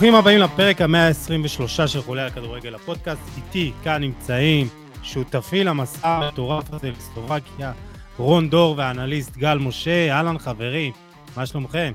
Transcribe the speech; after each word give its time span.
ברוכים 0.00 0.14
הבאים 0.14 0.38
לפרק 0.38 0.80
המאה 0.80 1.08
ה-23 1.08 1.86
של 1.86 2.02
חולי 2.02 2.22
הכדורגל 2.22 2.74
הפודקאסט. 2.74 3.20
איתי 3.36 3.72
כאן 3.84 4.00
נמצאים 4.02 4.66
שותפי 5.02 5.64
למסע 5.64 6.08
המטורף 6.08 6.72
הזה 6.72 6.90
לסלובקיה, 6.90 7.72
רון 8.18 8.50
דור 8.50 8.74
והאנליסט 8.78 9.36
גל 9.36 9.58
משה. 9.58 10.12
אהלן 10.12 10.38
חברים, 10.38 10.92
מה 11.36 11.46
שלומכם? 11.46 11.92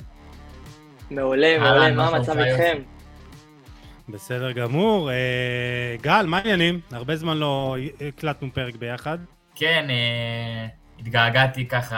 מעולה, 1.12 1.58
מעולה, 1.60 1.92
מה 1.92 2.08
המצב 2.08 2.38
איתכם? 2.38 2.78
בסדר 4.10 4.52
גמור. 4.52 5.12
אה, 5.12 5.96
גל, 6.02 6.26
מה 6.28 6.38
העניינים? 6.38 6.80
הרבה 6.92 7.16
זמן 7.16 7.38
לא 7.38 7.76
הקלטנו 8.08 8.48
פרק 8.54 8.76
ביחד. 8.76 9.18
כן, 9.56 9.88
אה, 9.90 10.68
התגעגעתי 11.00 11.68
ככה 11.68 11.98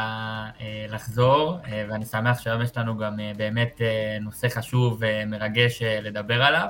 אה, 0.62 0.86
לחזור, 0.90 1.58
אה, 1.66 1.86
ואני 1.90 2.06
שמח 2.06 2.40
שהיום 2.40 2.62
יש 2.62 2.78
לנו 2.78 2.98
גם 2.98 3.20
אה, 3.20 3.32
באמת 3.38 3.82
נושא 4.22 4.48
חשוב 4.50 4.98
ומרגש 5.00 5.82
לדבר 5.82 6.44
עליו. 6.44 6.68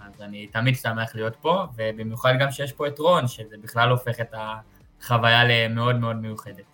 אז 0.00 0.22
אני 0.22 0.46
תמיד 0.46 0.76
שמח 0.76 1.14
להיות 1.14 1.36
פה, 1.36 1.66
ובמיוחד 1.76 2.32
גם 2.40 2.50
שיש 2.50 2.72
פה 2.72 2.86
את 2.86 2.98
רון, 2.98 3.28
שזה 3.28 3.56
בכלל 3.62 3.90
הופך 3.90 4.20
את 4.20 4.34
החוויה 5.02 5.44
למאוד 5.44 5.96
מאוד 5.96 6.16
מיוחדת. 6.16 6.64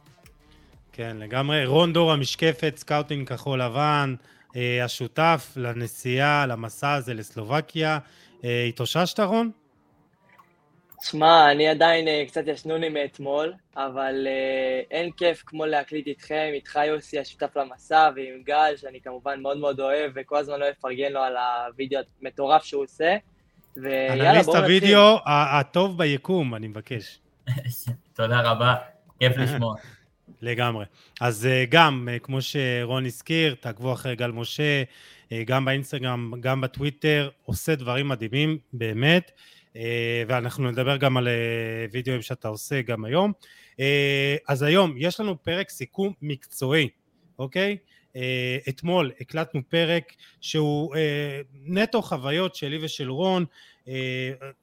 כן, 0.92 1.16
לגמרי. 1.20 1.66
רון 1.66 1.92
דור 1.92 2.12
המשקפת, 2.12 2.74
סקאוטינג 2.76 3.28
כחול 3.28 3.62
לבן, 3.62 4.14
השותף 4.84 5.52
לנסיעה, 5.56 6.46
למסע 6.46 6.92
הזה 6.92 7.14
לסלובקיה. 7.14 7.98
התאוששת, 8.42 9.20
רון? 9.20 9.50
שמע, 11.02 11.50
אני 11.50 11.68
עדיין 11.68 12.06
uh, 12.08 12.28
קצת 12.28 12.42
ישנוני 12.46 12.88
מאתמול, 12.88 13.52
אבל 13.76 14.26
uh, 14.26 14.86
אין 14.90 15.10
כיף 15.10 15.42
כמו 15.46 15.66
להקליט 15.66 16.06
איתכם, 16.06 16.50
איתך 16.52 16.78
יוסי, 16.86 17.18
השותף 17.18 17.56
למסע, 17.56 18.10
ועם 18.16 18.42
גל, 18.44 18.72
שאני 18.76 19.00
כמובן 19.00 19.40
מאוד 19.40 19.58
מאוד 19.58 19.80
אוהב, 19.80 20.12
וכל 20.14 20.36
הזמן 20.36 20.60
לא 20.60 20.70
אפרגן 20.70 21.12
לו 21.12 21.20
על 21.20 21.36
הוידאו 21.36 22.00
המטורף 22.22 22.64
שהוא 22.64 22.82
עושה. 22.82 23.16
ויאללה, 23.76 24.14
בואו 24.14 24.16
נתחיל. 24.16 24.26
אנליסט 24.26 24.54
הוידאו 24.54 25.18
הטוב 25.26 25.98
ביקום, 25.98 26.54
אני 26.54 26.68
מבקש. 26.68 27.18
תודה 28.16 28.40
רבה, 28.40 28.74
כיף 29.20 29.36
לשמוע. 29.36 29.74
לגמרי. 30.42 30.84
אז 31.20 31.48
uh, 31.50 31.70
גם, 31.70 32.08
uh, 32.08 32.24
כמו 32.24 32.38
שרון 32.42 33.06
הזכיר, 33.06 33.54
תעקבו 33.60 33.92
אחרי 33.92 34.16
גל 34.16 34.30
משה, 34.30 34.82
uh, 35.28 35.32
גם 35.46 35.64
באינסטגרם, 35.64 36.32
גם 36.40 36.60
בטוויטר, 36.60 37.30
עושה 37.44 37.74
דברים 37.74 38.08
מדהימים, 38.08 38.58
באמת. 38.72 39.30
אה, 39.76 40.22
ואנחנו 40.28 40.70
נדבר 40.70 40.96
גם 40.96 41.16
על 41.16 41.28
אה, 41.28 41.86
וידאוים 41.92 42.22
שאתה 42.22 42.48
עושה 42.48 42.82
גם 42.82 43.04
היום. 43.04 43.32
אה, 43.80 44.36
אז 44.48 44.62
היום 44.62 44.94
יש 44.96 45.20
לנו 45.20 45.42
פרק 45.42 45.70
סיכום 45.70 46.12
מקצועי, 46.22 46.88
אוקיי? 47.38 47.76
אתמול 48.68 49.10
הקלטנו 49.20 49.60
פרק 49.68 50.12
שהוא 50.40 50.94
נטו 51.64 52.02
חוויות 52.02 52.54
שלי 52.54 52.78
ושל 52.82 53.10
רון, 53.10 53.44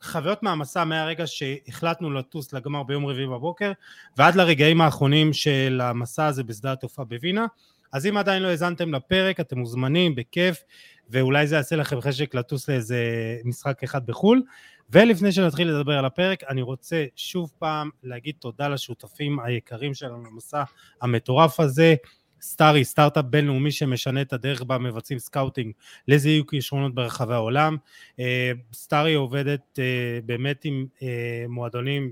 חוויות 0.02 0.44
מהמסע 0.44 0.84
מהרגע 0.84 1.28
שהחלטנו 1.28 2.12
לטוס 2.12 2.54
לגמר 2.54 2.84
ביום 2.84 3.06
רביעי 3.06 3.28
בבוקר 3.28 3.72
ועד 4.18 4.36
לרגעים 4.36 4.82
האחרונים 4.82 5.34
של 5.34 5.82
המסע 5.84 6.26
הזה 6.26 6.44
בשדה 6.44 6.72
התעופה 6.72 7.04
בווינה. 7.04 7.46
אז 7.92 8.06
אם 8.06 8.18
עדיין 8.18 8.44
לא 8.44 8.48
האזנתם 8.48 8.94
לפרק 8.94 9.40
אתם 9.40 9.60
מוזמנים 9.60 10.16
בכיף 10.16 10.64
ואולי 11.10 11.48
זה 11.48 11.56
יעשה 11.56 11.76
לכם 11.76 12.02
חשק 12.02 12.36
לטוס 12.36 12.70
לאיזה 12.70 12.98
משחק 13.44 13.84
אחד 13.84 14.06
בחו"ל 14.06 14.44
ולפני 14.90 15.32
שנתחיל 15.32 15.70
לדבר 15.70 15.98
על 15.98 16.06
הפרק, 16.06 16.44
אני 16.44 16.62
רוצה 16.62 17.06
שוב 17.16 17.52
פעם 17.60 17.90
להגיד 18.04 18.36
תודה 18.40 18.68
לשותפים 18.68 19.40
היקרים 19.40 19.94
שלנו 19.94 20.24
למסע 20.24 20.64
המטורף 21.02 21.60
הזה. 21.60 21.96
סטארי, 22.42 22.86
סטארט-אפ 22.86 23.26
בינלאומי 23.26 23.72
שמשנה 23.72 24.22
את 24.22 24.33
הדרך 24.33 24.64
בה 24.64 24.78
מבצעים 24.78 25.20
scouting 25.20 25.73
לזיהוי 26.08 26.44
כישרונות 26.50 26.95
ברחבי 26.95 27.33
העולם. 27.33 27.78
אה, 28.20 28.52
סטארי 28.73 29.14
עובדת 29.14 29.80
אה, 29.80 30.20
באמת 30.26 30.66
עם 30.66 30.86
אה, 31.02 31.45
מועדונים 31.50 32.12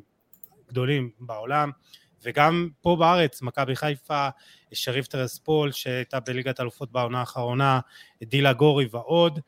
גדולים 0.70 1.10
בעולם, 1.20 1.72
וגם 2.24 2.70
פה 2.82 2.96
בארץ, 2.96 3.42
מכבי 3.42 3.76
חיפה, 3.76 4.30
שריף 4.74 5.08
טירספול 5.08 5.72
שהייתה 5.72 6.20
בליגת 6.20 6.60
אלופות 6.60 6.92
בעונה 6.92 7.20
האחרונה, 7.20 7.80
דילה 8.24 8.54
גורי 8.54 8.88
ועוד. 8.92 9.40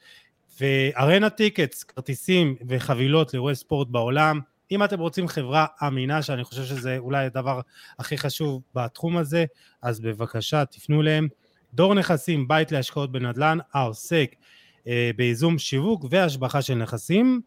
ו 0.61 0.73
Arena 0.73 1.29
Tickets, 1.29 1.83
כרטיסים 1.83 2.55
וחבילות 2.67 3.33
לאירועי 3.33 3.55
ספורט 3.55 3.87
בעולם. 3.87 4.39
אם 4.71 4.83
אתם 4.83 4.99
רוצים 4.99 5.27
חברה 5.27 5.65
אמינה, 5.87 6.21
שאני 6.21 6.43
חושב 6.43 6.63
שזה 6.63 6.97
אולי 6.97 7.25
הדבר 7.25 7.61
הכי 7.99 8.17
חשוב 8.17 8.61
בתחום 8.75 9.17
הזה, 9.17 9.45
אז 9.81 9.99
בבקשה 9.99 10.65
תפנו 10.65 11.01
אליהם. 11.01 11.27
דור 11.73 11.93
נכסים, 11.93 12.47
בית 12.47 12.71
להשקעות 12.71 13.11
בנדל"ן, 13.11 13.57
העוסק 13.73 14.35
אה, 14.87 15.11
בייזום 15.15 15.57
שיווק 15.57 16.05
והשבחה 16.09 16.61
של 16.61 16.75
נכסים. 16.75 17.41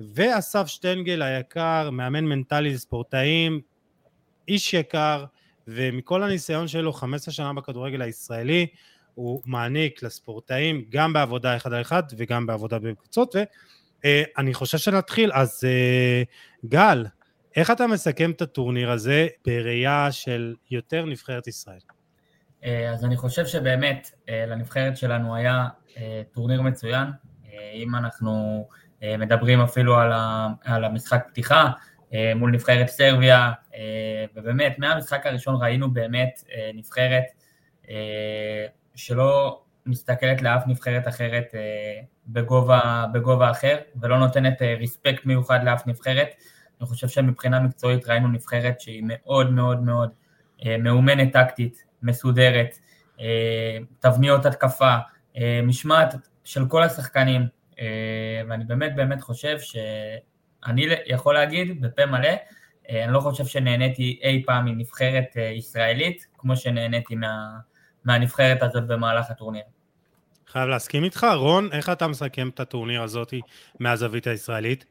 ואסף 0.00 0.66
שטנגל 0.66 1.22
היקר, 1.22 1.90
מאמן 1.92 2.24
מנטלי 2.24 2.74
לספורטאים, 2.74 3.60
איש 4.48 4.74
יקר, 4.74 5.24
ומכל 5.68 6.22
הניסיון 6.22 6.68
שלו, 6.68 6.92
15 6.92 7.34
שנה 7.34 7.52
בכדורגל 7.52 8.02
הישראלי, 8.02 8.66
הוא 9.18 9.42
מעניק 9.46 10.02
לספורטאים 10.02 10.84
גם 10.88 11.12
בעבודה 11.12 11.56
אחד 11.56 11.72
על 11.72 11.80
אחד 11.80 12.02
וגם 12.16 12.46
בעבודה 12.46 12.78
בקבוצות 12.78 13.34
ואני 14.04 14.54
חושב 14.54 14.78
שנתחיל 14.78 15.30
אז 15.32 15.64
אה, 15.64 16.22
גל 16.66 17.06
איך 17.56 17.70
אתה 17.70 17.86
מסכם 17.86 18.30
את 18.30 18.42
הטורניר 18.42 18.90
הזה 18.90 19.26
בראייה 19.46 20.12
של 20.12 20.54
יותר 20.70 21.04
נבחרת 21.04 21.46
ישראל? 21.46 21.80
אה, 22.64 22.90
אז 22.90 23.04
אני 23.04 23.16
חושב 23.16 23.46
שבאמת 23.46 24.10
אה, 24.28 24.46
לנבחרת 24.46 24.96
שלנו 24.96 25.34
היה 25.34 25.68
טורניר 26.32 26.62
מצוין 26.62 27.06
אם 27.74 27.94
אנחנו 27.94 28.64
מדברים 29.18 29.60
אפילו 29.60 29.96
על 30.64 30.84
המשחק 30.84 31.26
פתיחה 31.28 31.70
מול 32.36 32.50
נבחרת 32.50 32.88
סרביה 32.88 33.52
ובאמת 34.36 34.78
מהמשחק 34.78 35.26
הראשון 35.26 35.56
ראינו 35.62 35.90
באמת 35.90 36.44
נבחרת 36.74 37.24
שלא 38.94 39.60
מסתכלת 39.88 40.42
לאף 40.42 40.62
נבחרת 40.66 41.08
אחרת 41.08 41.54
אה, 41.54 42.00
בגובה, 42.26 43.06
בגובה 43.12 43.50
אחר, 43.50 43.78
ולא 44.00 44.18
נותנת 44.18 44.62
אה, 44.62 44.74
ריספקט 44.74 45.26
מיוחד 45.26 45.64
לאף 45.64 45.86
נבחרת. 45.86 46.28
אני 46.80 46.88
חושב 46.88 47.08
שמבחינה 47.08 47.60
מקצועית 47.60 48.08
ראינו 48.08 48.28
נבחרת 48.28 48.80
שהיא 48.80 49.02
מאוד 49.06 49.52
מאוד 49.52 49.82
מאוד 49.82 50.10
אה, 50.66 50.76
מאומנת 50.78 51.32
טקטית, 51.32 51.84
מסודרת, 52.02 52.78
תבניות 54.00 54.46
התקפה, 54.46 54.96
משמעת 55.62 56.14
של 56.44 56.66
כל 56.68 56.82
השחקנים, 56.82 57.42
ואני 58.48 58.64
באמת 58.64 58.96
באמת 58.96 59.20
חושב 59.20 59.58
שאני 60.66 60.86
יכול 61.06 61.34
להגיד 61.34 61.80
בפה 61.80 62.06
מלא, 62.06 62.30
אני 62.90 63.12
לא 63.12 63.20
חושב 63.20 63.46
שנהניתי 63.46 64.20
אי 64.22 64.42
פעם 64.46 64.64
מנבחרת 64.64 65.36
ישראלית, 65.36 66.26
כמו 66.38 66.56
שנהניתי 66.56 67.14
מה... 67.14 67.58
מהנבחרת 68.04 68.62
הזאת 68.62 68.86
במהלך 68.86 69.30
הטורניר. 69.30 69.62
חייב 70.46 70.68
להסכים 70.68 71.04
איתך, 71.04 71.26
רון, 71.34 71.68
איך 71.72 71.88
אתה 71.88 72.08
מסכם 72.08 72.48
את 72.48 72.60
הטורניר 72.60 73.02
הזאת 73.02 73.34
מהזווית 73.80 74.26
הישראלית? 74.26 74.84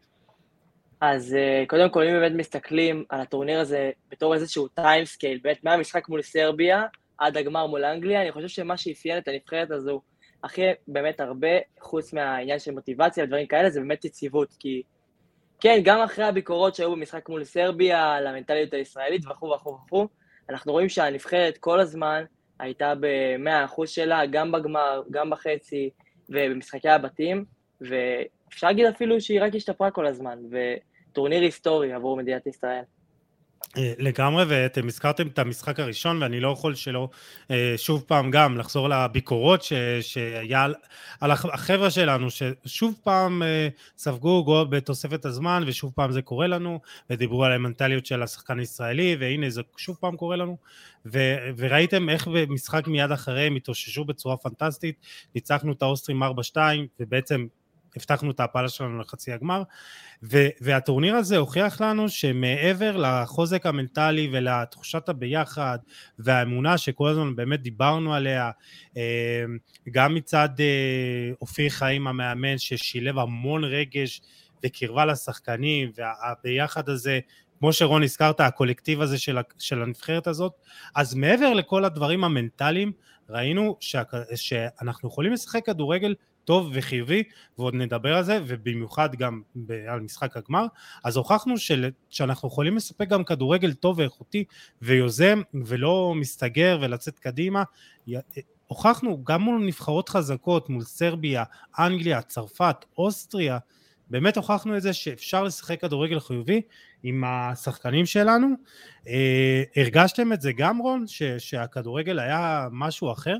אז 1.01 1.33
אה, 1.33 1.63
קודם 1.67 1.89
כל, 1.89 2.03
אם 2.03 2.13
באמת 2.13 2.31
מסתכלים 2.35 3.03
על 3.09 3.21
הטורניר 3.21 3.59
הזה 3.59 3.91
בתור 4.11 4.33
איזשהו 4.33 4.67
timescale, 4.67 5.39
באמת 5.43 5.63
מהמשחק 5.63 6.09
מול 6.09 6.21
סרביה 6.21 6.83
עד 7.17 7.37
הגמר 7.37 7.67
מול 7.67 7.85
אנגליה, 7.85 8.21
אני 8.21 8.31
חושב 8.31 8.47
שמה 8.47 8.77
שאפיין 8.77 9.17
את 9.17 9.27
הנבחרת 9.27 9.71
הזו 9.71 10.01
הכי 10.43 10.61
באמת 10.87 11.19
הרבה, 11.19 11.47
חוץ 11.79 12.13
מהעניין 12.13 12.59
של 12.59 12.71
מוטיבציה 12.71 13.23
ודברים 13.23 13.47
כאלה, 13.47 13.69
זה 13.69 13.79
באמת 13.79 14.05
יציבות, 14.05 14.53
כי 14.59 14.81
כן, 15.61 15.79
גם 15.83 15.99
אחרי 15.99 16.25
הביקורות 16.25 16.75
שהיו 16.75 16.91
במשחק 16.91 17.29
מול 17.29 17.43
סרביה, 17.43 18.13
על 18.13 18.27
המנטליות 18.27 18.73
הישראלית 18.73 19.25
וכו' 19.25 19.49
וכו' 19.49 19.77
וכו', 19.85 20.07
אנחנו 20.49 20.71
רואים 20.71 20.89
שהנבחרת 20.89 21.57
כל 21.57 21.79
הזמן 21.79 22.23
הייתה 22.59 22.93
ב-100% 22.99 23.85
שלה, 23.85 24.25
גם 24.25 24.51
בגמר, 24.51 25.01
גם 25.11 25.29
בחצי 25.29 25.89
ובמשחקי 26.29 26.89
הבתים, 26.89 27.45
ואפשר 27.81 28.67
להגיד 28.67 28.85
אפילו 28.85 29.21
שהיא 29.21 29.41
רק 29.41 29.55
השתפרה 29.55 29.91
כל 29.91 30.05
הזמן, 30.05 30.39
וטורניר 30.51 31.41
היסטורי 31.41 31.93
עבור 31.93 32.17
מדינת 32.17 32.47
ישראל. 32.47 32.83
אה, 33.77 33.93
לגמרי, 33.97 34.43
ואתם 34.47 34.87
הזכרתם 34.87 35.27
את 35.27 35.39
המשחק 35.39 35.79
הראשון, 35.79 36.21
ואני 36.21 36.39
לא 36.39 36.49
יכול 36.49 36.75
שלא 36.75 37.09
אה, 37.51 37.73
שוב 37.77 38.03
פעם 38.07 38.31
גם 38.31 38.57
לחזור 38.57 38.89
לביקורות 38.89 39.63
ש, 39.63 39.73
שהיה 40.01 40.63
על, 40.63 40.75
על 41.21 41.31
החבר'ה 41.31 41.91
שלנו, 41.91 42.27
ששוב 42.31 42.95
פעם 43.03 43.43
אה, 43.43 43.67
ספגו 43.97 44.43
גול 44.43 44.67
בתוספת 44.67 45.25
הזמן, 45.25 45.63
ושוב 45.67 45.91
פעם 45.95 46.11
זה 46.11 46.21
קורה 46.21 46.47
לנו, 46.47 46.79
ודיברו 47.09 47.43
על 47.45 47.51
המנטליות 47.51 48.05
של 48.05 48.23
השחקן 48.23 48.59
הישראלי, 48.59 49.15
והנה 49.19 49.49
זה 49.49 49.61
שוב 49.77 49.97
פעם 49.99 50.17
קורה 50.17 50.35
לנו, 50.35 50.57
ו, 51.05 51.19
וראיתם 51.57 52.09
איך 52.09 52.27
במשחק 52.27 52.87
מיד 52.87 53.11
אחריהם 53.11 53.55
התאוששו 53.55 54.05
בצורה 54.05 54.37
פנטסטית, 54.37 54.95
ניצחנו 55.35 55.71
את 55.71 55.81
האוסטרים 55.81 56.23
4-2, 56.23 56.27
ובעצם 56.99 57.47
הבטחנו 57.97 58.31
את 58.31 58.39
ההפלה 58.39 58.69
שלנו 58.69 58.99
לחצי 58.99 59.31
הגמר, 59.31 59.63
ו, 60.23 60.47
והטורניר 60.61 61.15
הזה 61.15 61.37
הוכיח 61.37 61.81
לנו 61.81 62.09
שמעבר 62.09 62.97
לחוזק 62.97 63.65
המנטלי 63.65 64.29
ולתחושת 64.31 65.09
הביחד 65.09 65.77
והאמונה 66.19 66.77
שכל 66.77 67.09
הזמן 67.09 67.35
באמת 67.35 67.61
דיברנו 67.61 68.13
עליה, 68.13 68.51
אה, 68.97 69.43
גם 69.91 70.15
מצד 70.15 70.49
אה, 70.59 71.31
אופיר 71.41 71.69
חיים 71.69 72.07
המאמן 72.07 72.57
ששילב 72.57 73.17
המון 73.17 73.63
רגש 73.63 74.21
וקרבה 74.65 75.05
לשחקנים, 75.05 75.91
והביחד 75.95 76.89
הזה 76.89 77.19
כמו 77.59 77.73
שרון 77.73 78.03
הזכרת, 78.03 78.39
הקולקטיב 78.39 79.01
הזה 79.01 79.17
של, 79.17 79.37
של 79.57 79.81
הנבחרת 79.81 80.27
הזאת, 80.27 80.53
אז 80.95 81.15
מעבר 81.15 81.53
לכל 81.53 81.85
הדברים 81.85 82.23
המנטליים, 82.23 82.91
ראינו 83.29 83.77
שאנחנו 84.35 85.09
יכולים 85.09 85.33
לשחק 85.33 85.65
כדורגל 85.65 86.15
טוב 86.47 86.69
וחיובי, 86.73 87.23
ועוד 87.57 87.75
נדבר 87.75 88.17
על 88.17 88.23
זה, 88.23 88.39
ובמיוחד 88.47 89.15
גם 89.15 89.41
על 89.89 89.99
משחק 89.99 90.37
הגמר, 90.37 90.65
אז 91.03 91.17
הוכחנו 91.17 91.57
של, 91.57 91.89
שאנחנו 92.09 92.47
יכולים 92.47 92.75
לספק 92.75 93.07
גם 93.07 93.23
כדורגל 93.23 93.73
טוב 93.73 93.99
ואיכותי 93.99 94.43
ויוזם, 94.81 95.41
ולא 95.53 96.13
מסתגר 96.15 96.79
ולצאת 96.81 97.19
קדימה. 97.19 97.63
הוכחנו 98.67 99.23
גם 99.23 99.41
מול 99.41 99.65
נבחרות 99.65 100.09
חזקות, 100.09 100.69
מול 100.69 100.83
סרביה, 100.83 101.43
אנגליה, 101.79 102.21
צרפת, 102.21 102.85
אוסטריה, 102.97 103.57
באמת 104.09 104.37
הוכחנו 104.37 104.77
את 104.77 104.81
זה 104.81 104.93
שאפשר 104.93 105.43
לשחק 105.43 105.81
כדורגל 105.81 106.19
חיובי 106.19 106.61
עם 107.03 107.23
השחקנים 107.23 108.05
שלנו. 108.05 108.47
אה, 109.07 109.63
הרגשתם 109.75 110.33
את 110.33 110.41
זה 110.41 110.51
גם 110.51 110.77
רון? 110.77 111.07
ש, 111.07 111.23
שהכדורגל 111.23 112.19
היה 112.19 112.67
משהו 112.71 113.11
אחר? 113.11 113.37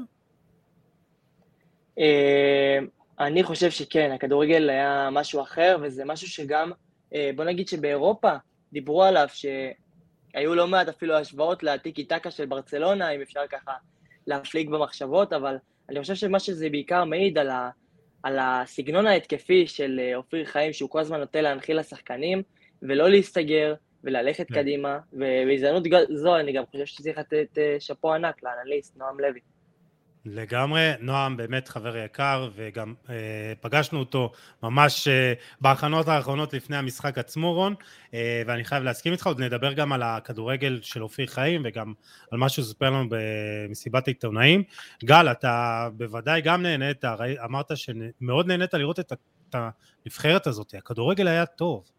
אה, 2.00 2.80
אני 3.19 3.44
חושב 3.44 3.72
שכן, 3.72 4.12
הכדורגל 4.12 4.69
היה 4.69 5.10
משהו 5.12 5.42
אחר, 5.42 5.78
וזה 5.81 6.06
משהו 6.06 6.28
שגם, 6.28 6.72
אה, 7.16 7.30
בוא 7.36 7.44
נגיד 7.44 7.68
שבאירופה 7.68 8.31
דיברו 8.74 9.04
עליו, 9.04 9.28
שהיו 9.34 10.56
לא 10.56 10.68
מעט 10.68 10.88
אפילו 10.88 11.16
השוואות 11.16 11.64
לטיקי 11.64 12.06
טקה 12.06 12.31
של 12.31 12.46
ברצלונה, 12.46 13.10
אם 13.10 13.22
אפשר 13.22 13.42
ככה 13.50 13.72
להפליג 14.28 14.69
במחשבות, 14.69 15.34
אבל 15.34 15.56
אני 15.90 16.02
חושב 16.02 16.16
שמה 16.16 16.40
שזה 16.40 16.69
בעיקר 16.69 17.04
מעיד 17.04 17.38
על 17.38 17.50
ה... 17.50 17.69
על 18.24 18.38
הסגנון 18.42 19.08
ההתקפי 19.08 19.68
של 19.68 20.00
אה, 20.04 20.16
אופיר 20.16 20.46
חיים, 20.46 20.74
שהוא 20.74 20.90
כל 20.90 21.00
הזמן 21.00 21.20
נוטה 21.20 21.42
להנחיל 21.42 21.80
לשחקנים, 21.80 22.44
ולא 22.81 23.10
להסתגר, 23.10 23.74
וללכת 24.04 24.48
כן. 24.48 24.56
קדימה, 24.56 25.00
ובהזדמנות 25.13 25.84
זו 26.10 26.38
אני 26.38 26.54
גם 26.54 26.63
חושב 26.72 26.86
שצריך 26.86 27.18
לתת 27.18 27.58
אה, 27.58 27.75
שאפו 27.80 28.13
ענק 28.13 28.44
לאנליסט, 28.44 28.98
נועם 28.98 29.20
לוי. 29.20 29.40
לגמרי, 30.31 30.91
נועם 31.00 31.38
באמת 31.38 31.68
חבר 31.68 31.97
יקר, 31.97 32.50
וגם 32.56 32.94
אה, 33.09 33.15
פגשנו 33.62 34.00
אותו 34.00 34.31
ממש 34.63 35.07
אה, 35.07 35.33
בהכנות 35.62 36.07
האחרונות 36.07 36.53
לפני 36.53 36.77
המשחק 36.77 37.18
עצמו, 37.18 37.53
רון, 37.53 37.75
אה, 38.13 38.41
ואני 38.47 38.63
חייב 38.63 38.83
להסכים 38.83 39.13
איתך, 39.13 39.27
עוד 39.27 39.41
נדבר 39.41 39.74
גם 39.74 39.94
על 39.94 40.03
הכדורגל 40.03 40.79
של 40.81 41.03
אופיר 41.03 41.27
חיים, 41.27 41.62
וגם 41.65 41.94
על 42.31 42.39
מה 42.39 42.50
שהוא 42.50 42.65
סיפר 42.65 42.89
לנו 42.89 43.09
במסיבת 43.09 44.07
העיתונאים. 44.07 44.63
גל, 45.03 45.31
אתה 45.31 45.88
בוודאי 45.94 46.41
גם 46.41 46.62
נהנית, 46.62 47.06
אמרת 47.45 47.71
שמאוד 47.75 48.47
נהנית 48.47 48.74
לראות 48.74 49.00
את 49.00 49.13
הנבחרת 49.53 50.47
הזאת, 50.47 50.74
הכדורגל 50.77 51.27
היה 51.27 51.45
טוב. 51.45 51.97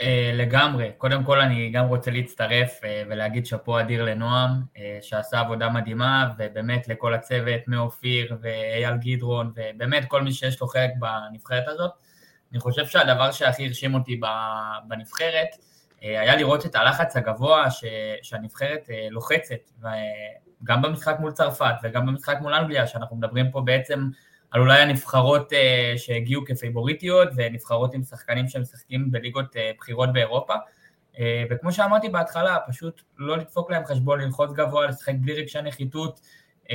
Uh, 0.00 0.04
לגמרי. 0.34 0.92
קודם 0.98 1.24
כל 1.24 1.40
אני 1.40 1.70
גם 1.70 1.86
רוצה 1.86 2.10
להצטרף 2.10 2.80
uh, 2.80 2.86
ולהגיד 3.08 3.46
שאפו 3.46 3.80
אדיר 3.80 4.04
לנועם, 4.04 4.50
uh, 4.50 4.78
שעשה 5.00 5.40
עבודה 5.40 5.68
מדהימה, 5.68 6.28
ובאמת 6.38 6.88
לכל 6.88 7.14
הצוות, 7.14 7.60
מאופיר 7.66 8.36
ואייל 8.40 8.94
גדרון, 8.96 9.52
ובאמת 9.56 10.04
כל 10.08 10.22
מי 10.22 10.32
שיש 10.32 10.60
לו 10.60 10.66
חלק 10.66 10.90
בנבחרת 10.98 11.68
הזאת. 11.68 11.90
אני 12.52 12.60
חושב 12.60 12.86
שהדבר 12.86 13.32
שהכי 13.32 13.66
הרשים 13.66 13.94
אותי 13.94 14.20
בנבחרת, 14.88 15.48
uh, 15.54 15.98
היה 16.00 16.36
לראות 16.36 16.66
את 16.66 16.74
הלחץ 16.74 17.16
הגבוה 17.16 17.70
ש, 17.70 17.84
שהנבחרת 18.22 18.80
uh, 18.86 18.92
לוחצת, 19.10 19.70
גם 20.64 20.82
במשחק 20.82 21.16
מול 21.20 21.32
צרפת 21.32 21.74
וגם 21.82 22.06
במשחק 22.06 22.36
מול 22.40 22.54
אנגליה, 22.54 22.86
שאנחנו 22.86 23.16
מדברים 23.16 23.50
פה 23.50 23.60
בעצם 23.60 24.08
על 24.50 24.60
אולי 24.60 24.80
הנבחרות 24.80 25.52
uh, 25.52 25.56
שהגיעו 25.98 26.44
כפייבוריטיות 26.44 27.28
ונבחרות 27.36 27.94
עם 27.94 28.02
שחקנים 28.02 28.48
שמשחקים 28.48 29.10
בליגות 29.10 29.56
uh, 29.56 29.58
בחירות 29.78 30.12
באירופה. 30.12 30.54
Uh, 31.14 31.18
וכמו 31.50 31.72
שאמרתי 31.72 32.08
בהתחלה, 32.08 32.58
פשוט 32.68 33.02
לא 33.18 33.36
לדפוק 33.36 33.70
להם 33.70 33.84
חשבון, 33.84 34.20
ללחוץ 34.20 34.50
גבוה, 34.52 34.86
לשחק 34.86 35.14
בלי 35.20 35.32
רגשי 35.32 35.62
נחיתות, 35.62 36.20
uh, 36.64 36.68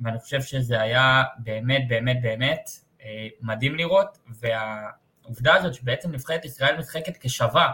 ואני 0.00 0.18
חושב 0.18 0.42
שזה 0.42 0.80
היה 0.80 1.22
באמת 1.38 1.88
באמת 1.88 2.22
באמת 2.22 2.68
uh, 2.98 3.02
מדהים 3.40 3.74
לראות, 3.74 4.18
והעובדה 4.28 5.54
הזאת 5.54 5.74
שבעצם 5.74 6.12
נבחרת 6.12 6.44
ישראל 6.44 6.78
משחקת 6.78 7.16
כשווה, 7.20 7.72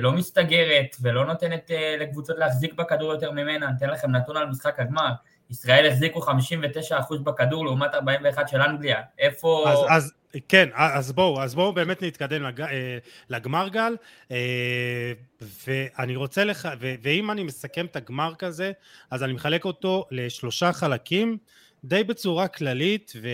לא 0.00 0.12
מסתגרת 0.12 0.96
ולא 1.02 1.26
נותנת 1.26 1.70
uh, 1.70 2.02
לקבוצות 2.02 2.38
להחזיק 2.38 2.74
בכדור 2.74 3.12
יותר 3.12 3.30
ממנה, 3.30 3.66
אני 3.66 3.76
אתן 3.76 3.90
לכם 3.90 4.10
נתון 4.10 4.36
על 4.36 4.46
משחק 4.46 4.80
הגמר, 4.80 5.12
ישראל 5.50 5.86
החזיקו 5.86 6.20
59% 6.20 7.18
בכדור 7.24 7.64
לעומת 7.64 7.94
41 7.94 8.48
של 8.48 8.62
אנגליה, 8.62 9.00
איפה... 9.18 9.64
אז, 9.68 9.78
אז 9.88 10.12
כן, 10.48 10.68
אז 10.74 11.12
בואו, 11.12 11.42
אז 11.42 11.54
בואו 11.54 11.72
באמת 11.72 12.02
נתקדם 12.02 12.42
לג, 12.42 12.60
אה, 12.60 12.98
לגמר 13.30 13.68
גל, 13.68 13.96
אה, 14.30 15.12
ואני 15.40 16.16
רוצה 16.16 16.44
לך, 16.44 16.68
ו, 16.80 16.94
ואם 17.02 17.30
אני 17.30 17.42
מסכם 17.42 17.86
את 17.86 17.96
הגמר 17.96 18.34
כזה, 18.38 18.72
אז 19.10 19.22
אני 19.22 19.32
מחלק 19.32 19.64
אותו 19.64 20.06
לשלושה 20.10 20.72
חלקים, 20.72 21.38
די 21.84 22.04
בצורה 22.04 22.48
כללית 22.48 23.12
ו, 23.22 23.28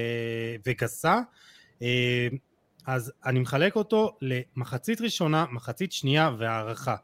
וגסה, 0.67 1.19
אה, 1.83 2.29
אז 2.87 3.13
אני 3.27 3.39
מחלק 3.39 3.77
אותו 3.77 4.17
למחצית 4.23 5.01
ראשונה, 5.01 5.45
מחצית 5.53 5.93
שנייה 5.93 6.31
והערכה. 6.39 6.97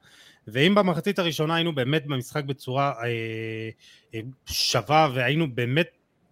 ואם 0.47 0.75
במחצית 0.75 1.19
הראשונה 1.19 1.55
היינו 1.55 1.75
באמת 1.75 2.07
במשחק 2.07 2.45
בצורה 2.45 2.93
אה, 3.05 3.71
אה, 4.15 4.21
שווה 4.47 5.09
והיינו 5.15 5.55
באמת 5.55 5.89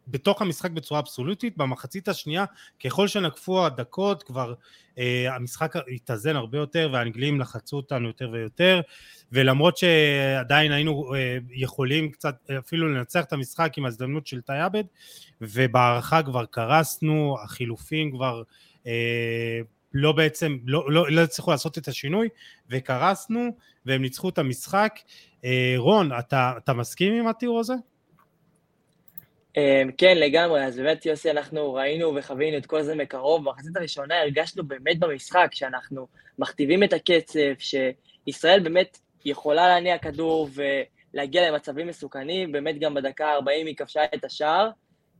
בתוך 0.08 0.42
המשחק 0.42 0.70
בצורה 0.70 1.00
אבסולוטית, 1.00 1.56
במחצית 1.56 2.08
השנייה 2.08 2.44
ככל 2.84 3.08
שנקפו 3.08 3.66
הדקות 3.66 4.22
כבר 4.22 4.54
אה, 4.98 5.34
המשחק 5.34 5.74
התאזן 5.94 6.36
הרבה 6.36 6.58
יותר 6.58 6.88
והאנגלים 6.92 7.40
לחצו 7.40 7.76
אותנו 7.76 8.06
יותר 8.06 8.30
ויותר 8.32 8.80
ולמרות 9.32 9.76
שעדיין 9.76 10.72
היינו 10.72 11.14
אה, 11.14 11.38
יכולים 11.50 12.10
קצת 12.10 12.50
אפילו 12.58 12.88
לנצח 12.88 13.24
את 13.24 13.32
המשחק 13.32 13.72
עם 13.76 13.84
ההזדמנות 13.84 14.26
של 14.26 14.40
תאי 14.40 14.60
ובהערכה 15.40 16.22
כבר 16.22 16.44
קרסנו, 16.44 17.36
החילופים 17.44 18.10
כבר 18.10 18.38
אה, 18.38 18.44
לא 19.94 20.12
בעצם, 20.12 20.58
לא, 20.64 20.92
לא, 20.92 21.10
לא 21.10 21.20
הצליחו 21.20 21.50
לעשות 21.50 21.78
את 21.78 21.88
השינוי 21.88 22.28
וקרסנו 22.70 23.50
והם 23.86 24.02
ניצחו 24.02 24.28
את 24.28 24.38
המשחק. 24.38 24.98
אה, 25.44 25.74
רון, 25.76 26.10
אתה, 26.18 26.52
אתה 26.64 26.72
מסכים 26.72 27.12
עם 27.12 27.26
התיאור 27.26 27.60
הזה? 27.60 27.74
אה, 29.56 29.82
כן, 29.98 30.18
לגמרי, 30.18 30.64
אז 30.64 30.76
באמת 30.76 31.06
יוסי, 31.06 31.30
אנחנו 31.30 31.74
ראינו 31.74 32.14
וחווינו 32.16 32.58
את 32.58 32.66
כל 32.66 32.82
זה 32.82 32.94
מקרוב, 32.94 33.44
במחצית 33.44 33.76
הראשונה 33.76 34.20
הרגשנו 34.20 34.64
באמת 34.64 34.98
במשחק 34.98 35.48
שאנחנו 35.52 36.06
מכתיבים 36.38 36.84
את 36.84 36.92
הקצב, 36.92 37.40
שישראל 37.58 38.60
באמת 38.60 38.98
יכולה 39.24 39.68
להניע 39.68 39.98
כדור 39.98 40.48
ולהגיע 40.54 41.50
למצבים 41.50 41.86
מסוכנים, 41.86 42.52
באמת 42.52 42.78
גם 42.78 42.94
בדקה 42.94 43.26
ה-40 43.26 43.66
היא 43.66 43.76
כבשה 43.76 44.00
את 44.14 44.24
השער, 44.24 44.70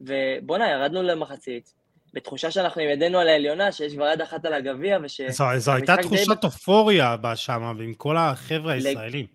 ובואנה, 0.01 0.71
ירדנו 0.71 1.03
למחצית, 1.03 1.75
בתחושה 2.15 2.51
שאנחנו 2.51 2.81
עם 2.81 2.89
ידינו 2.89 3.19
על 3.19 3.29
העליונה, 3.29 3.73
שיש 3.73 3.95
כבר 3.95 4.07
יד 4.13 4.21
אחת 4.21 4.45
על 4.45 4.53
הגביע, 4.53 4.99
וש... 5.03 5.21
זו, 5.57 5.73
הייתה 5.73 5.97
תחושת 6.03 6.45
אופוריה 6.45 7.17
שם, 7.35 7.75
ועם 7.79 7.95
כל 7.95 8.17
החבר'ה 8.17 8.73
הישראלים. 8.73 9.27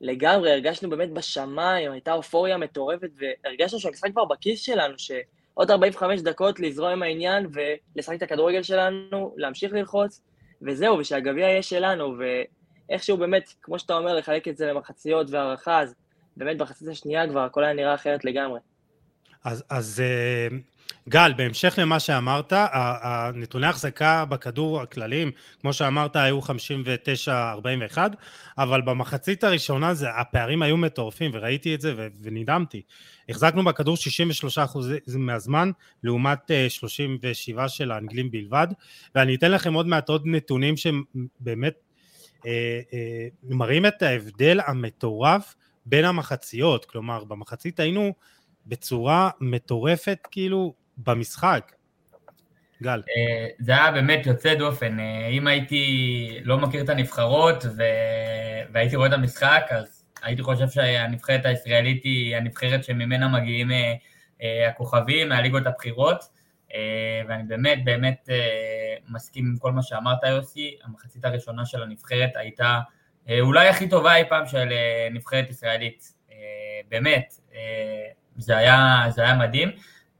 לגמרי, 0.00 0.52
הרגשנו 0.52 0.90
באמת 0.90 1.10
בשמיים, 1.10 1.92
הייתה 1.92 2.12
אופוריה 2.12 2.56
מטורפת, 2.56 3.10
והרגשנו 3.16 3.80
שהמשחק 3.80 4.10
כבר 4.12 4.24
בכיס 4.24 4.60
שלנו, 4.60 4.94
שעוד 4.98 5.70
45 5.70 6.20
דקות 6.20 6.60
לזרום 6.60 6.90
עם 6.90 7.02
העניין 7.02 7.46
ולשחק 7.52 8.16
את 8.16 8.22
הכדורגל 8.22 8.62
שלנו, 8.62 9.34
להמשיך 9.36 9.72
ללחוץ, 9.72 10.20
וזהו, 10.62 10.98
ושהגביע 10.98 11.46
יהיה 11.46 11.62
שלנו, 11.62 12.14
ואיכשהו 12.88 13.16
באמת, 13.16 13.54
כמו 13.62 13.78
שאתה 13.78 13.96
אומר, 13.96 14.14
לחלק 14.14 14.48
את 14.48 14.56
זה 14.56 14.66
למחציות 14.66 15.30
והערכה, 15.30 15.80
אז 15.80 15.94
באמת 16.36 16.58
בחצית 16.58 16.88
השנייה 16.88 17.28
כבר 17.28 17.40
הכל 17.40 17.64
היה 17.64 17.72
נראה 17.72 17.94
אחרת 17.94 18.24
לגמרי. 18.24 18.60
אז, 19.44 19.64
אז 19.70 20.00
אה, 20.00 20.56
גל, 21.08 21.32
בהמשך 21.36 21.74
למה 21.78 22.00
שאמרת, 22.00 22.52
הנתוני 22.52 23.66
החזקה 23.66 24.24
בכדור 24.24 24.80
הכלליים, 24.80 25.30
כמו 25.60 25.72
שאמרת, 25.72 26.16
היו 26.16 26.40
59-41, 27.94 27.98
אבל 28.58 28.80
במחצית 28.82 29.44
הראשונה 29.44 29.94
זה, 29.94 30.10
הפערים 30.10 30.62
היו 30.62 30.76
מטורפים, 30.76 31.30
וראיתי 31.34 31.74
את 31.74 31.80
זה 31.80 31.94
ונדהמתי. 32.22 32.82
החזקנו 33.28 33.64
בכדור 33.64 33.96
63% 34.66 34.78
מהזמן, 35.18 35.70
לעומת 36.02 36.50
37 36.68 37.62
אה, 37.62 37.68
של 37.68 37.90
האנגלים 37.90 38.30
בלבד, 38.30 38.66
ואני 39.14 39.34
אתן 39.34 39.50
לכם 39.50 39.74
עוד 39.74 39.86
מעט 39.86 40.08
עוד 40.08 40.22
נתונים 40.24 40.74
שבאמת 40.76 41.74
אה, 42.46 42.80
אה, 42.94 43.28
מראים 43.42 43.86
את 43.86 44.02
ההבדל 44.02 44.60
המטורף 44.66 45.54
בין 45.86 46.04
המחציות, 46.04 46.84
כלומר 46.84 47.24
במחצית 47.24 47.80
היינו 47.80 48.14
בצורה 48.66 49.30
מטורפת 49.40 50.18
כאילו 50.30 50.74
במשחק. 50.98 51.72
גל. 52.82 53.02
זה 53.58 53.72
היה 53.72 53.92
באמת 53.92 54.26
יוצא 54.26 54.54
דופן. 54.54 54.96
אם 55.30 55.46
הייתי 55.46 56.38
לא 56.42 56.58
מכיר 56.58 56.84
את 56.84 56.88
הנבחרות 56.88 57.64
ו... 57.64 57.82
והייתי 58.72 58.96
רואה 58.96 59.08
את 59.08 59.12
המשחק, 59.12 59.66
אז 59.70 60.04
הייתי 60.22 60.42
חושב 60.42 60.68
שהנבחרת 60.68 61.46
הישראלית 61.46 62.04
היא 62.04 62.36
הנבחרת 62.36 62.84
שממנה 62.84 63.28
מגיעים 63.28 63.70
הכוכבים 64.68 65.28
מהליגות 65.28 65.66
הבכירות, 65.66 66.24
ואני 67.28 67.42
באמת 67.42 67.84
באמת 67.84 68.28
מסכים 69.08 69.44
עם 69.44 69.56
כל 69.58 69.72
מה 69.72 69.82
שאמרת 69.82 70.18
יוסי, 70.28 70.76
המחצית 70.84 71.24
הראשונה 71.24 71.66
של 71.66 71.82
הנבחרת 71.82 72.30
הייתה 72.34 72.80
אולי 73.40 73.68
הכי 73.68 73.88
טובה 73.88 74.16
אי 74.16 74.24
פעם 74.28 74.46
של 74.46 74.68
נבחרת 75.10 75.50
ישראלית, 75.50 76.12
באמת, 76.88 77.34
זה 78.38 78.56
היה, 78.56 79.06
זה 79.10 79.22
היה 79.22 79.34
מדהים. 79.34 79.70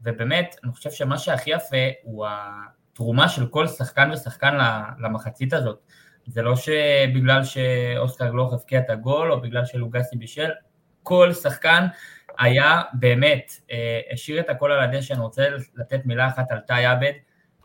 ובאמת, 0.02 0.56
אני 0.64 0.72
חושב 0.72 0.90
שמה 0.90 1.18
שהכי 1.18 1.50
יפה 1.50 1.76
הוא 2.02 2.26
התרומה 2.28 3.28
של 3.28 3.46
כל 3.46 3.66
שחקן 3.66 4.10
ושחקן 4.12 4.58
למחצית 4.98 5.52
הזאת. 5.52 5.78
זה 6.26 6.42
לא 6.42 6.56
שבגלל 6.56 7.44
שאוסקר 7.44 8.28
גלוך 8.28 8.52
הבקיע 8.52 8.78
את 8.78 8.90
הגול, 8.90 9.32
או 9.32 9.40
בגלל 9.40 9.64
שלוגסי 9.64 10.16
בישל, 10.16 10.50
כל 11.02 11.32
שחקן 11.32 11.86
היה 12.38 12.82
באמת, 12.92 13.52
אה, 13.70 14.00
השאיר 14.12 14.40
את 14.40 14.50
הכל 14.50 14.72
על 14.72 14.80
הדשא, 14.80 15.14
אני 15.14 15.22
רוצה 15.22 15.48
לתת 15.76 16.00
מילה 16.06 16.28
אחת 16.28 16.50
על 16.50 16.58
תאי 16.58 16.86
עבד. 16.86 17.12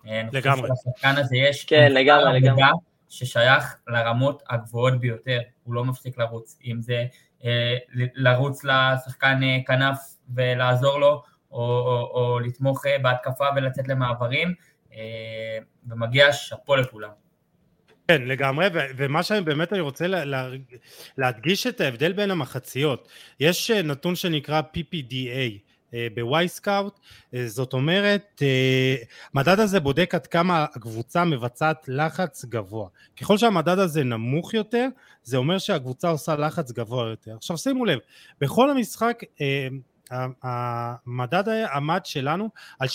אה, 0.07 0.21
לגמרי. 0.33 0.69
לשחקן 0.69 1.17
הזה 1.17 1.37
יש... 1.37 1.65
כן, 1.65 1.91
לגמרי, 1.91 2.39
לגמרי. 2.39 2.63
ששייך 3.09 3.75
לרמות 3.87 4.43
הגבוהות 4.49 4.99
ביותר, 4.99 5.39
הוא 5.63 5.73
לא 5.73 5.85
מפסיק 5.85 6.17
לרוץ, 6.17 6.59
אם 6.65 6.81
זה 6.81 7.05
אה, 7.45 7.77
לרוץ 8.15 8.63
לשחקן 8.63 9.43
אה, 9.43 9.57
כנף 9.67 9.97
ולעזור 10.35 10.99
לו, 10.99 11.21
או, 11.51 11.59
או, 11.61 12.11
או 12.13 12.39
לתמוך 12.39 12.85
אה, 12.85 12.99
בהתקפה 12.99 13.45
ולצאת 13.55 13.87
למעברים, 13.87 14.53
אה, 14.93 15.57
ומגיע 15.89 16.33
שאפו 16.33 16.75
לכולם. 16.75 17.09
כן, 18.07 18.21
לגמרי, 18.21 18.67
ו- 18.73 18.79
ומה 18.97 19.23
שאני 19.23 19.41
באמת 19.41 19.73
אני 19.73 19.81
רוצה 19.81 20.07
לה- 20.07 20.25
לה- 20.25 20.49
להדגיש 21.17 21.67
את 21.67 21.81
ההבדל 21.81 22.13
בין 22.13 22.31
המחציות. 22.31 23.09
יש 23.39 23.71
אה, 23.71 23.81
נתון 23.81 24.15
שנקרא 24.15 24.61
PPDA 24.61 25.59
בוואי 26.15 26.47
סקאוט, 26.47 26.99
זאת 27.45 27.73
אומרת, 27.73 28.41
המדד 29.33 29.59
הזה 29.59 29.79
בודק 29.79 30.15
עד 30.15 30.27
כמה 30.27 30.65
הקבוצה 30.75 31.25
מבצעת 31.25 31.85
לחץ 31.87 32.45
גבוה. 32.45 32.87
ככל 33.21 33.37
שהמדד 33.37 33.79
הזה 33.79 34.03
נמוך 34.03 34.53
יותר, 34.53 34.87
זה 35.23 35.37
אומר 35.37 35.57
שהקבוצה 35.57 36.09
עושה 36.09 36.35
לחץ 36.35 36.71
גבוה 36.71 37.09
יותר. 37.09 37.35
עכשיו 37.35 37.57
שימו 37.57 37.85
לב, 37.85 37.99
בכל 38.41 38.69
המשחק 38.69 39.19
המדד 40.43 41.43
עמד 41.73 42.01
שלנו 42.03 42.49
על 42.79 42.87
6.26 42.87 42.93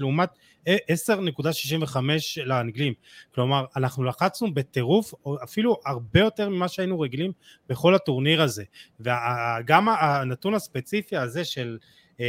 לעומת 0.00 0.28
10.65 0.66 1.96
לאנגלים. 2.44 2.92
כלומר 3.34 3.64
אנחנו 3.76 4.04
לחצנו 4.04 4.54
בטירוף 4.54 5.14
אפילו 5.44 5.76
הרבה 5.86 6.20
יותר 6.20 6.48
ממה 6.48 6.68
שהיינו 6.68 7.00
רגילים 7.00 7.32
בכל 7.68 7.94
הטורניר 7.94 8.42
הזה. 8.42 8.64
וגם 9.00 9.88
הנתון 9.88 10.54
הספציפי 10.54 11.16
הזה 11.16 11.44
של 11.44 11.78
6.26 12.18 12.20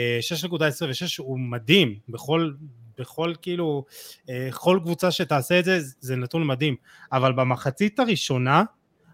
הוא 1.17 1.39
מדהים. 1.39 1.99
בכל 2.09 2.51
בכל 2.97 3.33
כאילו, 3.41 3.85
כל 4.51 4.79
קבוצה 4.83 5.11
שתעשה 5.11 5.59
את 5.59 5.65
זה, 5.65 5.79
זה 5.99 6.15
נתון 6.15 6.47
מדהים. 6.47 6.75
אבל 7.11 7.33
במחצית 7.33 7.99
הראשונה, 7.99 8.63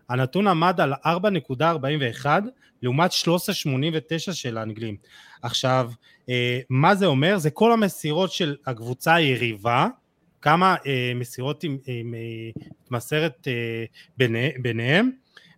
הנתון 0.10 0.48
עמד 0.48 0.82
על 0.82 0.94
4.41 0.94 2.26
לעומת 2.82 3.12
13.89 3.12 4.34
של 4.34 4.58
האנגלים. 4.58 4.96
עכשיו, 5.42 5.92
אה, 6.30 6.60
מה 6.70 6.96
זה 6.96 7.06
אומר? 7.06 7.38
זה 7.38 7.50
כל 7.50 7.72
המסירות 7.72 8.32
של 8.32 8.56
הקבוצה 8.66 9.14
היריבה, 9.14 9.88
כמה 10.42 10.76
אה, 10.86 11.12
מסירות 11.16 11.64
מתמסרת 12.84 13.48
אה, 13.48 13.86
ביניהם, 14.62 15.12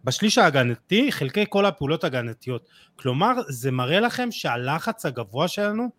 בשליש 0.03 0.37
ההגנתי 0.37 1.11
חלקי 1.11 1.45
כל 1.49 1.65
הפעולות 1.65 2.03
ההגנתיות. 2.03 2.69
כלומר, 2.95 3.33
זה 3.47 3.71
מראה 3.71 3.99
לכם 3.99 4.31
שהלחץ 4.31 5.05
הגבוה 5.05 5.47
שלנו 5.47 5.89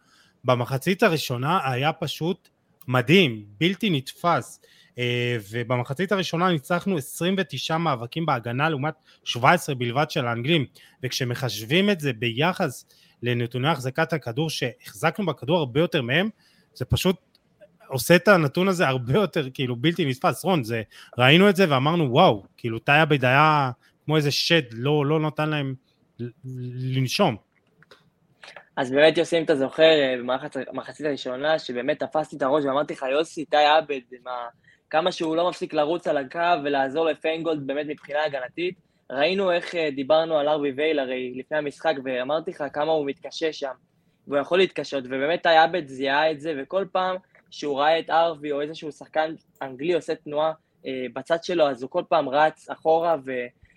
במחצית 0.45 1.03
הראשונה 1.03 1.59
היה 1.71 1.93
פשוט 1.93 2.49
מדהים, 2.89 3.45
בלתי 3.61 3.91
נתפס. 3.91 4.61
אה, 4.99 5.37
ובמחצית 5.51 6.13
הראשונה 6.13 6.49
ניצחנו 6.49 6.97
29 6.97 7.77
מאבקים 7.77 8.27
בהגנה 8.27 8.69
לעומת 8.69 8.95
17 9.25 9.75
בלבד 9.75 10.11
של 10.11 10.27
האנגלים. 10.27 10.67
וכשמחשבים 11.03 11.91
את 11.91 12.01
זה 12.01 12.13
ביחס 12.13 12.85
לנתוני 13.23 13.69
החזקת 13.69 14.13
הכדור 14.13 14.51
שהחזקנו 14.51 15.27
בכדור 15.27 15.59
הרבה 15.59 15.81
יותר 15.81 16.03
מהם 16.03 16.29
זה 16.75 16.85
פשוט 16.85 17.17
עושה 17.89 18.17
את 18.17 18.29
הנתון 18.29 18.69
הזה 18.69 18.89
הרבה 18.89 19.13
יותר 19.13 19.51
כאילו 19.55 19.77
בלתי 19.77 20.05
נתפס. 20.05 20.45
רון 20.45 20.65
זה 20.65 20.83
ראינו 21.19 21.49
את 21.49 21.57
זה 21.57 21.65
ואמרנו 21.71 22.13
וואו 22.13 22.45
כאילו 22.57 22.79
תאי 22.79 23.01
עבד 23.01 23.25
היה 23.25 23.71
כמו 24.05 24.17
איזה 24.17 24.31
שד 24.31 24.63
לא, 24.73 25.07
לא 25.07 25.21
נתן 25.21 25.49
להם 25.49 25.75
לנשום. 26.95 27.37
אז 28.77 28.91
באמת 28.91 29.19
יוסי 29.19 29.39
אם 29.39 29.45
אתה 29.45 29.57
זוכר 29.57 29.91
במחצית 30.73 31.07
הראשונה 31.07 31.59
שבאמת 31.59 32.03
תפסתי 32.03 32.37
את 32.37 32.43
הראש 32.43 32.65
ואמרתי 32.65 32.93
לך 32.93 33.05
יוסי 33.13 33.45
תאי 33.45 33.67
עבד 33.67 34.01
מה 34.25 34.47
כמה 34.91 35.13
שהוא 35.13 35.37
לא 35.37 35.49
מפסיק 35.49 35.75
לרוץ 35.75 36.07
על 36.07 36.17
הקו 36.17 36.63
ולעזור 36.65 37.05
לפיינגולד 37.05 37.67
באמת 37.67 37.87
מבחינה 37.87 38.25
הגנתית. 38.25 38.75
ראינו 39.11 39.53
איך 39.53 39.75
אה, 39.75 39.91
דיברנו 39.91 40.39
על 40.39 40.49
ארווי 40.49 40.73
וייל 40.77 40.99
הרי 40.99 41.35
לפני 41.37 41.59
המשחק, 41.59 41.95
ואמרתי 42.05 42.51
לך 42.51 42.65
כמה 42.73 42.93
הוא 42.93 43.07
מתקשה 43.07 43.53
שם, 43.53 43.73
והוא 44.27 44.39
יכול 44.39 44.59
להתקשות, 44.59 45.05
ובאמת 45.05 45.47
עבד 45.47 45.89
זיהה 45.89 46.31
את 46.31 46.41
זה, 46.41 46.55
וכל 46.59 46.87
פעם 46.93 47.17
שהוא 47.51 47.79
ראה 47.79 47.99
את 47.99 48.11
ארווי 48.11 48.53
או 48.53 48.61
איזשהו 48.61 48.93
שחקן 48.93 49.35
אנגלי 49.63 49.95
עושה 49.95 50.15
תנועה 50.15 50.53
אה, 50.87 51.07
בצד 51.13 51.45
שלו, 51.45 51.69
אז 51.69 51.83
הוא 51.83 51.91
כל 51.91 52.03
פעם 52.09 52.29
רץ 52.29 52.71
אחורה 52.71 53.17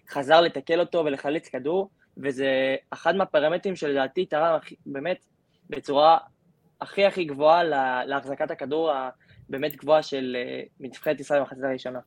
וחזר 0.07 0.41
לתקל 0.41 0.79
אותו 0.79 1.05
ולחלץ 1.05 1.47
כדור, 1.47 1.89
וזה 2.17 2.75
אחד 2.89 3.15
מהפרמטרים 3.15 3.75
שלדעתי 3.75 4.25
תרם 4.25 4.57
באמת 4.85 5.25
בצורה 5.69 6.17
הכי 6.81 7.05
הכי 7.05 7.23
גבוהה 7.23 7.63
להחזקת 8.05 8.51
הכדור 8.51 8.91
באמת 9.49 9.75
גבוהה 9.75 10.03
של 10.03 10.37
אה, 10.39 10.61
נבחרת 10.79 11.19
ישראל 11.19 11.39
במחצית 11.39 11.63
הראשונה. 11.63 11.99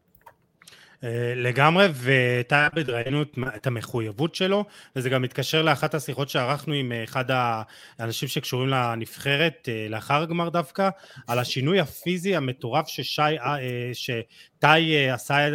אה, 1.05 1.33
לגמרי, 1.37 1.87
וטייבד 2.03 2.91
ראינו 2.91 3.23
את 3.57 3.67
המחויבות 3.67 4.35
שלו, 4.35 4.65
וזה 4.97 5.11
גם 5.11 5.23
מתקשר 5.23 5.63
לאחת 5.63 5.95
השיחות 5.95 6.29
שערכנו 6.29 6.75
עם 6.75 6.93
אה, 6.93 7.05
אחד 7.05 7.25
האנשים 7.99 8.29
שקשורים 8.29 8.69
לנבחרת 8.69 9.69
לאחר 9.91 10.23
הגמר 10.23 10.49
דווקא, 10.49 10.89
על 11.27 11.39
השינוי 11.39 11.81
הפיזי 11.81 12.37
המטורף 12.37 12.89
ששי, 12.89 13.23
שטי 13.93 15.11
עשה 15.11 15.49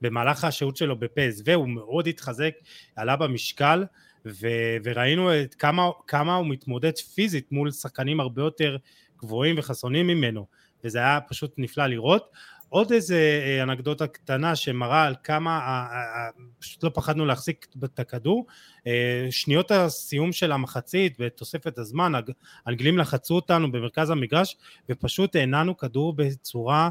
במהלך 0.00 0.44
השהות 0.44 0.76
שלו 0.76 0.96
בפז, 0.96 1.42
והוא 1.44 1.68
מאוד 1.68 2.06
התחזק, 2.06 2.54
עלה 2.96 3.16
במשקל, 3.16 3.84
ו, 4.26 4.48
וראינו 4.84 5.40
את 5.40 5.54
כמה, 5.54 5.90
כמה 6.06 6.34
הוא 6.34 6.46
מתמודד 6.46 6.96
פיזית 6.98 7.52
מול 7.52 7.70
שחקנים 7.70 8.20
הרבה 8.20 8.42
יותר 8.42 8.76
גבוהים 9.22 9.54
וחסונים 9.58 10.06
ממנו, 10.06 10.46
וזה 10.84 10.98
היה 10.98 11.20
פשוט 11.20 11.54
נפלא 11.58 11.86
לראות. 11.86 12.30
עוד 12.72 12.92
איזה 12.92 13.42
אה, 13.44 13.62
אנקדוטה 13.62 14.06
קטנה 14.06 14.56
שמראה 14.56 15.04
על 15.04 15.14
כמה 15.24 15.58
אה, 15.58 15.64
אה, 15.66 16.30
פשוט 16.58 16.84
לא 16.84 16.90
פחדנו 16.94 17.26
להחזיק 17.26 17.66
את 17.84 17.98
הכדור. 17.98 18.46
שניות 19.30 19.70
הסיום 19.70 20.32
של 20.32 20.52
המחצית 20.52 21.16
ותוספת 21.20 21.78
הזמן, 21.78 22.12
האנגלים 22.66 22.98
לחצו 22.98 23.34
אותנו 23.34 23.72
במרכז 23.72 24.10
המגרש 24.10 24.56
ופשוט 24.88 25.36
העננו 25.36 25.76
כדור 25.76 26.12
בצורה 26.12 26.90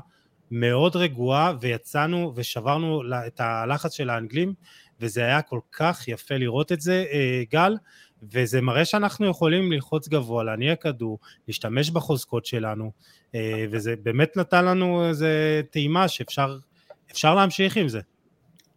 מאוד 0.52 0.96
רגועה 0.96 1.54
ויצאנו 1.62 2.34
ושברנו 2.36 3.04
את 3.28 3.40
הלחץ 3.40 3.94
של 3.94 4.10
האנגלים 4.10 4.54
וזה 5.00 5.22
היה 5.22 5.42
כל 5.42 5.60
כך 5.72 6.08
יפה 6.08 6.38
לראות 6.38 6.72
את 6.72 6.82
זה 6.82 7.06
גל 7.52 7.78
וזה 8.24 8.62
מראה 8.62 8.86
שאנחנו 8.86 9.28
יכולים 9.28 9.72
ללחוץ 9.72 10.08
גבוה, 10.08 10.44
להניע 10.44 10.76
כדור, 10.76 11.20
להשתמש 11.48 11.90
בחוזקות 11.90 12.46
שלנו, 12.46 12.92
אה, 13.36 13.66
וזה 13.72 13.96
באמת 14.04 14.38
נתן 14.38 14.66
לנו 14.66 15.08
איזה 15.10 15.62
טעימה 15.72 16.08
שאפשר 16.08 17.36
להמשיך 17.36 17.78
עם 17.78 17.88
זה. 17.88 18.02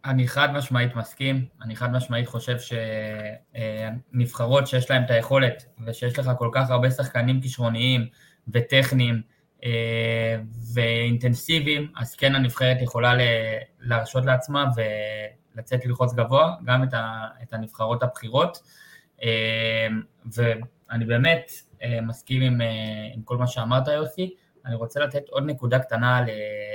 אני 0.05 0.27
חד 0.27 0.53
משמעית 0.53 0.95
מסכים, 0.95 1.45
אני 1.61 1.75
חד 1.75 1.91
משמעית 1.91 2.27
חושב 2.27 2.55
שנבחרות 4.13 4.67
שיש 4.67 4.91
להם 4.91 5.03
את 5.03 5.11
היכולת 5.11 5.65
ושיש 5.85 6.19
לך 6.19 6.31
כל 6.37 6.49
כך 6.53 6.69
הרבה 6.69 6.91
שחקנים 6.91 7.41
כישרוניים 7.41 8.07
וטכניים 8.47 9.21
אה, 9.63 10.37
ואינטנסיביים, 10.73 11.91
אז 11.95 12.15
כן 12.15 12.35
הנבחרת 12.35 12.77
יכולה 12.81 13.13
להרשות 13.79 14.25
לעצמה 14.25 14.65
ולצאת 15.55 15.85
ללחוץ 15.85 16.13
גבוה, 16.13 16.55
גם 16.65 16.83
את 17.43 17.53
הנבחרות 17.53 18.03
הבכירות. 18.03 18.59
אמ, 19.23 20.01
ואני 20.33 21.05
באמת 21.05 21.51
אה, 21.83 22.01
מסכים 22.01 22.41
עם, 22.41 22.61
אה, 22.61 22.67
עם 23.13 23.21
כל 23.21 23.37
מה 23.37 23.47
שאמרת 23.47 23.87
יוסי, 23.87 24.33
אני 24.65 24.75
רוצה 24.75 24.99
לתת 24.99 25.29
עוד 25.29 25.43
נקודה 25.45 25.79
קטנה 25.79 26.17
על, 26.17 26.29
אה, 26.29 26.33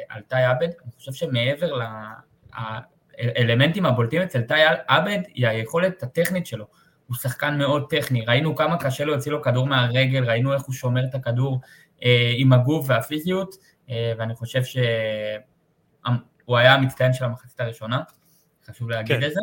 על 0.09 0.23
תאי 0.23 0.45
עבד, 0.45 0.69
אני 0.85 0.93
חושב 0.97 1.13
שמעבר 1.13 1.79
לאלמנטים 3.19 3.87
הבולטים 3.87 4.23
אצל 4.23 4.43
תאי 4.43 4.63
עבד 4.89 5.19
היא 5.35 5.47
היכולת 5.47 6.03
הטכנית 6.03 6.47
שלו, 6.47 6.67
הוא 7.07 7.17
שחקן 7.17 7.59
מאוד 7.59 7.87
טכני, 7.91 8.25
ראינו 8.25 8.57
כמה 8.57 8.79
קשה 8.79 9.05
להוציא 9.05 9.33
לו 9.33 9.43
כדור 9.43 9.67
מהרגל, 9.67 10.25
ראינו 10.25 10.53
איך 10.53 10.63
הוא 10.63 10.75
שומר 10.75 11.05
את 11.05 11.15
הכדור 11.15 11.61
עם 12.37 12.53
הגוף 12.53 12.87
והפיזיות, 12.89 13.55
ואני 13.89 14.35
חושב 14.35 14.65
שהוא 14.65 16.59
היה 16.59 16.75
המצטיין 16.75 17.13
של 17.13 17.25
המחצית 17.25 17.61
הראשונה, 17.61 18.01
חשוב 18.67 18.91
להגיד 18.91 19.17
כן. 19.17 19.27
את 19.27 19.33
זה. 19.33 19.41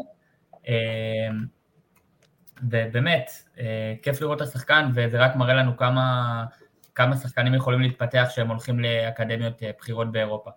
ובאמת, 2.63 3.31
כיף 4.01 4.21
לראות 4.21 4.41
את 4.41 4.47
השחקן, 4.47 4.89
וזה 4.93 5.19
רק 5.19 5.35
מראה 5.35 5.53
לנו 5.53 5.77
כמה, 5.77 6.45
כמה 6.95 7.17
שחקנים 7.17 7.53
יכולים 7.53 7.81
להתפתח 7.81 8.27
כשהם 8.29 8.47
הולכים 8.47 8.79
לאקדמיות 8.79 9.63
בחירות 9.79 10.11
באירופה. 10.11 10.51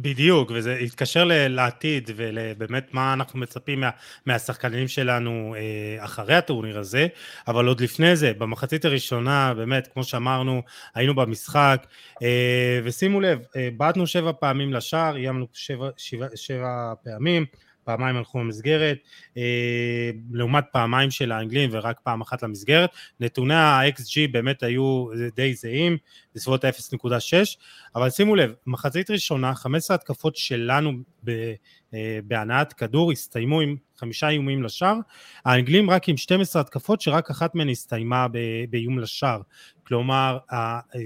בדיוק, 0.00 0.50
וזה 0.54 0.72
יתקשר 0.80 1.24
לעתיד 1.48 2.10
ולבאמת 2.16 2.94
מה 2.94 3.12
אנחנו 3.12 3.38
מצפים 3.38 3.80
מה, 3.80 3.90
מהשחקנים 4.26 4.88
שלנו 4.88 5.54
אה, 5.56 6.04
אחרי 6.04 6.34
הטורניר 6.34 6.78
הזה, 6.78 7.06
אבל 7.48 7.66
עוד 7.66 7.80
לפני 7.80 8.16
זה, 8.16 8.32
במחצית 8.38 8.84
הראשונה, 8.84 9.54
באמת, 9.54 9.88
כמו 9.92 10.04
שאמרנו, 10.04 10.62
היינו 10.94 11.14
במשחק, 11.14 11.86
אה, 12.22 12.80
ושימו 12.84 13.20
לב, 13.20 13.38
אה, 13.56 13.68
בעטנו 13.76 14.06
שבע 14.06 14.32
פעמים 14.40 14.72
לשער, 14.72 15.16
איימנו 15.16 15.46
שבע, 15.52 15.90
שבע, 15.96 16.26
שבע 16.34 16.92
פעמים, 17.04 17.46
פעמיים 17.86 18.16
הלכו 18.16 18.38
למסגרת, 18.38 18.98
אה, 19.36 20.10
לעומת 20.32 20.64
פעמיים 20.72 21.10
של 21.10 21.32
האנגלים 21.32 21.70
ורק 21.72 22.00
פעם 22.02 22.20
אחת 22.20 22.42
למסגרת. 22.42 22.90
נתוני 23.20 23.54
ה-XG 23.54 24.30
באמת 24.32 24.62
היו 24.62 25.06
די 25.36 25.54
זהים, 25.54 25.96
בסביבות 26.34 26.64
ה-0.6, 26.64 27.56
אבל 27.94 28.10
שימו 28.10 28.36
לב, 28.36 28.52
מחצית 28.66 29.10
ראשונה, 29.10 29.54
15 29.54 29.94
התקפות 29.94 30.36
שלנו 30.36 30.92
אה, 31.28 32.18
בהנעת 32.24 32.72
כדור 32.72 33.12
הסתיימו 33.12 33.60
עם 33.60 33.76
חמישה 33.96 34.28
איומים 34.28 34.62
לשער, 34.62 34.96
האנגלים 35.44 35.90
רק 35.90 36.08
עם 36.08 36.16
12 36.16 36.62
התקפות 36.62 37.00
שרק 37.00 37.30
אחת 37.30 37.54
מהן 37.54 37.68
הסתיימה 37.68 38.26
באיום 38.70 38.98
לשער. 38.98 39.40
כלומר, 39.86 40.38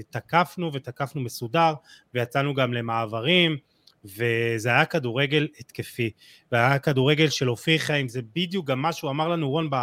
תקפנו 0.09 0.73
ותקפנו 0.73 1.21
מסודר 1.21 1.73
ויצאנו 2.13 2.53
גם 2.53 2.73
למעברים, 2.73 3.57
וזה 4.05 4.69
היה 4.69 4.85
כדורגל 4.85 5.47
התקפי, 5.59 6.11
והיה 6.51 6.79
כדורגל 6.79 7.29
של 7.29 7.49
אופיר 7.49 7.77
חיים, 7.77 8.07
זה 8.07 8.21
בדיוק 8.35 8.67
גם 8.67 8.81
מה 8.81 8.93
שהוא 8.93 9.09
אמר 9.11 9.27
לנו 9.27 9.49
רון 9.49 9.69
ב, 9.69 9.75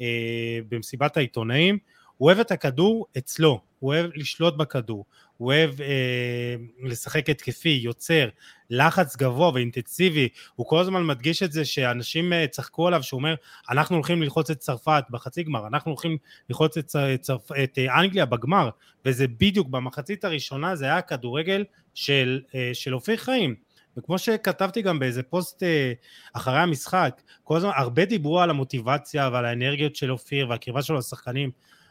אה, 0.00 0.58
במסיבת 0.68 1.16
העיתונאים, 1.16 1.78
הוא 2.16 2.26
אוהב 2.26 2.38
את 2.38 2.50
הכדור 2.50 3.06
אצלו, 3.18 3.60
הוא 3.78 3.94
אוהב 3.94 4.10
לשלוט 4.14 4.56
בכדור, 4.56 5.04
הוא 5.38 5.52
אוהב 5.52 5.80
אה, 5.80 6.54
לשחק 6.82 7.30
התקפי, 7.30 7.80
יוצר, 7.82 8.28
לחץ 8.70 9.16
גבוה 9.16 9.50
ואינטנסיבי, 9.54 10.28
הוא 10.54 10.66
כל 10.66 10.80
הזמן 10.80 11.06
מדגיש 11.06 11.42
את 11.42 11.52
זה 11.52 11.64
שאנשים 11.64 12.32
אה, 12.32 12.46
צחקו 12.46 12.86
עליו, 12.86 13.02
שהוא 13.02 13.18
אומר, 13.18 13.34
אנחנו 13.70 13.96
הולכים 13.96 14.22
ללחוץ 14.22 14.50
את 14.50 14.58
צרפת 14.58 15.04
בחצי 15.10 15.42
גמר, 15.42 15.66
אנחנו 15.66 15.90
הולכים 15.90 16.16
ללחוץ 16.48 16.78
את, 16.78 16.86
צרפ, 17.20 17.52
את 17.52 17.78
אה, 17.78 18.00
אנגליה 18.00 18.26
בגמר, 18.26 18.70
וזה 19.04 19.28
בדיוק 19.28 19.68
במחצית 19.68 20.24
הראשונה, 20.24 20.76
זה 20.76 20.84
היה 20.84 21.02
כדורגל 21.02 21.64
של, 21.94 22.40
אה, 22.54 22.70
של 22.72 22.94
אופיר 22.94 23.16
חיים. 23.16 23.54
וכמו 23.98 24.18
שכתבתי 24.18 24.82
גם 24.82 24.98
באיזה 24.98 25.22
פוסט 25.22 25.62
אה, 25.62 25.92
אחרי 26.32 26.58
המשחק, 26.58 27.20
כל 27.44 27.56
הזמן 27.56 27.70
הרבה 27.76 28.04
דיברו 28.04 28.40
על 28.40 28.50
המוטיבציה 28.50 29.30
ועל 29.32 29.44
האנרגיות 29.44 29.96
של 29.96 30.12
אופיר 30.12 30.48
והקרבה 30.48 30.82
שלו 30.82 30.98
לשחקנים, 30.98 31.50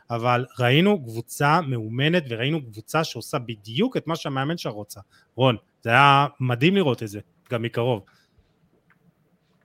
אבל 0.09 0.45
ראינו 0.59 1.03
קבוצה 1.03 1.61
מאומנת 1.61 2.23
וראינו 2.29 2.65
קבוצה 2.65 3.03
שעושה 3.03 3.39
בדיוק 3.39 3.97
את 3.97 4.07
מה 4.07 4.15
שהמאמן 4.15 4.57
שלה 4.57 4.71
רוצה. 4.71 4.99
רון, 5.35 5.57
זה 5.81 5.89
היה 5.89 6.27
מדהים 6.39 6.75
לראות 6.75 7.03
את 7.03 7.07
זה, 7.07 7.19
גם 7.51 7.61
מקרוב. 7.61 8.03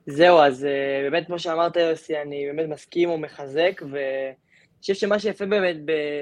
זהו, 0.05 0.39
אז 0.39 0.65
אה, 0.65 1.09
באמת 1.09 1.27
כמו 1.27 1.39
שאמרת 1.39 1.75
יוסי, 1.75 2.21
אני 2.21 2.45
באמת 2.45 2.69
מסכים 2.69 3.09
ומחזק, 3.09 3.81
ואני 3.91 4.35
חושב 4.81 4.93
שמה 4.93 5.19
שיפה 5.19 5.45
באמת 5.45 5.75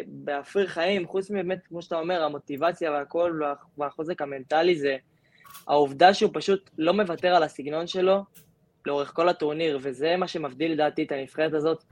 באפיר 0.08 0.68
חיים, 0.68 1.08
חוץ 1.08 1.32
מבאמת, 1.32 1.60
כמו 1.68 1.82
שאתה 1.82 2.00
אומר, 2.00 2.24
המוטיבציה 2.24 2.92
והכל, 2.92 3.42
והחוזק 3.78 4.22
המנטלי, 4.22 4.76
זה 4.76 4.98
העובדה 5.68 6.14
שהוא 6.14 6.32
פשוט 6.34 6.70
לא 6.78 6.94
מוותר 6.94 7.36
על 7.36 7.44
הסגנון 7.44 7.88
שלו 7.88 8.24
לאורך 8.86 9.12
כל 9.16 9.30
הטורניר, 9.30 9.80
וזה 9.82 10.16
מה 10.18 10.28
שמבדיל 10.28 10.72
לדעתי 10.72 11.04
את 11.04 11.12
הנבחרת 11.12 11.54
הזאת 11.54 11.84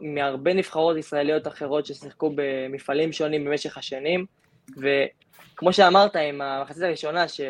מהרבה 0.00 0.54
נבחרות 0.54 0.96
ישראליות 0.96 1.46
אחרות 1.46 1.86
ששיחקו 1.86 2.32
במפעלים 2.34 3.12
שונים 3.12 3.44
במשך 3.44 3.78
השנים, 3.78 4.26
וכמו 4.70 5.72
שאמרת 5.72 6.16
עם 6.16 6.40
המחצית 6.40 6.82
הראשונה, 6.82 7.28
ש, 7.28 7.40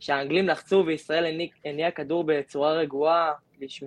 שהאנגלים 0.00 0.48
לחצו 0.48 0.84
וישראל 0.86 1.40
הניעה 1.64 1.90
כדור 1.90 2.24
בצורה 2.26 2.72
רגועה, 2.72 3.32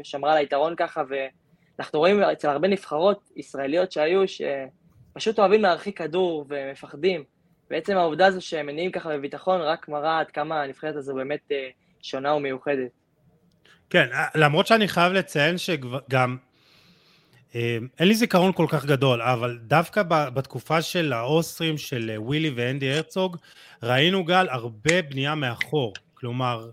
שמרה 0.03 0.31
על 0.31 0.38
היתרון 0.38 0.75
ככה, 0.75 1.03
ואנחנו 1.09 1.99
רואים 1.99 2.21
אצל 2.21 2.49
הרבה 2.49 2.67
נבחרות 2.67 3.29
ישראליות 3.35 3.91
שהיו, 3.91 4.21
שפשוט 4.27 5.39
אוהבים 5.39 5.62
להרחיק 5.62 5.97
כדור 5.97 6.45
ומפחדים. 6.49 7.23
בעצם 7.69 7.97
העובדה 7.97 8.25
הזו 8.25 8.41
שהם 8.41 8.65
מניעים 8.65 8.91
ככה 8.91 9.09
בביטחון 9.09 9.62
רק 9.62 9.89
מראה 9.89 10.19
עד 10.19 10.31
כמה 10.31 10.62
הנבחרת 10.62 10.95
הזו 10.95 11.15
באמת 11.15 11.51
אה, 11.51 11.69
שונה 12.01 12.33
ומיוחדת. 12.33 12.91
כן, 13.89 14.07
למרות 14.35 14.67
שאני 14.67 14.88
חייב 14.88 15.13
לציין 15.13 15.57
שגם 15.57 16.38
אין 17.53 18.07
לי 18.07 18.15
זיכרון 18.15 18.51
כל 18.53 18.65
כך 18.69 18.85
גדול, 18.85 19.21
אבל 19.21 19.59
דווקא 19.62 20.03
בתקופה 20.07 20.81
של 20.81 21.13
האוסטרים 21.13 21.77
של 21.77 22.12
ווילי 22.17 22.49
ואנדי 22.55 22.93
הרצוג, 22.93 23.38
ראינו 23.83 24.23
גל 24.23 24.47
הרבה 24.49 25.01
בנייה 25.01 25.35
מאחור. 25.35 25.93
כלומר, 26.13 26.69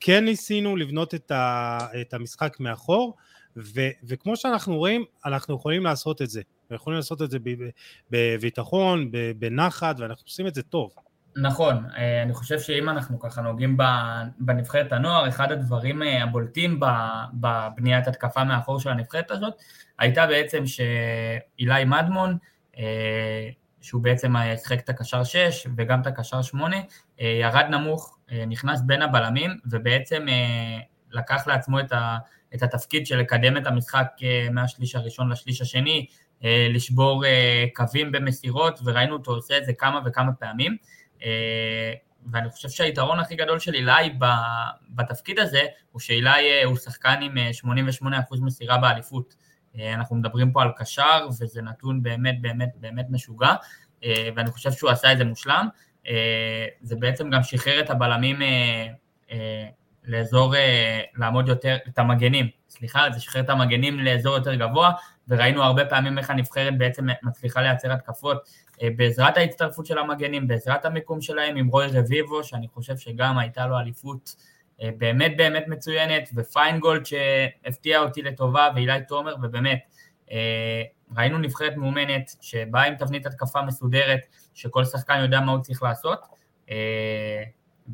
כן 0.00 0.24
ניסינו 0.24 0.76
לבנות 0.76 1.14
את 2.00 2.14
המשחק 2.14 2.56
מאחור, 2.60 3.16
וכמו 4.04 4.36
שאנחנו 4.36 4.76
רואים, 4.76 5.04
אנחנו 5.24 5.54
יכולים 5.54 5.84
לעשות 5.84 6.22
את 6.22 6.30
זה. 6.30 6.42
ויכולים 6.70 6.96
לעשות 6.96 7.22
את 7.22 7.30
זה 7.30 7.38
בביטחון, 8.10 9.10
בנחת, 9.38 10.00
ואנחנו 10.00 10.24
עושים 10.26 10.46
את 10.46 10.54
זה 10.54 10.62
טוב. 10.62 10.90
נכון, 11.36 11.84
אה, 11.96 12.22
אני 12.22 12.34
חושב 12.34 12.60
שאם 12.60 12.88
אנחנו 12.88 13.20
ככה 13.20 13.40
נוגעים 13.40 13.76
בנבחרת 14.38 14.92
הנוער, 14.92 15.28
אחד 15.28 15.52
הדברים 15.52 16.02
אה, 16.02 16.22
הבולטים 16.22 16.80
בבניית 17.32 18.08
התקפה 18.08 18.44
מאחור 18.44 18.80
של 18.80 18.90
הנבחרת 18.90 19.30
הזאת, 19.30 19.54
הייתה 19.98 20.26
בעצם 20.26 20.64
שאילי 20.66 21.84
מדמון, 21.84 22.36
אה, 22.78 23.48
שהוא 23.80 24.02
בעצם 24.02 24.34
שיחק 24.56 24.80
את 24.80 24.88
הקשר 24.88 25.24
6 25.24 25.66
וגם 25.76 26.00
את 26.00 26.06
הקשר 26.06 26.42
8, 26.42 26.76
ירד 27.18 27.64
נמוך, 27.70 28.18
נכנס 28.46 28.80
בין 28.80 29.02
הבלמים, 29.02 29.50
ובעצם 29.70 30.26
לקח 31.10 31.46
לעצמו 31.46 31.80
את 32.54 32.62
התפקיד 32.62 33.06
של 33.06 33.16
לקדם 33.18 33.56
את 33.56 33.66
המשחק 33.66 34.06
מהשליש 34.50 34.94
הראשון 34.94 35.32
לשליש 35.32 35.60
השני, 35.60 36.06
לשבור 36.42 37.24
קווים 37.74 38.12
במסירות, 38.12 38.80
וראינו 38.84 39.12
אותו 39.12 39.34
עושה 39.34 39.58
את 39.58 39.64
זה 39.64 39.72
כמה 39.72 40.00
וכמה 40.04 40.32
פעמים. 40.32 40.76
אה, 41.24 41.92
ואני 42.32 42.50
חושב 42.50 42.68
שהיתרון 42.68 43.20
הכי 43.20 43.36
גדול 43.36 43.58
של 43.58 43.74
אילי 43.74 44.18
בתפקיד 44.88 45.38
הזה, 45.38 45.62
הוא 45.92 46.00
שאילי 46.00 46.62
הוא 46.64 46.76
שחקן 46.76 47.22
עם 47.22 47.34
88% 48.02 48.40
מסירה 48.40 48.78
באליפות. 48.78 49.34
אנחנו 49.94 50.16
מדברים 50.16 50.52
פה 50.52 50.62
על 50.62 50.68
קשר, 50.76 51.26
וזה 51.28 51.62
נתון 51.62 52.02
באמת 52.02 52.40
באמת 52.40 52.68
באמת 52.76 53.06
משוגע, 53.10 53.54
ואני 54.06 54.50
חושב 54.50 54.72
שהוא 54.72 54.90
עשה 54.90 55.12
את 55.12 55.18
זה 55.18 55.24
מושלם. 55.24 55.68
זה 56.80 56.96
בעצם 56.98 57.30
גם 57.30 57.42
שחרר 57.42 57.80
את 57.80 57.90
הבלמים 57.90 58.38
לאזור, 60.04 60.54
לעמוד 61.16 61.48
יותר, 61.48 61.76
את 61.88 61.98
המגנים, 61.98 62.48
סליחה, 62.68 63.10
זה 63.14 63.20
שחרר 63.20 63.42
את 63.42 63.50
המגנים 63.50 64.00
לאזור 64.00 64.36
יותר 64.36 64.54
גבוה, 64.54 64.92
וראינו 65.28 65.62
הרבה 65.62 65.84
פעמים 65.84 66.18
איך 66.18 66.30
הנבחרת 66.30 66.78
בעצם 66.78 67.06
מצליחה 67.22 67.62
לייצר 67.62 67.92
התקפות 67.92 68.36
אה, 68.36 68.42
בעזרת 68.82 69.36
ההצטרפות 69.36 69.86
של 69.86 69.98
המגנים, 69.98 70.48
בעזרת 70.48 70.84
המיקום 70.84 71.20
שלהם 71.20 71.56
עם 71.56 71.68
רוי 71.68 71.86
רביבו, 71.86 72.44
שאני 72.44 72.68
חושב 72.68 72.96
שגם 72.96 73.38
הייתה 73.38 73.66
לו 73.66 73.78
אליפות 73.78 74.36
אה, 74.82 74.90
באמת 74.98 75.36
באמת 75.36 75.64
מצוינת, 75.68 76.28
ופיינגולד 76.34 77.06
שהפתיע 77.06 78.00
אותי 78.00 78.22
לטובה, 78.22 78.68
ואילי 78.74 79.00
תומר, 79.08 79.34
ובאמת, 79.42 79.78
אה, 80.32 80.82
ראינו 81.16 81.38
נבחרת 81.38 81.76
מאומנת 81.76 82.30
שבאה 82.40 82.84
עם 82.84 82.94
תבנית 82.94 83.26
התקפה 83.26 83.62
מסודרת, 83.62 84.20
שכל 84.54 84.84
שחקן 84.84 85.20
יודע 85.20 85.40
מה 85.40 85.52
הוא 85.52 85.62
צריך 85.62 85.82
לעשות, 85.82 86.18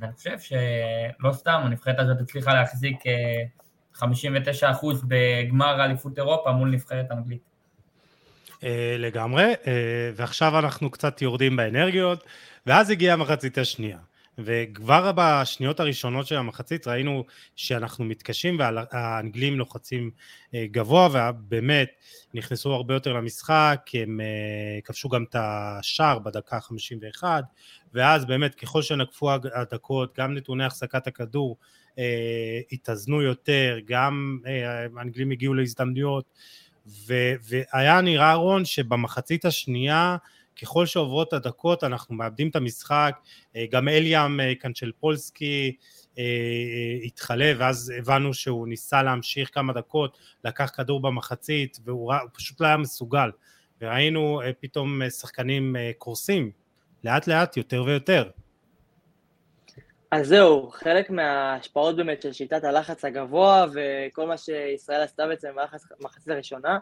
ואני 0.01 0.12
חושב 0.12 0.38
שלא 0.38 1.33
סתם 1.33 1.61
הנבחרת 1.64 1.99
הזאת 1.99 2.21
הצליחה 2.21 2.55
להחזיק 2.55 2.97
59% 3.95 4.05
בגמר 5.09 5.85
אליפות 5.85 6.18
אירופה 6.18 6.53
מול 6.53 6.71
נבחרת 6.71 7.11
אנגלית. 7.11 7.52
אה, 8.64 8.96
לגמרי, 8.98 9.44
אה, 9.44 10.11
ועכשיו 10.16 10.59
אנחנו 10.59 10.90
קצת 10.90 11.22
יורדים 11.22 11.57
באנרגיות, 11.57 12.25
ואז 12.66 12.90
הגיעה 12.90 13.14
המחצית 13.14 13.59
השנייה. 13.59 13.98
וכבר 14.38 15.12
בשניות 15.16 15.81
הראשונות 15.81 16.27
של 16.27 16.37
המחצית 16.37 16.87
ראינו 16.87 17.25
שאנחנו 17.57 18.05
מתקשים 18.05 18.59
והאנגלים 18.59 19.59
לוחצים 19.59 20.11
אה, 20.55 20.66
גבוה 20.70 21.09
ובאמת 21.12 21.88
נכנסו 22.35 22.72
הרבה 22.72 22.94
יותר 22.94 23.12
למשחק, 23.12 23.90
הם 23.94 24.20
כבשו 24.85 25.09
גם 25.09 25.25
את 25.31 25.37
השער 25.38 26.18
בדקה 26.18 26.57
ה-51 26.57 27.25
ואז 27.94 28.25
באמת 28.25 28.55
ככל 28.55 28.83
שנקפו 28.83 29.31
הדקות 29.33 30.18
גם 30.18 30.35
נתוני 30.35 30.64
החזקת 30.64 31.07
הכדור 31.07 31.57
התאזנו 32.72 33.22
יותר, 33.22 33.79
גם 33.85 34.38
האנגלים 34.96 35.31
הגיעו 35.31 35.55
להזדמנויות, 35.55 36.25
ו, 36.87 37.14
והיה 37.42 38.01
נראה 38.01 38.35
רון 38.35 38.64
שבמחצית 38.64 39.45
השנייה 39.45 40.16
ככל 40.62 40.87
שעוברות 40.87 41.33
הדקות 41.33 41.85
אנחנו 41.85 42.14
מאבדים 42.14 42.49
את 42.49 42.57
המשחק, 42.57 43.14
גם 43.71 43.88
אליאם 43.88 44.55
קנצ'לפולסקי 44.55 45.77
התחלף 47.05 47.57
ואז 47.59 47.92
הבנו 47.99 48.35
שהוא 48.35 48.68
ניסה 48.68 49.03
להמשיך 49.03 49.51
כמה 49.55 49.73
דקות, 49.73 50.18
לקח 50.45 50.71
כדור 50.77 51.01
במחצית 51.01 51.79
והוא 51.85 52.12
פשוט 52.33 52.61
לא 52.61 52.66
היה 52.66 52.77
מסוגל. 52.77 53.31
וראינו 53.81 54.40
פתאום 54.61 55.11
שחקנים 55.11 55.77
קורסים. 55.99 56.51
לאט 57.05 57.27
לאט 57.27 57.57
יותר 57.57 57.83
ויותר. 57.83 58.31
אז 60.12 60.27
זהו, 60.27 60.70
חלק 60.70 61.11
מההשפעות 61.11 61.96
באמת 61.96 62.22
של 62.22 62.33
שיטת 62.33 62.64
הלחץ 62.64 63.05
הגבוה 63.05 63.66
וכל 63.72 64.27
מה 64.27 64.37
שישראל 64.37 65.01
עשתה 65.01 65.27
בעצם 65.27 65.48
במחצית 66.01 66.29
הראשונה, 66.29 66.79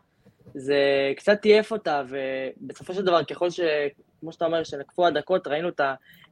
זה 0.54 0.78
קצת 1.16 1.40
טייף 1.40 1.72
אותה, 1.72 2.02
ובסופו 2.08 2.94
של 2.94 3.02
דבר, 3.04 3.24
ככל 3.24 3.50
ש... 3.50 3.60
כמו 4.20 4.32
שאתה 4.32 4.44
אומר, 4.44 4.64
שנקפו 4.64 5.06
הדקות, 5.06 5.46
ראינו 5.46 5.68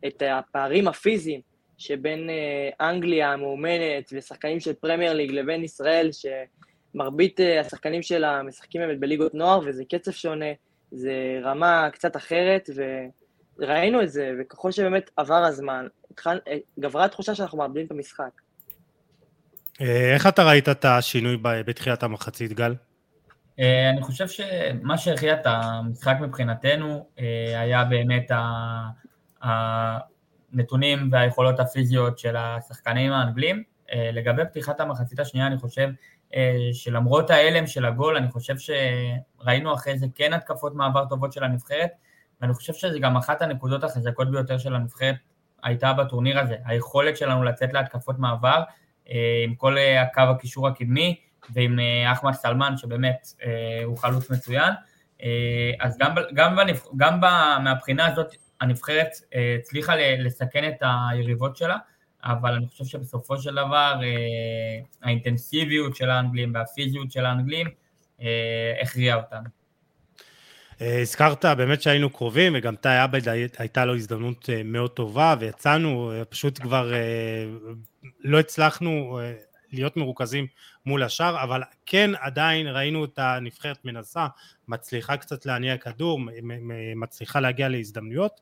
את 0.07 0.23
הפערים 0.31 0.89
הפיזיים 0.89 1.41
שבין 1.79 2.31
אה, 2.31 2.89
אנגליה 2.91 3.33
המאומנת 3.33 4.11
ושחקנים 4.13 4.61
של 4.61 4.73
פרמייר 4.73 5.13
ליג 5.13 5.31
לבין 5.31 5.65
ישראל, 5.65 6.11
שמרבית 6.13 7.41
אה, 7.41 7.61
השחקנים 7.61 8.03
שלה 8.03 8.43
משחקים 8.43 8.81
באמת 8.81 9.01
בליגות 9.01 9.35
נוער, 9.35 9.61
וזה 9.67 9.85
קצב 9.85 10.11
שונה, 10.11 10.53
זה 10.93 11.13
רמה 11.43 11.89
קצת 11.93 12.17
אחרת, 12.17 12.71
וראינו 13.59 14.03
את 14.03 14.11
זה, 14.11 14.33
וככל 14.41 14.73
שבאמת 14.73 15.11
עבר 15.17 15.35
הזמן, 15.35 15.87
גברה 16.79 17.05
התחושה 17.05 17.35
שאנחנו 17.35 17.59
מאבדים 17.59 17.87
את 17.87 17.91
המשחק. 17.91 18.31
אה, 19.81 20.15
איך 20.15 20.27
אתה 20.27 20.45
ראית 20.45 20.69
את 20.69 20.85
השינוי 20.85 21.37
בתחילת 21.43 22.03
המחצית, 22.03 22.53
גל? 22.53 22.75
אה, 23.61 23.91
אני 23.91 24.03
חושב 24.03 24.29
שמה 24.29 24.99
שהכריע 24.99 25.35
את 25.35 25.43
המשחק 25.45 26.17
מבחינתנו 26.21 27.07
אה, 27.19 27.61
היה 27.61 27.85
באמת 27.85 28.31
הנתונים 29.43 31.09
והיכולות 31.13 31.61
הפיזיות 31.61 32.19
של 32.19 32.37
השחקנים 32.37 33.13
האנגלים. 33.13 33.63
לגבי 34.13 34.43
פתיחת 34.45 34.81
המחצית 34.81 35.21
השנייה, 35.21 35.47
אני 35.47 35.59
חושב 35.59 35.89
שלמרות 36.73 37.31
ההלם 37.31 37.67
של 37.67 37.85
הגול, 37.85 38.17
אני 38.17 38.29
חושב 38.29 38.55
שראינו 38.59 39.75
אחרי 39.75 39.99
זה 39.99 40.07
כן 40.15 40.33
התקפות 40.33 40.75
מעבר 40.75 41.05
טובות 41.05 41.33
של 41.33 41.45
הנבחרת, 41.45 41.91
ואני 42.41 42.55
חושב 42.55 42.73
שזה 42.73 42.99
גם 42.99 43.17
אחת 43.17 43.43
הנקודות 43.43 43.85
החזקות 43.85 44.31
ביותר 44.31 44.59
של 44.59 44.75
הנבחרת 44.75 45.17
הייתה 45.63 45.93
בטורניר 45.93 46.39
הזה, 46.39 46.57
היכולת 46.65 47.17
שלנו 47.17 47.45
לצאת 47.45 47.73
להתקפות 47.73 48.19
מעבר 48.19 48.63
אה, 49.11 49.43
עם 49.45 49.55
כל 49.55 49.79
אה, 49.79 50.03
הקו 50.03 50.21
הקישור 50.21 50.69
הקדמי 50.69 51.21
ועם 51.55 51.81
אה, 51.81 52.13
אחמד 52.13 52.33
סלמן 52.33 52.77
שבאמת 52.77 53.27
הוא 53.85 53.99
חלוץ 53.99 54.31
מצוין, 54.31 54.73
אז 55.81 55.99
גם, 55.99 56.15
גם, 56.35 56.57
בנבח... 56.57 56.87
גם 56.97 57.21
מהבחינה 57.65 58.07
הזאת 58.07 58.35
הנבחרת 58.61 59.09
הצליחה 59.59 59.95
לסכן 60.19 60.69
את 60.69 60.83
היריבות 61.11 61.57
שלה, 61.57 61.77
אבל 62.25 62.55
אני 62.55 62.67
חושב 62.69 62.85
שבסופו 62.85 63.39
של 63.39 63.55
דבר 63.55 64.01
האינטנסיביות 65.03 65.97
של 65.97 66.11
האנגלים 66.11 66.55
והפיזיות 66.55 67.11
של 67.11 67.27
האנגלים 67.27 67.67
הכריעה 68.83 69.17
אותנו. 69.17 69.58
אה, 70.81 71.01
הזכרת 71.01 71.45
באמת 71.45 71.83
שהיינו 71.83 72.11
קרובים, 72.11 72.53
וגם 72.57 72.77
תאי 72.77 72.99
עבד 72.99 73.29
הייתה 73.59 73.85
לו 73.85 73.95
הזדמנות 73.95 74.51
אה, 74.53 74.63
מאוד 74.65 74.91
טובה, 74.91 75.35
ויצאנו, 75.39 76.13
אה, 76.13 76.25
פשוט 76.25 76.59
כבר 76.59 76.93
לא 78.25 78.41
הצלחנו 78.41 79.21
להיות 79.73 79.97
מרוכזים 79.97 80.47
מול 80.87 81.03
השאר, 81.03 81.43
אבל 81.43 81.63
כן 81.87 82.11
עדיין 82.21 82.67
ראינו 82.67 83.05
את 83.05 83.19
הנבחרת 83.19 83.85
מנסה, 83.85 84.27
מצליחה 84.69 85.17
קצת 85.17 85.47
להניע 85.47 85.77
כדור, 85.77 86.21
מצליחה 86.97 87.41
להגיע 87.41 87.69
להזדמנויות, 87.69 88.41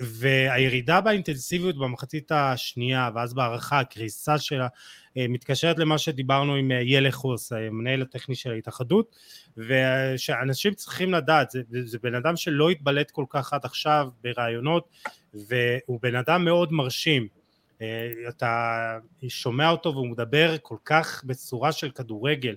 והירידה 0.00 1.00
באינטנסיביות 1.00 1.78
במחצית 1.78 2.32
השנייה, 2.32 3.10
ואז 3.14 3.34
בהערכה, 3.34 3.80
הקריסה 3.80 4.38
שלה, 4.38 4.68
מתקשרת 5.16 5.78
למה 5.78 5.98
שדיברנו 5.98 6.54
עם 6.54 6.70
ילך 6.84 7.14
חוס, 7.14 7.52
המנהל 7.52 8.02
הטכני 8.02 8.34
של 8.34 8.50
ההתאחדות, 8.50 9.16
ושאנשים 9.56 10.74
צריכים 10.74 11.12
לדעת, 11.12 11.50
זה, 11.50 11.62
זה 11.84 11.98
בן 12.02 12.14
אדם 12.14 12.36
שלא 12.36 12.70
התבלט 12.70 13.10
כל 13.10 13.24
כך 13.28 13.52
עד 13.52 13.64
עכשיו 13.64 14.08
ברעיונות, 14.22 14.88
והוא 15.34 16.00
בן 16.02 16.14
אדם 16.14 16.44
מאוד 16.44 16.72
מרשים. 16.72 17.39
אה, 17.82 18.08
אתה 18.28 18.98
שומע 19.28 19.70
אותו 19.70 19.94
והוא 19.94 20.08
מדבר 20.08 20.56
כל 20.62 20.76
כך 20.84 21.24
בצורה 21.24 21.72
של 21.72 21.90
כדורגל 21.90 22.54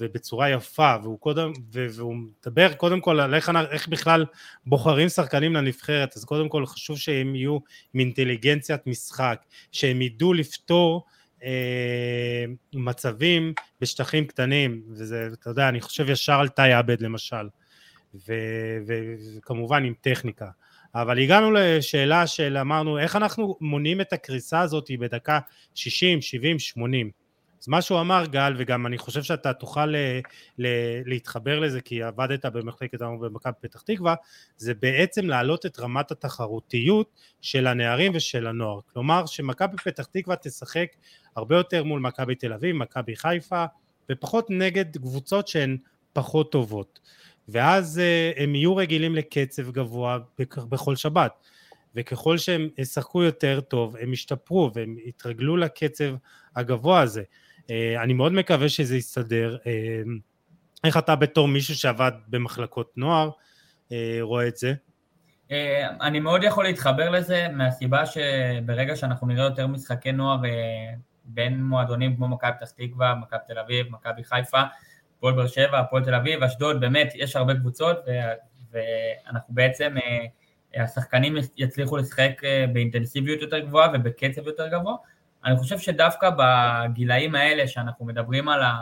ובצורה 0.00 0.50
יפה 0.50 0.96
והוא 1.02 1.18
קודם 1.20 1.52
והוא 1.70 2.14
מדבר 2.14 2.72
קודם 2.72 3.00
כל 3.00 3.20
על 3.20 3.34
איך, 3.34 3.50
איך 3.70 3.88
בכלל 3.88 4.24
בוחרים 4.66 5.08
שחקנים 5.08 5.54
לנבחרת 5.54 6.16
אז 6.16 6.24
קודם 6.24 6.48
כל 6.48 6.66
חשוב 6.66 6.98
שהם 6.98 7.34
יהיו 7.34 7.58
עם 7.94 8.00
אינטליגנציית 8.00 8.86
משחק 8.86 9.44
שהם 9.72 10.02
ידעו 10.02 10.32
לפתור 10.32 11.06
אה, 11.44 12.44
מצבים 12.72 13.54
בשטחים 13.80 14.26
קטנים, 14.26 14.82
וזה, 14.88 15.28
אתה 15.32 15.50
יודע, 15.50 15.68
אני 15.68 15.80
חושב 15.80 16.10
ישר 16.10 16.40
על 16.40 16.48
תאי 16.48 16.72
עבד 16.72 17.00
למשל, 17.00 17.48
וכמובן 18.86 19.84
עם 19.84 19.94
טכניקה. 20.00 20.50
אבל 20.94 21.18
הגענו 21.18 21.50
לשאלה 21.52 22.26
של 22.26 22.56
אמרנו 22.56 22.98
איך 22.98 23.16
אנחנו 23.16 23.56
מונעים 23.60 24.00
את 24.00 24.12
הקריסה 24.12 24.60
הזאת 24.60 24.90
בדקה 25.00 25.38
60, 25.74 26.20
70, 26.20 26.58
80 26.58 27.10
אז 27.62 27.68
מה 27.68 27.82
שהוא 27.82 28.00
אמר 28.00 28.24
גל 28.26 28.54
וגם 28.58 28.86
אני 28.86 28.98
חושב 28.98 29.22
שאתה 29.22 29.52
תוכל 29.52 29.86
ל, 29.86 29.96
ל, 30.58 30.66
להתחבר 31.04 31.60
לזה 31.60 31.80
כי 31.80 32.02
עבדת 32.02 32.46
במחלקת 32.46 33.02
המון 33.02 33.20
במכבי 33.20 33.52
פתח 33.60 33.80
תקווה 33.80 34.14
זה 34.56 34.74
בעצם 34.74 35.26
להעלות 35.26 35.66
את 35.66 35.80
רמת 35.80 36.10
התחרותיות 36.10 37.20
של 37.40 37.66
הנערים 37.66 38.12
ושל 38.14 38.46
הנוער. 38.46 38.80
כלומר 38.92 39.26
שמכבי 39.26 39.76
פתח 39.76 40.04
תקווה 40.04 40.36
תשחק 40.36 40.88
הרבה 41.36 41.56
יותר 41.56 41.84
מול 41.84 42.00
מכבי 42.00 42.34
תל 42.34 42.52
אביב, 42.52 42.76
מכבי 42.76 43.16
חיפה 43.16 43.64
ופחות 44.10 44.46
נגד 44.50 44.96
קבוצות 44.96 45.48
שהן 45.48 45.76
פחות 46.12 46.52
טובות 46.52 47.00
ואז 47.48 47.98
אה, 47.98 48.32
הם 48.36 48.54
יהיו 48.54 48.76
רגילים 48.76 49.14
לקצב 49.14 49.70
גבוה 49.70 50.18
בכל 50.68 50.96
שבת 50.96 51.32
וככל 51.94 52.38
שהם 52.38 52.68
ישחקו 52.78 53.22
יותר 53.22 53.60
טוב 53.60 53.96
הם 53.96 54.12
ישתפרו 54.12 54.70
והם 54.74 54.96
יתרגלו 55.04 55.56
לקצב 55.56 56.14
הגבוה 56.56 57.00
הזה 57.00 57.22
אה, 57.70 58.02
אני 58.02 58.12
מאוד 58.12 58.32
מקווה 58.32 58.68
שזה 58.68 58.96
יסתדר. 58.96 59.56
אה, 59.66 60.02
איך 60.84 60.96
אתה 60.96 61.16
בתור 61.16 61.48
מישהו 61.48 61.74
שעבד 61.74 62.12
במחלקות 62.28 62.92
נוער 62.96 63.30
אה, 63.92 64.18
רואה 64.20 64.48
את 64.48 64.56
זה? 64.56 64.74
אני 66.00 66.20
מאוד 66.20 66.44
יכול 66.44 66.64
להתחבר 66.64 67.10
לזה 67.10 67.48
מהסיבה 67.52 68.06
שברגע 68.06 68.96
שאנחנו 68.96 69.26
נראה 69.26 69.44
יותר 69.44 69.66
משחקי 69.66 70.12
נוער 70.12 70.36
בין 71.24 71.62
מועדונים 71.62 72.16
כמו 72.16 72.28
מכבי 72.28 72.50
פתח 72.60 72.70
תקווה, 72.70 73.14
מכבי 73.14 73.40
תל 73.46 73.58
אביב, 73.58 73.86
מכבי 73.90 74.24
חיפה, 74.24 74.62
הפועל 75.22 75.34
באר 75.34 75.46
שבע, 75.46 75.78
הפועל 75.78 76.04
תל 76.04 76.14
אביב, 76.14 76.42
אשדוד, 76.42 76.80
באמת 76.80 77.12
יש 77.14 77.36
הרבה 77.36 77.54
קבוצות 77.54 77.96
ואנחנו 78.72 79.54
בעצם, 79.54 79.94
השחקנים 80.74 81.36
יצליחו 81.56 81.96
לשחק 81.96 82.42
באינטנסיביות 82.72 83.42
יותר 83.42 83.58
גבוהה 83.58 83.88
ובקצב 83.94 84.46
יותר 84.46 84.68
גבוה 84.68 84.94
אני 85.44 85.56
חושב 85.56 85.78
שדווקא 85.78 86.30
בגילאים 86.38 87.34
האלה 87.34 87.68
שאנחנו 87.68 88.06
מדברים 88.06 88.48
על, 88.48 88.62
ה, 88.62 88.74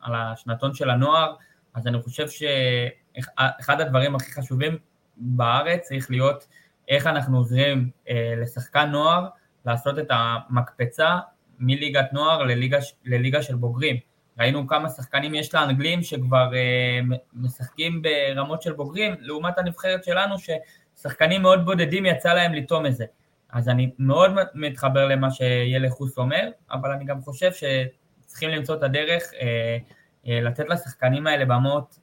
על 0.00 0.14
השנתון 0.14 0.74
של 0.74 0.90
הנוער, 0.90 1.34
אז 1.74 1.86
אני 1.86 2.02
חושב 2.02 2.26
שאחד 2.28 3.80
הדברים 3.80 4.14
הכי 4.14 4.32
חשובים 4.32 4.78
בארץ 5.16 5.80
צריך 5.88 6.10
להיות 6.10 6.48
איך 6.88 7.06
אנחנו 7.06 7.38
עוזרים 7.38 7.90
אה, 8.08 8.34
לשחקן 8.36 8.90
נוער 8.90 9.28
לעשות 9.66 9.98
את 9.98 10.06
המקפצה 10.10 11.16
מליגת 11.58 12.12
נוער 12.12 12.42
לליגה, 12.42 12.78
לליגה 13.04 13.42
של 13.42 13.54
בוגרים. 13.54 13.96
ראינו 14.38 14.66
כמה 14.66 14.88
שחקנים 14.88 15.34
יש 15.34 15.54
לאנגלים 15.54 16.02
שכבר 16.02 16.54
אה, 16.54 17.00
משחקים 17.32 18.02
ברמות 18.02 18.62
של 18.62 18.72
בוגרים, 18.72 19.14
לעומת 19.20 19.58
הנבחרת 19.58 20.04
שלנו 20.04 20.34
ששחקנים 20.38 21.42
מאוד 21.42 21.64
בודדים 21.64 22.06
יצא 22.06 22.34
להם 22.34 22.54
לטום 22.54 22.86
את 22.86 22.96
זה. 22.96 23.04
אז 23.50 23.68
אני 23.68 23.90
מאוד 23.98 24.32
מתחבר 24.54 25.08
למה 25.08 25.30
שילך 25.30 25.92
חוס 25.92 26.18
אומר, 26.18 26.48
אבל 26.70 26.90
אני 26.90 27.04
גם 27.04 27.20
חושב 27.20 27.50
שצריכים 27.52 28.50
למצוא 28.50 28.74
את 28.74 28.82
הדרך 28.82 29.22
אה, 29.40 29.78
אה, 30.26 30.40
לתת 30.40 30.68
לשחקנים 30.68 31.26
האלה 31.26 31.44
במות 31.44 31.98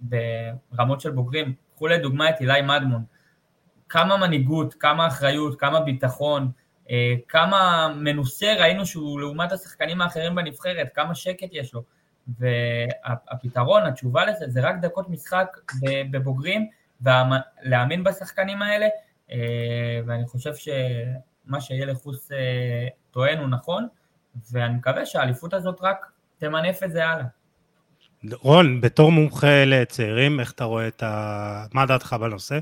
ברמות 0.00 1.00
של 1.00 1.10
בוגרים. 1.10 1.54
קחו 1.74 1.86
לדוגמה 1.86 2.30
את 2.30 2.40
אילי 2.40 2.62
מדמון, 2.62 3.04
כמה 3.88 4.16
מנהיגות, 4.16 4.74
כמה 4.74 5.06
אחריות, 5.06 5.60
כמה 5.60 5.80
ביטחון, 5.80 6.50
כמה 7.28 7.88
מנוסה 7.96 8.54
ראינו 8.58 8.86
שהוא 8.86 9.20
לעומת 9.20 9.52
השחקנים 9.52 10.00
האחרים 10.00 10.34
בנבחרת, 10.34 10.88
כמה 10.94 11.14
שקט 11.14 11.48
יש 11.52 11.74
לו. 11.74 11.82
והפתרון, 12.38 13.86
התשובה 13.86 14.24
לזה, 14.24 14.44
זה 14.48 14.60
רק 14.60 14.76
דקות 14.80 15.08
משחק 15.08 15.56
בבוגרים, 16.10 16.68
ולהאמין 17.00 18.04
בשחקנים 18.04 18.62
האלה, 18.62 18.86
אה, 19.32 20.00
ואני 20.06 20.26
חושב 20.26 20.54
שמה 20.54 21.60
שילך 21.60 21.96
חוס 21.98 22.32
אה, 22.32 22.88
טוען 23.10 23.38
הוא 23.38 23.48
נכון, 23.48 23.86
ואני 24.50 24.74
מקווה 24.74 25.06
שהאליפות 25.06 25.54
הזאת 25.54 25.78
רק 25.80 26.06
תמנף 26.38 26.82
את 26.82 26.92
זה 26.92 27.06
הלאה. 27.06 27.24
רון, 28.32 28.80
בתור 28.80 29.12
מומחה 29.12 29.64
לצעירים, 29.66 30.40
איך 30.40 30.52
אתה 30.52 30.64
רואה 30.64 30.88
את 30.88 31.02
ה... 31.02 31.64
מה 31.72 31.86
דעתך 31.86 32.16
בנושא? 32.20 32.58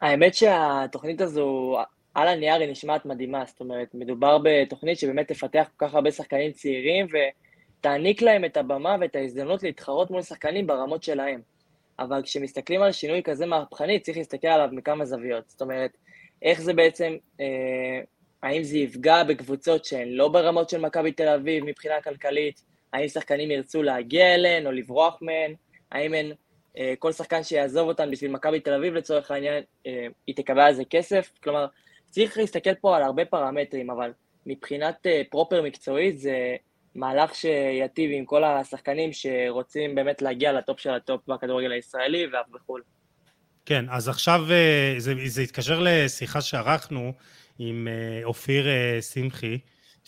האמת 0.00 0.34
שהתוכנית 0.34 1.20
הזו, 1.20 1.76
על 2.14 2.28
הנייר 2.28 2.60
היא 2.60 2.70
נשמעת 2.70 3.06
מדהימה, 3.06 3.44
זאת 3.46 3.60
אומרת, 3.60 3.94
מדובר 3.94 4.38
בתוכנית 4.42 4.98
שבאמת 4.98 5.28
תפתח 5.28 5.68
כל 5.76 5.86
כך 5.86 5.94
הרבה 5.94 6.10
שחקנים 6.10 6.52
צעירים 6.52 7.06
ותעניק 7.80 8.22
להם 8.22 8.44
את 8.44 8.56
הבמה 8.56 8.96
ואת 9.00 9.16
ההזדמנות 9.16 9.62
להתחרות 9.62 10.10
מול 10.10 10.22
שחקנים 10.22 10.66
ברמות 10.66 11.02
שלהם. 11.02 11.40
אבל 11.98 12.22
כשמסתכלים 12.22 12.82
על 12.82 12.92
שינוי 12.92 13.22
כזה 13.22 13.46
מהפכני, 13.46 14.00
צריך 14.00 14.18
להסתכל 14.18 14.48
עליו 14.48 14.68
מכמה 14.72 15.04
זוויות. 15.04 15.48
זאת 15.48 15.62
אומרת, 15.62 15.90
איך 16.42 16.60
זה 16.60 16.72
בעצם, 16.72 17.16
אה, 17.40 18.00
האם 18.42 18.62
זה 18.62 18.78
יפגע 18.78 19.24
בקבוצות 19.24 19.84
שהן 19.84 20.08
לא 20.08 20.28
ברמות 20.28 20.70
של 20.70 20.80
מכבי 20.80 21.12
תל 21.12 21.28
אביב 21.28 21.64
מבחינה 21.64 22.00
כלכלית, 22.00 22.62
האם 22.92 23.08
שחקנים 23.08 23.50
ירצו 23.50 23.82
להגיע 23.82 24.34
אליהן 24.34 24.66
או 24.66 24.72
לברוח 24.72 25.18
מהן, 25.20 25.54
האם 25.92 26.14
הן, 26.14 26.32
אה, 26.78 26.94
כל 26.98 27.12
שחקן 27.12 27.42
שיעזוב 27.42 27.88
אותן 27.88 28.10
בשביל 28.10 28.30
מכבי 28.30 28.60
תל 28.60 28.74
אביב 28.74 28.94
לצורך 28.94 29.30
העניין, 29.30 29.62
אה, 29.86 30.06
היא 30.26 30.36
תקבל 30.36 30.60
על 30.60 30.74
זה 30.74 30.84
כסף, 30.84 31.30
כלומר, 31.42 31.66
צריך 32.10 32.38
להסתכל 32.38 32.74
פה 32.74 32.96
על 32.96 33.02
הרבה 33.02 33.24
פרמטרים, 33.24 33.90
אבל 33.90 34.12
מבחינת 34.46 35.06
אה, 35.06 35.22
proper 35.30 35.62
מקצועית 35.62 36.18
זה 36.18 36.56
מהלך 36.94 37.34
שיטיב 37.34 38.10
עם 38.14 38.24
כל 38.24 38.44
השחקנים 38.44 39.10
שרוצים 39.12 39.94
באמת 39.94 40.22
להגיע 40.22 40.52
לטופ 40.52 40.80
של 40.80 40.90
הטופ 40.90 41.28
בכדורגל 41.28 41.72
הישראלי 41.72 42.26
ואף 42.32 42.46
בחו"ל. 42.50 42.82
כן, 43.66 43.84
אז 43.90 44.08
עכשיו 44.08 44.40
אה, 44.50 44.94
זה, 44.98 45.14
זה 45.26 45.42
מתקשר 45.42 45.80
לשיחה 45.82 46.40
שערכנו 46.40 47.12
עם 47.58 47.88
אה, 47.88 48.24
אופיר 48.24 48.66
שמחי, 49.00 49.58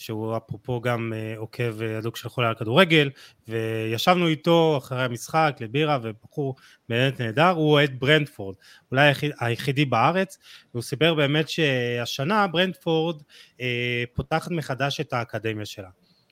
שהוא 0.03 0.37
אפרופו 0.37 0.81
גם 0.81 1.13
עוקב 1.37 1.81
הדוק 1.81 2.17
של 2.17 2.29
חולה 2.29 2.47
על 2.49 2.55
כדורגל, 2.55 3.09
וישבנו 3.47 4.27
איתו 4.27 4.77
אחרי 4.77 5.03
המשחק 5.03 5.57
לבירה, 5.59 5.99
ובחור 6.03 6.55
באמת 6.89 7.21
נהדר, 7.21 7.49
הוא 7.49 7.71
אוהד 7.71 7.99
ברנדפורד, 7.99 8.55
אולי 8.91 9.07
היחיד, 9.07 9.31
היחידי 9.39 9.85
בארץ, 9.85 10.37
והוא 10.73 10.83
סיפר 10.83 11.13
באמת 11.13 11.49
שהשנה 11.49 12.47
ברנדפורד 12.47 13.21
אה, 13.61 14.03
פותחת 14.13 14.51
מחדש 14.51 14.99
את 14.99 15.13
האקדמיה 15.13 15.65
שלה. 15.65 15.89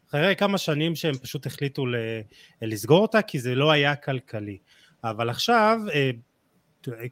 אחרי 0.09 0.35
כמה 0.35 0.57
שנים 0.57 0.95
שהם 0.95 1.17
פשוט 1.17 1.45
החליטו 1.45 1.85
לסגור 2.61 3.01
אותה 3.01 3.21
כי 3.21 3.39
זה 3.39 3.55
לא 3.55 3.71
היה 3.71 3.95
כלכלי. 3.95 4.57
אבל 5.03 5.29
עכשיו, 5.29 5.79
אה, 5.93 6.11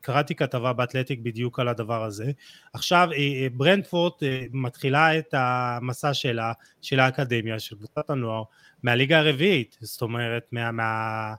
קראתי 0.02 0.36
כתבה 0.36 0.74
באתלטיק 0.74 1.20
בדיוק 1.20 1.60
על 1.60 1.68
הדבר 1.68 2.04
הזה. 2.04 2.32
עכשיו 2.74 3.10
אה, 3.14 3.48
ברנדפורט 3.54 4.24
אה, 4.24 4.46
מתחילה 4.52 5.18
את 5.18 5.34
המסע 5.34 6.14
שלה, 6.14 6.54
של 6.82 7.00
האקדמיה, 7.00 7.60
של 7.60 7.76
קבוצת 7.76 8.10
הנוער, 8.10 8.44
מהליגה 8.84 9.20
הרביעית, 9.20 9.78
זאת 9.82 10.02
אומרת 10.02 10.44
מה, 10.52 10.72
מה, 10.72 11.34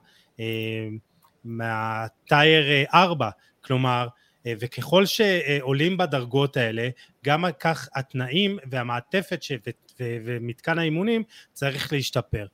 מהטייר 1.43 2.85
4, 2.93 3.29
כלומר 3.63 4.07
וככל 4.47 5.05
שעולים 5.05 5.97
בדרגות 5.97 6.57
האלה, 6.57 6.89
גם 7.25 7.45
כך 7.59 7.89
התנאים 7.95 8.57
והמעטפת 8.71 9.43
ש... 9.43 9.51
ומתקן 9.99 10.79
האימונים 10.79 11.23
צריך 11.53 11.93
להשתפר. 11.93 12.45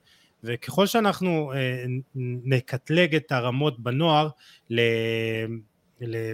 וככל 0.43 0.86
שאנחנו 0.86 1.54
אה, 1.56 1.86
נקטלג 2.45 3.15
את 3.15 3.32
הרמות 3.32 3.80
בנוער 3.80 4.30
ל... 4.69 4.82
ל... 6.02 6.34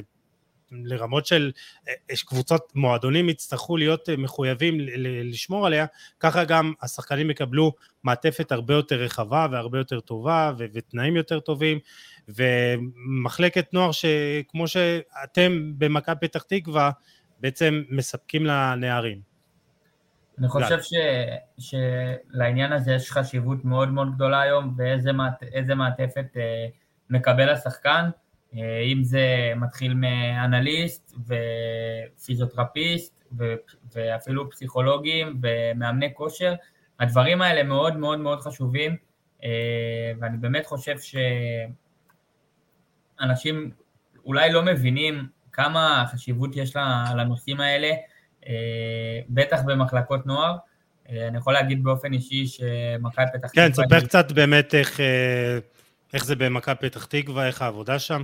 לרמות 0.71 1.25
של 1.25 1.51
אה, 1.87 1.93
קבוצות 2.25 2.71
מועדונים 2.75 3.29
יצטרכו 3.29 3.77
להיות 3.77 4.09
אה, 4.09 4.17
מחויבים 4.17 4.77
לשמור 5.23 5.65
עליה, 5.65 5.85
ככה 6.19 6.43
גם 6.43 6.73
השחקנים 6.81 7.29
יקבלו 7.29 7.71
מעטפת 8.03 8.51
הרבה 8.51 8.73
יותר 8.73 8.95
רחבה 8.95 9.47
והרבה 9.51 9.77
יותר 9.77 9.99
טובה 9.99 10.53
ותנאים 10.57 11.15
יותר 11.15 11.39
טובים 11.39 11.79
ומחלקת 12.27 13.73
נוער 13.73 13.91
שכמו 13.91 14.67
שאתם 14.67 15.71
במכבי 15.77 16.27
פתח 16.27 16.41
תקווה 16.41 16.91
בעצם 17.39 17.83
מספקים 17.89 18.45
לנערים. 18.45 19.32
אני 20.39 20.47
חושב 20.47 20.79
ש, 20.81 20.93
שלעניין 21.59 22.71
הזה 22.71 22.93
יש 22.93 23.11
חשיבות 23.11 23.65
מאוד 23.65 23.89
מאוד 23.89 24.15
גדולה 24.15 24.41
היום 24.41 24.77
באיזה 24.77 25.13
מעט, 25.13 25.43
מעטפת 25.75 26.25
אה, 26.37 26.67
מקבל 27.09 27.49
השחקן, 27.49 28.09
אה, 28.55 28.79
אם 28.79 29.03
זה 29.03 29.53
מתחיל 29.55 29.93
מאנליסט 29.93 31.15
ופיזיותרפיסט 31.27 33.23
ו, 33.37 33.53
ואפילו 33.95 34.49
פסיכולוגים 34.49 35.41
ומאמני 35.41 36.13
כושר, 36.13 36.53
הדברים 36.99 37.41
האלה 37.41 37.63
מאוד 37.63 37.97
מאוד 37.97 38.19
מאוד 38.19 38.41
חשובים. 38.41 38.97
אה, 39.43 40.11
ואני 40.19 40.37
באמת 40.37 40.65
חושב 40.65 40.95
שאנשים 43.19 43.71
אולי 44.25 44.51
לא 44.51 44.63
מבינים 44.63 45.27
כמה 45.51 46.05
חשיבות 46.11 46.55
יש 46.55 46.75
לנושאים 47.15 47.59
האלה 47.59 47.91
בטח 49.29 49.61
במחלקות 49.65 50.25
נוער. 50.25 50.57
אה, 51.09 51.27
אני 51.27 51.37
יכול 51.37 51.53
להגיד 51.53 51.83
באופן 51.83 52.13
אישי 52.13 52.47
שמכבי 52.47 53.25
פתח 53.33 53.47
תקווה... 53.47 53.67
כן, 53.67 53.73
ספר 53.73 53.99
קצת 53.99 54.31
באמת 54.31 54.75
איך, 54.75 54.99
אה, 54.99 55.57
איך 56.13 56.25
זה 56.25 56.35
במכבי 56.35 56.89
פתח 56.89 57.05
תקווה, 57.05 57.47
איך 57.47 57.61
העבודה 57.61 57.99
שם. 57.99 58.23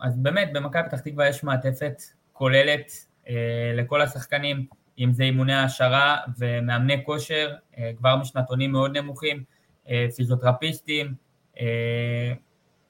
אז 0.00 0.16
באמת, 0.16 0.52
במכבי 0.52 0.82
פתח 0.88 1.00
תקווה 1.00 1.28
יש 1.28 1.44
מעטפת 1.44 2.02
כוללת 2.32 2.92
לכל 3.74 4.00
השחקנים, 4.00 4.66
אם 4.98 5.12
זה 5.12 5.22
אימוני 5.22 5.54
העשרה 5.54 6.16
ומאמני 6.38 7.04
כושר, 7.04 7.54
כבר 7.96 8.16
משנתונים 8.16 8.72
מאוד 8.72 8.96
נמוכים, 8.98 9.44
פיזיותרפיסטים, 10.16 11.14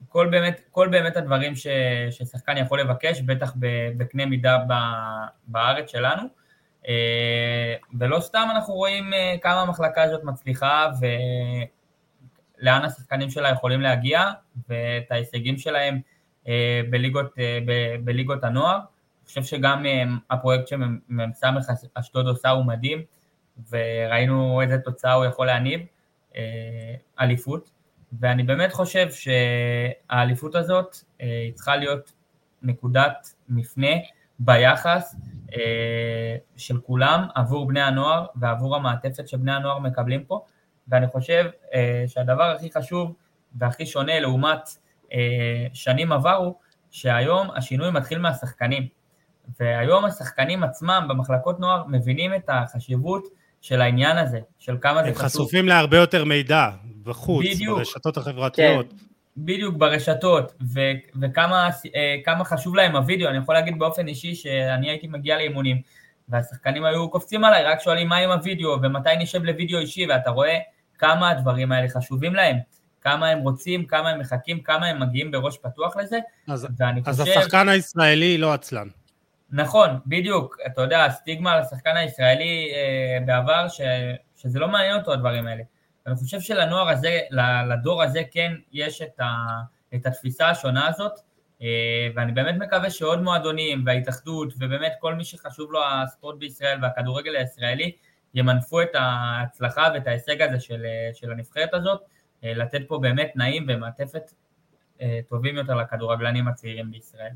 כל 0.08 0.28
באמת, 0.30 0.60
כל 0.70 0.88
באמת 0.88 1.16
הדברים 1.16 1.56
ש, 1.56 1.66
ששחקן 2.10 2.56
יכול 2.56 2.80
לבקש, 2.80 3.20
בטח 3.20 3.54
בקנה 3.96 4.26
מידה 4.26 4.58
ב, 4.68 4.72
בארץ 5.46 5.90
שלנו. 5.90 6.22
אה, 6.88 7.74
ולא 7.98 8.20
סתם 8.20 8.48
אנחנו 8.54 8.74
רואים 8.74 9.14
אה, 9.14 9.34
כמה 9.42 9.60
המחלקה 9.60 10.02
הזאת 10.02 10.24
מצליחה 10.24 10.90
ולאן 12.60 12.84
השחקנים 12.84 13.30
שלה 13.30 13.48
יכולים 13.48 13.80
להגיע 13.80 14.30
ואת 14.68 15.10
ההישגים 15.12 15.58
שלהם 15.58 16.00
אה, 16.48 16.80
בליגות, 16.90 17.34
ב, 17.66 17.96
בליגות 18.04 18.44
הנוער. 18.44 18.76
אני 18.76 19.26
חושב 19.26 19.42
שגם 19.42 19.84
הפרויקט 20.30 20.66
שמ"ס 21.40 21.86
אשדוד 21.94 22.26
עושה 22.26 22.50
הוא 22.50 22.64
מדהים 22.64 23.02
וראינו 23.70 24.60
איזה 24.62 24.78
תוצאה 24.78 25.12
הוא 25.12 25.24
יכול 25.24 25.46
להניב, 25.46 25.80
אליפות. 27.20 27.70
ואני 28.20 28.42
באמת 28.42 28.72
חושב 28.72 29.08
שהאליפות 29.10 30.54
הזאת 30.54 30.96
אה, 31.20 31.48
צריכה 31.54 31.76
להיות 31.76 32.12
נקודת 32.62 33.34
מפנה 33.48 33.92
ביחס 34.38 35.16
אה, 35.56 36.36
של 36.56 36.80
כולם 36.80 37.26
עבור 37.34 37.68
בני 37.68 37.82
הנוער 37.82 38.26
ועבור 38.36 38.76
המעטפת 38.76 39.28
שבני 39.28 39.52
הנוער 39.52 39.78
מקבלים 39.78 40.24
פה, 40.24 40.44
ואני 40.88 41.06
חושב 41.06 41.44
אה, 41.74 42.04
שהדבר 42.06 42.44
הכי 42.44 42.70
חשוב 42.72 43.14
והכי 43.58 43.86
שונה 43.86 44.20
לעומת 44.20 44.60
שנים 45.72 46.12
עברו, 46.12 46.58
שהיום 46.90 47.50
השינוי 47.50 47.90
מתחיל 47.90 48.18
מהשחקנים, 48.18 48.88
והיום 49.60 50.04
השחקנים 50.04 50.62
עצמם 50.62 51.06
במחלקות 51.08 51.60
נוער 51.60 51.84
מבינים 51.88 52.34
את 52.34 52.44
החשיבות 52.48 53.24
של 53.64 53.80
העניין 53.80 54.18
הזה, 54.18 54.38
של 54.58 54.76
כמה 54.80 55.02
זה 55.02 55.08
חשוב. 55.08 55.22
הם 55.22 55.28
חשופים 55.28 55.68
להרבה 55.68 55.96
יותר 55.96 56.24
מידע 56.24 56.70
בחוץ, 57.02 57.46
בדיוק, 57.46 57.78
ברשתות 57.78 58.16
החברתיות. 58.16 58.86
כן, 58.90 58.96
בדיוק, 59.36 59.76
ברשתות, 59.76 60.52
ו- 60.74 61.20
וכמה 61.22 61.70
אה, 61.96 62.44
חשוב 62.44 62.74
להם 62.74 62.96
הווידאו, 62.96 63.28
אני 63.28 63.38
יכול 63.38 63.54
להגיד 63.54 63.78
באופן 63.78 64.08
אישי 64.08 64.34
שאני 64.34 64.90
הייתי 64.90 65.06
מגיע 65.06 65.36
לאימונים, 65.36 65.80
והשחקנים 66.28 66.84
היו 66.84 67.10
קופצים 67.10 67.44
עליי, 67.44 67.64
רק 67.64 67.80
שואלים 67.80 68.08
מה 68.08 68.16
עם 68.16 68.30
הווידאו, 68.30 68.76
ומתי 68.82 69.16
נשב 69.18 69.44
לוידאו 69.44 69.78
אישי, 69.78 70.06
ואתה 70.06 70.30
רואה 70.30 70.58
כמה 70.98 71.30
הדברים 71.30 71.72
האלה 71.72 71.88
חשובים 71.88 72.34
להם. 72.34 72.56
כמה 73.00 73.28
הם 73.28 73.38
רוצים, 73.38 73.86
כמה 73.86 74.10
הם 74.10 74.20
מחכים, 74.20 74.62
כמה 74.62 74.86
הם 74.86 75.02
מגיעים 75.02 75.30
בראש 75.30 75.58
פתוח 75.58 75.96
לזה, 75.96 76.18
אז, 76.48 76.66
ואני 76.78 77.00
אז 77.06 77.20
חושב... 77.20 77.30
אז 77.32 77.38
השחקן 77.38 77.68
הישראלי 77.68 78.38
לא 78.38 78.52
עצלן. 78.52 78.88
נכון, 79.56 79.90
בדיוק, 80.06 80.56
אתה 80.66 80.82
יודע, 80.82 81.04
הסטיגמה 81.04 81.52
על 81.52 81.60
השחקן 81.60 81.96
הישראלי 81.96 82.72
אה, 82.74 83.18
בעבר, 83.26 83.68
ש, 83.68 83.80
שזה 84.36 84.58
לא 84.58 84.68
מעניין 84.68 84.96
אותו 84.96 85.12
הדברים 85.12 85.46
האלה. 85.46 85.62
אני 86.06 86.14
חושב 86.14 86.40
שלנוער 86.40 86.88
הזה, 86.88 87.20
לדור 87.68 88.02
הזה 88.02 88.22
כן 88.30 88.52
יש 88.72 89.02
את, 89.02 89.20
ה, 89.20 89.34
את 89.94 90.06
התפיסה 90.06 90.48
השונה 90.48 90.88
הזאת, 90.88 91.12
אה, 91.62 92.08
ואני 92.14 92.32
באמת 92.32 92.54
מקווה 92.58 92.90
שעוד 92.90 93.22
מועדונים 93.22 93.82
וההתאחדות, 93.86 94.52
ובאמת 94.58 94.92
כל 95.00 95.14
מי 95.14 95.24
שחשוב 95.24 95.72
לו 95.72 95.80
הספורט 95.84 96.38
בישראל 96.38 96.78
והכדורגל 96.82 97.36
הישראלי, 97.36 97.92
ימנפו 98.34 98.82
את 98.82 98.90
ההצלחה 98.94 99.88
ואת 99.94 100.06
ההישג 100.06 100.42
הזה 100.42 100.60
של, 100.60 100.86
של 101.12 101.32
הנבחרת 101.32 101.74
הזאת, 101.74 102.00
אה, 102.44 102.54
לתת 102.54 102.80
פה 102.88 102.98
באמת 102.98 103.30
תנאים 103.34 103.66
ומעטפת 103.68 104.32
אה, 105.00 105.20
טובים 105.28 105.56
יותר 105.56 105.74
לכדורגלנים 105.74 106.48
הצעירים 106.48 106.90
בישראל. 106.90 107.32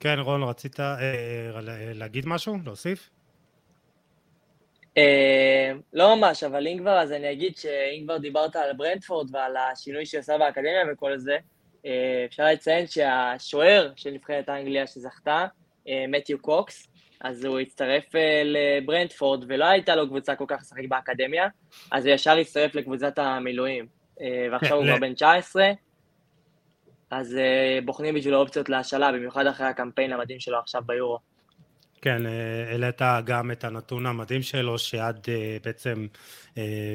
כן, 0.00 0.18
רון, 0.18 0.42
רצית 0.42 0.80
אה, 0.80 0.96
להגיד 1.94 2.26
משהו? 2.26 2.56
להוסיף? 2.64 3.10
אה, 4.96 5.72
לא 5.92 6.16
ממש, 6.16 6.44
אבל 6.44 6.66
אם 6.66 6.78
כבר, 6.78 7.00
אז 7.00 7.12
אני 7.12 7.32
אגיד 7.32 7.56
שאם 7.56 8.02
כבר 8.04 8.18
דיברת 8.18 8.56
על 8.56 8.72
ברנדפורד 8.72 9.34
ועל 9.34 9.56
השינוי 9.56 10.06
שהיא 10.06 10.20
עושה 10.20 10.38
באקדמיה 10.38 10.82
וכל 10.92 11.18
זה, 11.18 11.36
אה, 11.86 12.24
אפשר 12.28 12.44
לציין 12.44 12.86
שהשוער 12.86 13.92
של 13.96 14.10
נבחרת 14.10 14.48
אנגליה 14.48 14.86
שזכתה, 14.86 15.46
מתיו 16.08 16.38
קוקס, 16.38 16.88
אז 17.20 17.44
הוא 17.44 17.58
הצטרף 17.58 18.04
לברנדפורד 18.44 19.44
ולא 19.48 19.64
הייתה 19.64 19.96
לו 19.96 20.08
קבוצה 20.08 20.34
כל 20.36 20.44
כך 20.48 20.58
לשחק 20.60 20.84
באקדמיה, 20.88 21.48
אז 21.92 22.06
הוא 22.06 22.14
ישר 22.14 22.36
הצטרף 22.38 22.74
לקבוצת 22.74 23.18
המילואים. 23.18 23.86
ועכשיו 24.52 24.76
הוא 24.76 24.84
כבר 24.84 24.98
בן 25.00 25.14
19, 25.14 25.70
אז 27.10 27.36
בוחנים 27.84 28.14
בשבילו 28.14 28.40
אופציות 28.40 28.68
להשאלה, 28.68 29.12
במיוחד 29.12 29.46
אחרי 29.46 29.66
הקמפיין 29.66 30.12
המדהים 30.12 30.40
שלו 30.40 30.58
עכשיו 30.58 30.82
ביורו. 30.86 31.18
כן, 32.02 32.26
אה, 32.26 32.70
העלית 32.70 33.02
גם 33.24 33.50
את 33.50 33.64
הנתון 33.64 34.06
המדהים 34.06 34.42
שלו, 34.42 34.78
שעד 34.78 35.26
אה, 35.28 35.56
בעצם 35.64 36.06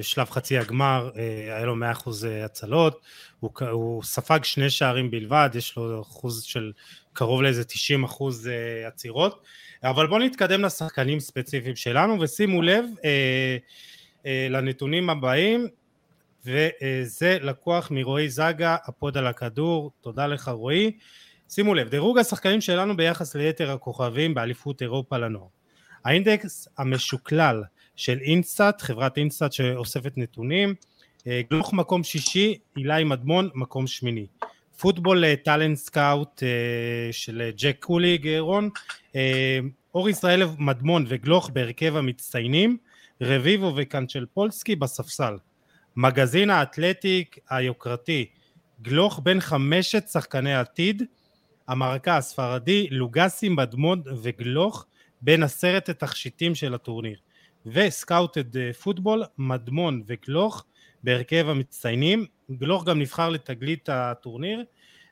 שלב 0.02 0.30
חצי 0.30 0.58
הגמר 0.58 1.10
היה 1.48 1.66
לו 1.66 1.76
100% 1.76 2.10
הצלות, 2.46 3.02
הוא, 3.40 3.52
הוא 3.72 4.04
ספג 4.04 4.44
שני 4.44 4.70
שערים 4.70 5.12
בלבד, 5.12 5.50
יש 5.54 5.78
לו 5.78 6.02
אחוז 6.02 6.44
של 6.44 6.72
קרוב 7.14 7.42
לאיזה 7.42 7.64
90% 8.10 8.24
עצירות, 8.88 9.44
אבל 9.84 10.08
בואו 10.08 10.20
נתקדם 10.20 10.62
לשחקנים 10.62 11.20
ספציפיים 11.20 11.76
שלנו, 11.76 12.22
ושימו 12.22 12.62
לב 12.62 12.86
לנתונים 14.26 15.10
הבאים, 15.10 15.68
וזה 16.46 17.38
לקוח 17.42 17.92
מרועי 17.92 18.30
זגה, 18.30 18.76
הפוד 18.86 19.18
על 19.18 19.28
הכדור, 19.28 19.92
תודה 20.02 20.28
לך 20.28 20.48
רועי. 20.48 20.92
שימו 21.50 21.74
לב, 21.74 21.90
דירוג 21.90 22.18
השחקנים 22.18 22.62
שלנו 22.62 22.98
ביחס 22.98 23.36
ליתר 23.36 23.72
הכוכבים 23.72 24.34
באליפות 24.34 24.82
אירופה 24.82 25.18
לנוער. 25.18 25.48
האינדקס 26.06 26.68
המשוקלל 26.78 27.64
של 27.96 28.20
InStat, 28.22 28.82
חברת 28.82 29.18
InStat 29.18 29.54
שאוספת 29.54 30.14
נתונים, 30.18 30.76
אה, 31.28 31.42
גלוך 31.52 31.74
מקום 31.74 32.04
שישי, 32.04 32.58
עילאי 32.78 33.04
מדמון 33.04 33.50
מקום 33.56 33.88
שמיני. 33.88 34.26
פוטבול 34.80 35.26
אה, 35.26 35.36
Talent 35.36 35.78
Scout 35.78 36.44
אה, 36.44 36.50
של 37.12 37.50
ג'ק 37.58 37.78
קוליג 37.80 38.28
רון, 38.28 38.70
אור 39.96 40.10
ישראלוב, 40.10 40.44
מדמון 40.58 41.06
וגלוך 41.08 41.50
בהרכב 41.50 41.96
המצטיינים, 41.96 42.78
רביבו 43.22 43.74
וקנצפולסקי 43.76 44.76
בספסל. 44.76 45.36
מגזין 45.96 46.50
ה 46.50 46.59
Athletic 46.59 47.38
היוקרתי, 47.50 48.26
גלוך 48.82 49.20
בין 49.24 49.40
חמשת 49.40 50.08
שחקני 50.08 50.56
עתיד, 50.56 51.04
המרקה 51.68 52.18
הספרדי, 52.18 52.88
לוגסי, 52.92 53.50
מדמון 53.50 54.02
וגלוך 54.22 54.86
בין 55.22 55.44
עשרת 55.44 55.90
התכשיטים 55.90 56.56
של 56.56 56.74
הטורניר. 56.74 57.18
ו 57.66 57.77
Scouted 57.77 58.58
אה, 58.58 58.74
פוטבול, 58.74 59.24
מדמון 59.38 60.04
וגלוך 60.08 60.66
בהרכב 61.04 61.46
המצטיינים. 61.50 62.26
גלוך 62.52 62.86
גם 62.86 63.00
נבחר 63.00 63.30
לתגלית 63.30 63.90
הטורניר. 63.90 64.64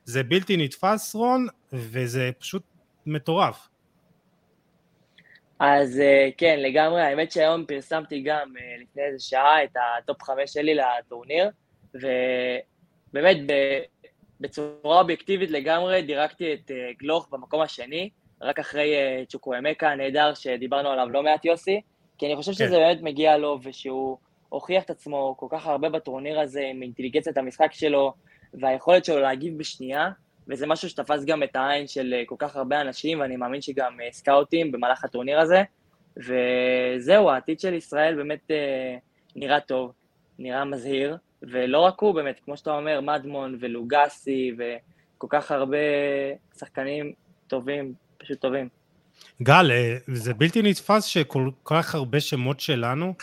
זה 0.04 0.22
בלתי 0.22 0.56
נתפס 0.56 1.14
רון, 1.14 1.46
וזה 1.72 2.30
פשוט 2.38 2.62
מטורף. 3.06 3.68
אז 5.64 6.00
אה, 6.00 6.28
כן, 6.36 6.60
לגמרי, 6.60 7.02
האמת 7.02 7.32
שהיום 7.32 7.64
פרסמתי 7.66 8.20
גם 8.20 8.52
אה, 8.56 8.82
לפני 8.82 9.02
איזה 9.02 9.24
שעה 9.24 9.64
את 9.64 9.70
הטופ 9.76 10.22
חמש 10.22 10.52
שלי 10.52 10.74
לטורניר, 10.74 11.50
ובאמת 11.94 13.36
בצורה 14.40 15.00
אובייקטיבית 15.00 15.50
לגמרי 15.50 16.02
דירקתי 16.02 16.54
את 16.54 16.70
uh, 16.70 16.98
גלוך 16.98 17.28
במקום 17.32 17.60
השני, 17.60 18.10
רק 18.40 18.58
אחרי 18.58 18.94
צ'וקוואמקה 19.28 19.90
הנהדר 19.90 20.34
שדיברנו 20.34 20.88
עליו 20.88 21.10
לא 21.10 21.22
מעט 21.22 21.44
יוסי, 21.44 21.80
כי 22.18 22.26
אני 22.26 22.36
חושב 22.36 22.52
כן. 22.52 22.66
שזה 22.66 22.78
באמת 22.78 23.02
מגיע 23.02 23.36
לו 23.36 23.58
ושהוא 23.62 24.16
הוכיח 24.48 24.84
את 24.84 24.90
עצמו 24.90 25.34
כל 25.38 25.46
כך 25.50 25.66
הרבה 25.66 25.88
בטורניר 25.88 26.40
הזה 26.40 26.60
עם 26.70 26.82
אינטליגנציית 26.82 27.36
המשחק 27.36 27.72
שלו 27.72 28.12
והיכולת 28.54 29.04
שלו 29.04 29.20
להגיב 29.20 29.58
בשנייה, 29.58 30.10
וזה 30.48 30.66
משהו 30.66 30.88
שתפס 30.88 31.24
גם 31.24 31.42
את 31.42 31.56
העין 31.56 31.86
של 31.86 32.14
uh, 32.22 32.28
כל 32.28 32.34
כך 32.38 32.56
הרבה 32.56 32.80
אנשים, 32.80 33.20
ואני 33.20 33.36
מאמין 33.36 33.62
שגם 33.62 33.96
uh, 34.00 34.12
סקאוטים 34.14 34.72
במהלך 34.72 35.04
הטורניר 35.04 35.40
הזה, 35.40 35.62
וזהו, 36.16 37.30
העתיד 37.30 37.60
של 37.60 37.74
ישראל 37.74 38.14
באמת 38.14 38.50
uh, 38.50 39.00
נראה 39.36 39.60
טוב, 39.60 39.92
נראה 40.38 40.64
מזהיר. 40.64 41.16
ולא 41.42 41.78
רק 41.78 42.00
הוא 42.00 42.14
באמת, 42.14 42.40
כמו 42.44 42.56
שאתה 42.56 42.70
אומר, 42.70 43.00
מדמון 43.00 43.56
ולוגסי 43.60 44.52
וכל 44.58 45.26
כך 45.30 45.50
הרבה 45.50 45.76
שחקנים 46.58 47.12
טובים, 47.46 47.94
פשוט 48.18 48.40
טובים. 48.40 48.68
גל, 49.42 49.70
אה, 49.70 49.96
זה 50.06 50.34
בלתי 50.34 50.62
נתפס 50.62 51.04
שכל 51.04 51.50
כך 51.64 51.94
הרבה 51.94 52.20
שמות 52.20 52.60
שלנו 52.60 53.14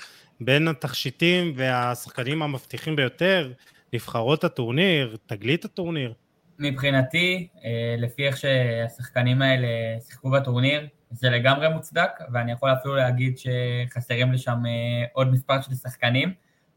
בין 0.42 0.68
התכשיטים 0.68 1.54
והשחקנים 1.56 2.42
המבטיחים 2.42 2.96
ביותר, 2.96 3.52
נבחרות 3.94 4.44
הטורניר, 4.44 5.18
תגלית 5.26 5.66
הטורניר. 5.66 6.14
מבחינתי, 6.60 7.48
אה, 7.66 7.96
לפי 7.98 8.28
איך 8.28 8.38
שהשחקנים 8.38 9.42
האלה 9.42 9.68
שיחקו 10.08 10.32
בטורניר, 10.32 10.88
זה 11.12 11.30
לגמרי 11.30 11.70
מוצדק, 11.70 12.10
ואני 12.34 12.52
יכול 12.52 12.74
אפילו 12.74 12.96
להגיד 12.96 13.38
שחסרים 13.38 14.32
לי 14.32 14.38
שם 14.38 14.66
אה, 14.66 15.06
עוד 15.14 15.32
מספר 15.32 15.62
של 15.62 15.76
שחקנים. 15.76 16.34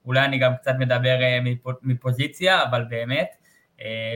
אולי 0.07 0.25
אני 0.25 0.38
גם 0.38 0.53
קצת 0.57 0.75
מדבר 0.79 1.23
אה, 1.23 1.38
מפוזיציה, 1.83 2.62
אבל 2.62 2.85
באמת, 2.88 3.37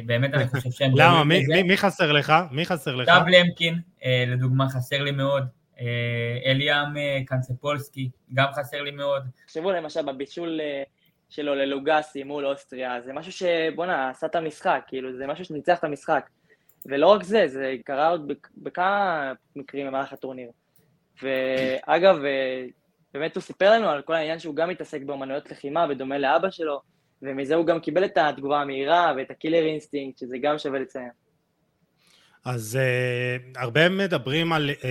באמת 0.07 0.35
אני 0.35 0.47
חושב 0.47 0.71
שהם... 0.71 0.93
למה? 0.95 1.25
מי, 1.25 1.47
מי, 1.49 1.63
מי 1.63 1.77
חסר 1.77 2.13
לך? 2.13 2.33
מי 2.51 2.67
חסר 2.67 2.95
לך? 2.95 3.09
דב 3.09 3.23
למקין, 3.29 3.81
לדוגמה, 4.27 4.69
חסר 4.69 5.03
לי 5.03 5.11
מאוד. 5.11 5.47
אליאם 6.47 6.87
קנצפולסקי, 7.27 8.11
גם 8.35 8.47
חסר 8.55 8.83
לי 8.83 8.91
מאוד. 8.91 9.23
תחשבו 9.47 9.71
למשל 9.73 10.03
בבישול 10.03 10.61
שלו 11.29 11.55
ללוגסי 11.55 12.23
מול 12.23 12.47
אוסטריה, 12.47 13.01
זה 13.05 13.13
משהו 13.13 13.33
שבואנה, 13.33 14.11
עשה 14.11 14.27
את 14.27 14.35
המשחק, 14.35 14.85
כאילו, 14.87 15.17
זה 15.17 15.27
משהו 15.27 15.45
שניצח 15.45 15.79
את 15.79 15.85
המשחק. 15.85 16.29
ולא 16.87 17.07
רק 17.07 17.23
זה, 17.23 17.49
זה 17.49 17.75
קרה 17.85 18.09
עוד 18.09 18.33
בכמה 18.57 19.33
מקרים 19.57 19.87
במהלך 19.87 20.13
הטורניר. 20.13 20.51
ואגב, 21.23 22.17
באמת 23.15 23.37
הוא 23.37 23.43
סיפר 23.43 23.71
לנו 23.71 23.89
על 23.89 24.03
כל 24.03 24.15
העניין 24.15 24.39
שהוא 24.39 24.57
גם 24.57 24.69
מתעסק 24.69 25.03
באמנויות 25.03 25.51
לחימה, 25.51 25.87
בדומה 25.87 26.19
לאבא 26.19 26.51
שלו, 26.51 26.81
ומזה 27.23 27.55
הוא 27.55 27.67
גם 27.67 27.81
קיבל 27.81 28.05
את 28.05 28.19
התגובה 28.19 28.61
המהירה 28.61 29.13
ואת 29.17 29.31
ה 29.31 29.36
killer 29.36 29.67
instinct, 29.67 30.19
שזה 30.19 30.37
גם 30.43 30.59
שווה 30.59 30.79
לציין. 30.79 31.11
אז 32.45 32.79
uh, 32.79 33.59
הרבה 33.59 33.89
מדברים 33.89 34.53
על 34.53 34.71
uh, 34.71 34.85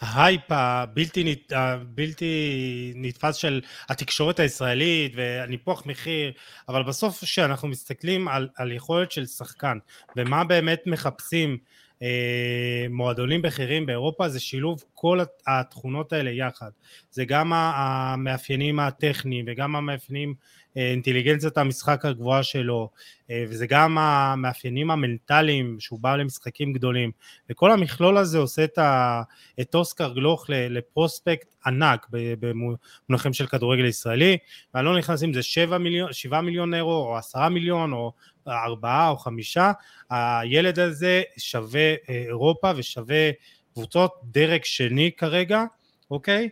ההייפ 0.00 0.42
הבלתי, 0.48 1.34
הבלתי 1.50 2.92
נתפס 2.96 3.34
של 3.34 3.60
התקשורת 3.88 4.40
הישראלית 4.40 5.12
והניפוח 5.16 5.86
מחיר, 5.86 6.32
אבל 6.68 6.82
בסוף 6.82 7.24
כשאנחנו 7.24 7.68
מסתכלים 7.68 8.28
על, 8.28 8.48
על 8.56 8.72
יכולת 8.72 9.12
של 9.12 9.26
שחקן 9.26 9.78
ומה 10.16 10.44
באמת 10.44 10.82
מחפשים 10.86 11.58
אה, 12.02 12.86
מועדונים 12.90 13.42
בכירים 13.42 13.86
באירופה 13.86 14.28
זה 14.28 14.40
שילוב 14.40 14.84
כל 14.94 15.20
התכונות 15.46 16.12
האלה 16.12 16.30
יחד. 16.30 16.70
זה 17.10 17.24
גם 17.24 17.52
המאפיינים 17.52 18.80
הטכניים 18.80 19.44
וגם 19.48 19.76
המאפיינים 19.76 20.34
אינטליגנציית 20.76 21.58
המשחק 21.58 22.04
הגבוהה 22.04 22.42
שלו 22.42 22.90
אה, 23.30 23.44
וזה 23.48 23.66
גם 23.66 23.98
המאפיינים 23.98 24.90
המנטליים 24.90 25.76
שהוא 25.80 26.00
בא 26.00 26.16
למשחקים 26.16 26.72
גדולים. 26.72 27.10
וכל 27.50 27.72
המכלול 27.72 28.16
הזה 28.16 28.38
עושה 28.38 28.64
את, 28.64 28.78
ה, 28.78 29.22
את 29.60 29.74
אוסקר 29.74 30.12
גלוך 30.12 30.44
לפרוספקט 30.50 31.54
ענק 31.66 32.06
במונחים 32.10 33.32
של 33.32 33.46
כדורגל 33.46 33.84
ישראלי. 33.84 34.38
ואני 34.74 34.86
לא 34.86 34.98
נכנס 34.98 35.22
אם 35.22 35.32
זה 35.32 35.42
7 35.42 35.78
מיליון, 35.78 36.12
7 36.12 36.40
מיליון 36.40 36.74
אירו 36.74 36.92
או 36.92 37.16
10 37.16 37.48
מיליון 37.48 37.92
או 37.92 38.12
ארבעה 38.48 39.08
או 39.08 39.16
חמישה, 39.16 39.72
הילד 40.10 40.78
הזה 40.78 41.22
שווה 41.38 41.94
אה, 42.08 42.22
אירופה 42.26 42.72
ושווה 42.76 43.30
קבוצות 43.74 44.12
דרג 44.24 44.64
שני 44.64 45.10
כרגע, 45.16 45.64
אוקיי? 46.10 46.42
אה, 46.44 46.48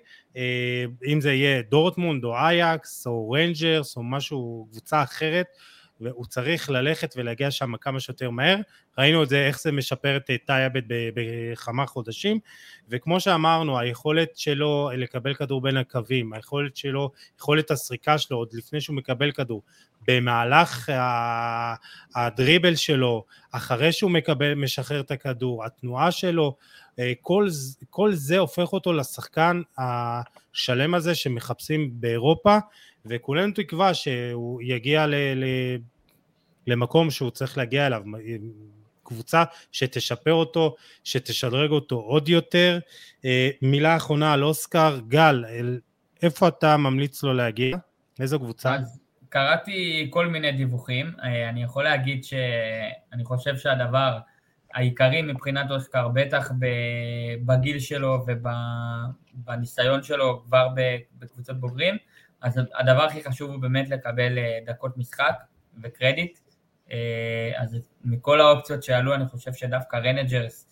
אם 1.12 1.20
זה 1.20 1.32
יהיה 1.32 1.62
דורטמונד 1.62 2.24
או 2.24 2.36
אייאקס 2.36 3.06
או 3.06 3.30
רנג'רס 3.30 3.96
או 3.96 4.02
משהו, 4.02 4.68
קבוצה 4.70 5.02
אחרת, 5.02 5.46
והוא 6.00 6.26
צריך 6.26 6.70
ללכת 6.70 7.14
ולהגיע 7.16 7.50
שם 7.50 7.76
כמה 7.76 8.00
שיותר 8.00 8.30
מהר. 8.30 8.56
ראינו 8.98 9.22
את 9.22 9.28
זה, 9.28 9.46
איך 9.46 9.60
זה 9.60 9.72
משפר 9.72 10.16
את 10.16 10.30
טאי 10.46 10.65
עבד 10.65 10.84
בכמה 10.88 11.86
חודשים, 11.86 12.38
וכמו 12.88 13.20
שאמרנו, 13.20 13.78
היכולת 13.78 14.36
שלו 14.36 14.90
לקבל 14.96 15.34
כדור 15.34 15.60
בין 15.60 15.76
הקווים, 15.76 16.32
היכולת 16.32 16.76
שלו, 16.76 17.10
יכולת 17.38 17.70
הסריקה 17.70 18.18
שלו 18.18 18.36
עוד 18.36 18.48
לפני 18.52 18.80
שהוא 18.80 18.96
מקבל 18.96 19.32
כדור, 19.32 19.62
במהלך 20.08 20.92
הדריבל 22.14 22.74
שלו, 22.74 23.24
אחרי 23.52 23.92
שהוא 23.92 24.10
מקבל, 24.10 24.54
משחרר 24.54 25.00
את 25.00 25.10
הכדור, 25.10 25.64
התנועה 25.64 26.10
שלו, 26.10 26.56
אה, 26.98 27.12
כל, 27.20 27.48
כל 27.90 28.12
זה 28.12 28.38
הופך 28.38 28.72
אותו 28.72 28.92
לשחקן 28.92 29.62
השלם 29.78 30.94
הזה 30.94 31.14
שמחפשים 31.14 31.90
באירופה, 31.94 32.58
וכולנו 33.06 33.52
תקווה 33.54 33.94
שהוא 33.94 34.62
יגיע 34.62 35.06
ל, 35.06 35.14
ל, 35.14 35.44
למקום 36.66 37.10
שהוא 37.10 37.30
צריך 37.30 37.58
להגיע 37.58 37.86
אליו, 37.86 38.02
קבוצה 39.02 39.44
שתשפר 39.72 40.32
אותו, 40.32 40.76
שתשדרג 41.04 41.70
אותו 41.70 41.96
עוד 41.96 42.28
יותר. 42.28 42.78
אה, 43.24 43.50
מילה 43.62 43.96
אחרונה 43.96 44.32
על 44.32 44.44
אוסקר, 44.44 45.00
גל, 45.08 45.44
איפה 46.22 46.48
אתה 46.48 46.76
ממליץ 46.76 47.22
לו 47.22 47.32
להגיע? 47.32 47.76
איזו 48.20 48.38
קבוצה? 48.38 48.74
אז 48.74 49.00
קראתי 49.28 50.08
כל 50.10 50.26
מיני 50.26 50.52
דיווחים, 50.52 51.12
אני 51.48 51.62
יכול 51.62 51.84
להגיד 51.84 52.24
שאני 52.24 53.24
חושב 53.24 53.56
שהדבר 53.56 54.18
העיקרי 54.74 55.22
מבחינת 55.22 55.70
אוסקר, 55.70 56.08
בטח 56.08 56.50
בגיל 57.46 57.78
שלו 57.78 58.26
ובניסיון 58.26 60.02
שלו 60.02 60.42
כבר 60.46 60.68
בקבוצות 61.18 61.60
בוגרים, 61.60 61.96
אז 62.40 62.60
הדבר 62.74 63.02
הכי 63.02 63.24
חשוב 63.24 63.50
הוא 63.50 63.60
באמת 63.60 63.88
לקבל 63.88 64.38
דקות 64.66 64.96
משחק 64.96 65.34
וקרדיט, 65.82 66.38
אז 67.56 67.76
מכל 68.04 68.40
האופציות 68.40 68.82
שעלו 68.82 69.14
אני 69.14 69.26
חושב 69.26 69.52
שדווקא 69.52 69.96
רנג'רס 69.96 70.68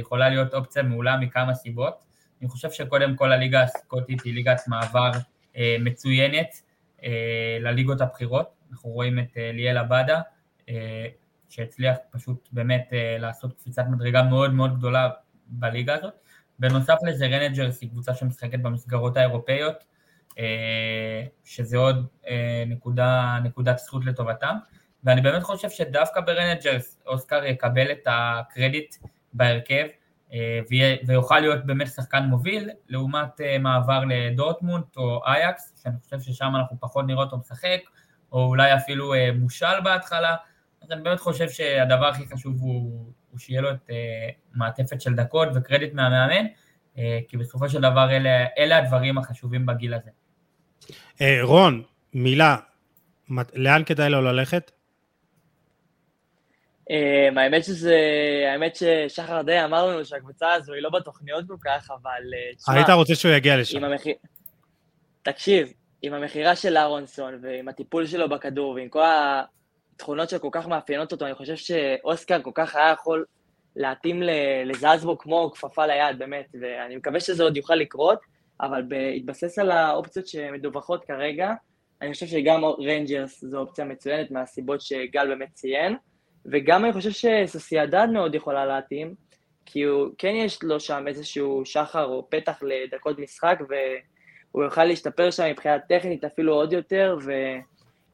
יכולה 0.00 0.28
להיות 0.28 0.54
אופציה 0.54 0.82
מעולה 0.82 1.16
מכמה 1.16 1.54
סיבות. 1.54 2.04
אני 2.40 2.48
חושב 2.48 2.70
שקודם 2.70 3.16
כל 3.16 3.32
הליגה 3.32 3.62
הסקוטית 3.62 4.22
היא 4.22 4.34
ליגת 4.34 4.60
מעבר 4.66 5.10
מצוינת 5.80 6.62
לליגות 7.60 8.00
הבכירות, 8.00 8.54
אנחנו 8.70 8.90
רואים 8.90 9.18
את 9.18 9.36
ליאל 9.36 9.78
עבדה, 9.78 10.20
שהצליח 11.48 11.96
פשוט 12.10 12.48
באמת 12.52 12.92
לעשות 13.18 13.52
קפיצת 13.52 13.84
מדרגה 13.90 14.22
מאוד 14.22 14.54
מאוד 14.54 14.78
גדולה 14.78 15.10
בליגה 15.46 15.94
הזאת. 15.94 16.14
בנוסף 16.58 16.96
לזה 17.06 17.26
רנג'רס 17.26 17.80
היא 17.80 17.90
קבוצה 17.90 18.14
שמשחקת 18.14 18.58
במסגרות 18.58 19.16
האירופאיות, 19.16 19.84
שזה 21.44 21.76
עוד 21.76 22.06
נקודה, 22.66 23.38
נקודת 23.42 23.78
זכות 23.78 24.04
לטובתם, 24.04 24.56
ואני 25.04 25.20
באמת 25.20 25.42
חושב 25.42 25.70
שדווקא 25.70 26.20
ברנג'רס 26.20 27.02
אוסקר 27.06 27.44
יקבל 27.44 27.92
את 27.92 28.06
הקרדיט 28.06 28.94
בהרכב, 29.32 29.86
ויוכל 31.06 31.40
להיות 31.40 31.66
באמת 31.66 31.86
שחקן 31.86 32.22
מוביל, 32.22 32.70
לעומת 32.88 33.40
מעבר 33.60 34.02
לדורטמונד 34.08 34.96
או 34.96 35.20
אייאקס, 35.26 35.82
שאני 35.82 35.94
חושב 36.04 36.20
ששם 36.20 36.52
אנחנו 36.56 36.76
פחות 36.80 37.06
נראה 37.06 37.22
אותו 37.22 37.36
משחק, 37.38 37.80
או 38.32 38.46
אולי 38.46 38.74
אפילו 38.74 39.14
מושאל 39.34 39.80
בהתחלה, 39.84 40.36
אז 40.82 40.92
אני 40.92 41.02
באמת 41.02 41.20
חושב 41.20 41.50
שהדבר 41.50 42.06
הכי 42.06 42.22
חשוב 42.32 42.56
הוא, 42.60 43.12
הוא 43.30 43.38
שיהיה 43.38 43.60
לו 43.60 43.70
את 43.70 43.90
המעטפת 44.54 45.00
של 45.00 45.14
דקות 45.14 45.48
וקרדיט 45.54 45.94
מהמאמן, 45.94 46.46
כי 47.28 47.36
בסופו 47.36 47.68
של 47.68 47.80
דבר 47.80 48.10
אלה, 48.10 48.46
אלה 48.58 48.78
הדברים 48.78 49.18
החשובים 49.18 49.66
בגיל 49.66 49.94
הזה. 49.94 50.10
רון, 51.42 51.82
מילה, 52.14 52.56
לאן 53.54 53.82
כדאי 53.86 54.10
לו 54.10 54.22
ללכת? 54.22 54.70
Um, 56.92 57.38
האמת 57.38 57.64
שזה, 57.64 57.96
האמת 58.52 58.76
ששחר 58.76 59.42
די 59.42 59.64
אמר 59.64 59.86
לנו 59.86 60.04
שהקבוצה 60.04 60.52
הזו 60.52 60.72
היא 60.72 60.82
לא 60.82 60.90
בתוכניות 60.90 61.44
כל 61.48 61.56
כך, 61.64 61.90
אבל 61.90 62.22
תשמע... 62.56 62.74
היית 62.74 62.90
רוצה 62.90 63.14
שהוא 63.14 63.32
יגיע 63.32 63.56
לשם. 63.56 63.84
המח... 63.84 64.02
תקשיב, 65.22 65.72
עם 66.02 66.14
המכירה 66.14 66.56
של 66.56 66.76
אהרונסון 66.76 67.38
ועם 67.42 67.68
הטיפול 67.68 68.06
שלו 68.06 68.28
בכדור 68.28 68.74
ועם 68.74 68.88
כל 68.88 69.02
התכונות 69.94 70.30
שכל 70.30 70.48
כך 70.52 70.66
מאפיינות 70.66 71.12
אותו, 71.12 71.26
אני 71.26 71.34
חושב 71.34 71.56
שאוסקר 71.56 72.42
כל 72.42 72.50
כך 72.54 72.76
היה 72.76 72.90
יכול 72.90 73.24
להתאים 73.76 74.22
לזלזבורג 74.64 75.18
כמו 75.20 75.50
כפפה 75.54 75.86
ליד, 75.86 76.18
באמת, 76.18 76.46
ואני 76.60 76.96
מקווה 76.96 77.20
שזה 77.20 77.42
עוד 77.42 77.56
יוכל 77.56 77.74
לקרות, 77.74 78.18
אבל 78.60 78.82
בהתבסס 78.82 79.58
על 79.58 79.70
האופציות 79.70 80.26
שמדווחות 80.26 81.04
כרגע, 81.04 81.52
אני 82.02 82.12
חושב 82.12 82.26
שגם 82.26 82.64
ריינג'רס 82.64 83.44
זו 83.44 83.58
אופציה 83.58 83.84
מצוינת 83.84 84.30
מהסיבות 84.30 84.80
שגל 84.80 85.28
באמת 85.28 85.48
ציין. 85.52 85.96
וגם 86.46 86.84
אני 86.84 86.92
חושב 86.92 87.10
שסוסיידד 87.10 88.08
מאוד 88.12 88.34
יכולה 88.34 88.66
להתאים, 88.66 89.14
כי 89.66 89.82
הוא, 89.82 90.08
כן 90.18 90.32
יש 90.34 90.62
לו 90.62 90.80
שם 90.80 91.04
איזשהו 91.08 91.62
שער 91.64 92.04
או 92.04 92.30
פתח 92.30 92.62
לדקות 92.62 93.18
משחק, 93.18 93.58
והוא 93.60 94.64
יוכל 94.64 94.84
להשתפר 94.84 95.30
שם 95.30 95.50
מבחינה 95.50 95.78
טכנית 95.78 96.24
אפילו 96.24 96.54
עוד 96.54 96.72
יותר, 96.72 97.16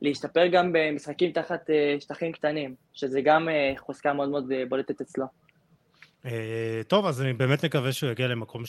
ולהשתפר 0.03 0.47
גם 0.47 0.73
במשחקים 0.73 1.33
תחת 1.33 1.71
אה, 1.71 1.97
שטחים 2.01 2.33
קטנים, 2.33 2.75
שזה 2.93 3.21
גם 3.21 3.49
אה, 3.49 3.73
חוזקה 3.77 4.13
מאוד 4.13 4.29
מאוד 4.29 4.53
בולטת 4.69 5.01
אצלו. 5.01 5.48
אה, 6.27 6.83
טוב, 6.89 7.07
אז 7.07 7.23
אני 7.23 7.33
באמת 7.33 7.65
מקווה 7.65 7.93
שהוא 7.93 8.11
יגיע 8.11 8.29
למקום 8.29 8.63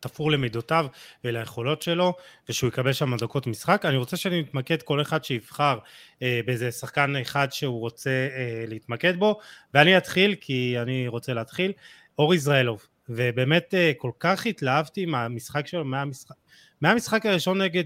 שתפור 0.00 0.30
למידותיו 0.30 0.86
וליכולות 1.24 1.82
שלו, 1.82 2.14
ושהוא 2.48 2.68
יקבל 2.68 2.92
שם 2.92 3.16
דקות 3.16 3.46
משחק. 3.46 3.84
אני 3.84 3.96
רוצה 3.96 4.16
שאני 4.16 4.40
אתמקד 4.40 4.82
כל 4.82 5.00
אחד 5.00 5.24
שיבחר 5.24 5.78
אה, 6.22 6.40
באיזה 6.46 6.70
שחקן 6.70 7.16
אחד 7.16 7.52
שהוא 7.52 7.80
רוצה 7.80 8.10
אה, 8.10 8.64
להתמקד 8.68 9.16
בו, 9.16 9.38
ואני 9.74 9.96
אתחיל 9.96 10.34
כי 10.40 10.74
אני 10.82 11.08
רוצה 11.08 11.34
להתחיל. 11.34 11.72
אור 12.18 12.34
יזרעאלוב, 12.34 12.86
ובאמת 13.08 13.74
כל 13.96 14.10
כך 14.18 14.46
התלהבתי 14.46 15.06
מהמשחק 15.06 15.66
שלו, 15.66 15.84
מהמשחק, 15.84 16.36
מהמשחק 16.80 17.26
הראשון 17.26 17.62
נגד 17.62 17.84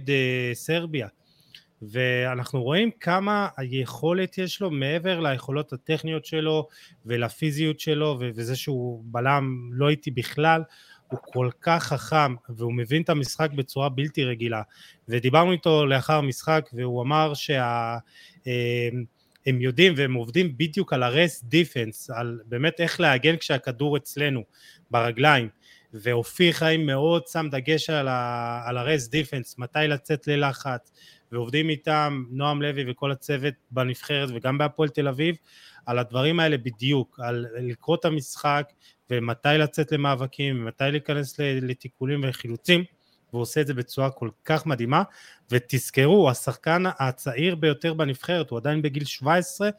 סרביה. 0.53 1.09
ואנחנו 1.83 2.63
רואים 2.63 2.91
כמה 3.01 3.49
היכולת 3.57 4.39
יש 4.39 4.61
לו 4.61 4.71
מעבר 4.71 5.21
ליכולות 5.21 5.73
הטכניות 5.73 6.25
שלו 6.25 6.69
ולפיזיות 7.07 7.81
שלו 7.81 8.19
וזה 8.21 8.57
שהוא 8.57 9.03
בלם 9.07 9.71
לא 9.73 9.89
איטי 9.89 10.11
בכלל 10.11 10.63
הוא 11.09 11.19
כל 11.23 11.51
כך 11.61 11.85
חכם 11.85 12.35
והוא 12.49 12.73
מבין 12.73 13.03
את 13.03 13.09
המשחק 13.09 13.51
בצורה 13.51 13.89
בלתי 13.89 14.25
רגילה. 14.25 14.63
ודיברנו 15.09 15.53
איתו 15.53 15.87
לאחר 15.87 16.15
המשחק 16.15 16.69
והוא 16.73 17.03
אמר 17.03 17.35
שהם 17.35 17.99
אה, 19.47 19.53
יודעים 19.61 19.93
והם 19.97 20.15
עובדים 20.15 20.57
בדיוק 20.57 20.93
על 20.93 21.03
הרס 21.03 21.43
דיפנס 21.45 22.11
על 22.11 22.41
באמת 22.45 22.81
איך 22.81 23.01
להגן 23.01 23.37
כשהכדור 23.37 23.97
אצלנו 23.97 24.43
ברגליים. 24.91 25.49
ואופיר 25.93 26.53
חיים 26.53 26.87
מאוד 26.87 27.27
שם 27.27 27.49
דגש 27.51 27.91
על 27.91 28.79
הרס 28.79 29.09
דיפנס 29.09 29.59
מתי 29.59 29.79
לצאת 29.89 30.27
ללחץ 30.27 30.93
ועובדים 31.33 31.69
איתם 31.69 32.25
נועם 32.31 32.63
לוי 32.63 32.91
וכל 32.91 33.13
הצוות 33.13 33.55
בנבחרת 33.71 34.29
וגם 34.35 34.59
בהפועל 34.59 34.89
תל 34.89 35.09
אביב 35.09 35.37
על 35.87 35.99
הדברים 35.99 36.41
האלה 36.41 36.59
בדיוק, 36.59 37.21
על 37.23 37.47
לקרוא 37.57 37.97
את 37.97 38.05
המשחק 38.05 38.73
ומתי 39.11 39.49
לצאת 39.59 39.93
למאבקים 39.93 40.61
ומתי 40.61 40.85
להיכנס 40.91 41.39
לתיקולים 41.39 42.25
וחילוצים 42.29 42.85
והוא 43.31 43.43
עושה 43.43 43.61
את 43.61 43.67
זה 43.67 43.75
בצורה 43.75 44.11
כל 44.11 44.29
כך 44.45 44.67
מדהימה 44.67 45.03
ותזכרו, 45.51 46.15
הוא 46.15 46.31
השחקן 46.31 46.83
הצעיר 46.99 47.55
ביותר 47.55 47.95
בנבחרת, 47.95 48.51
הוא 48.51 48.59
עדיין 48.59 48.83
בגיל 48.83 49.05
17 49.05 49.71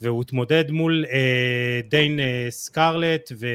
והוא 0.00 0.22
התמודד 0.22 0.70
מול 0.70 1.04
אה, 1.10 1.80
דיין 1.88 2.20
אה, 2.20 2.46
סקרלט 2.50 3.32
ו... 3.38 3.46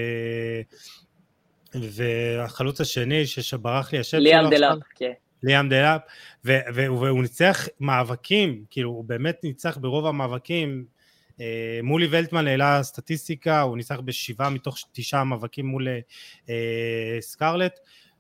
והחלוץ 1.76 2.82
השני 2.82 3.26
שברח 3.26 3.94
לי 3.94 4.00
השם 4.00 4.12
שלו 4.12 4.20
ליאם 4.20 4.50
דלאפ, 4.50 4.78
כן. 4.96 5.12
ליאם 5.44 5.70
דלאפ, 5.70 6.02
והוא 6.46 7.22
ניצח 7.22 7.68
מאבקים, 7.80 8.66
כאילו 8.70 8.90
הוא 8.90 9.06
באמת 9.06 9.40
ניצח 9.44 9.78
ברוב 9.78 10.06
המאבקים, 10.06 10.86
אה, 11.42 11.80
מולי 11.84 12.08
ולטמן 12.12 12.48
העלה 12.48 12.84
סטטיסטיקה, 12.84 13.62
הוא 13.62 13.78
ניצח 13.78 14.00
בשבעה 14.00 14.50
מתוך 14.50 14.78
תשעה 14.92 15.24
מאבקים 15.24 15.66
מול 15.66 15.88
אה, 16.50 17.18
סקרלט, 17.20 17.80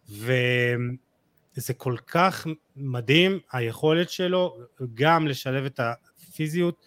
וזה 0.09 1.74
כל 1.78 1.95
כך 2.07 2.47
מדהים 2.76 3.39
היכולת 3.51 4.09
שלו 4.09 4.57
גם 4.93 5.28
לשלב 5.28 5.65
את 5.65 5.80
הפיזיות, 5.80 6.86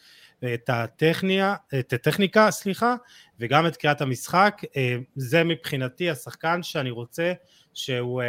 את 0.54 0.70
הטכניה, 0.70 1.54
את 1.78 1.92
הטכניקה, 1.92 2.50
סליחה, 2.50 2.94
וגם 3.40 3.66
את 3.66 3.76
קריאת 3.76 4.00
המשחק, 4.00 4.62
אה, 4.76 4.96
זה 5.16 5.44
מבחינתי 5.44 6.10
השחקן 6.10 6.62
שאני 6.62 6.90
רוצה 6.90 7.32
שהוא 7.74 8.22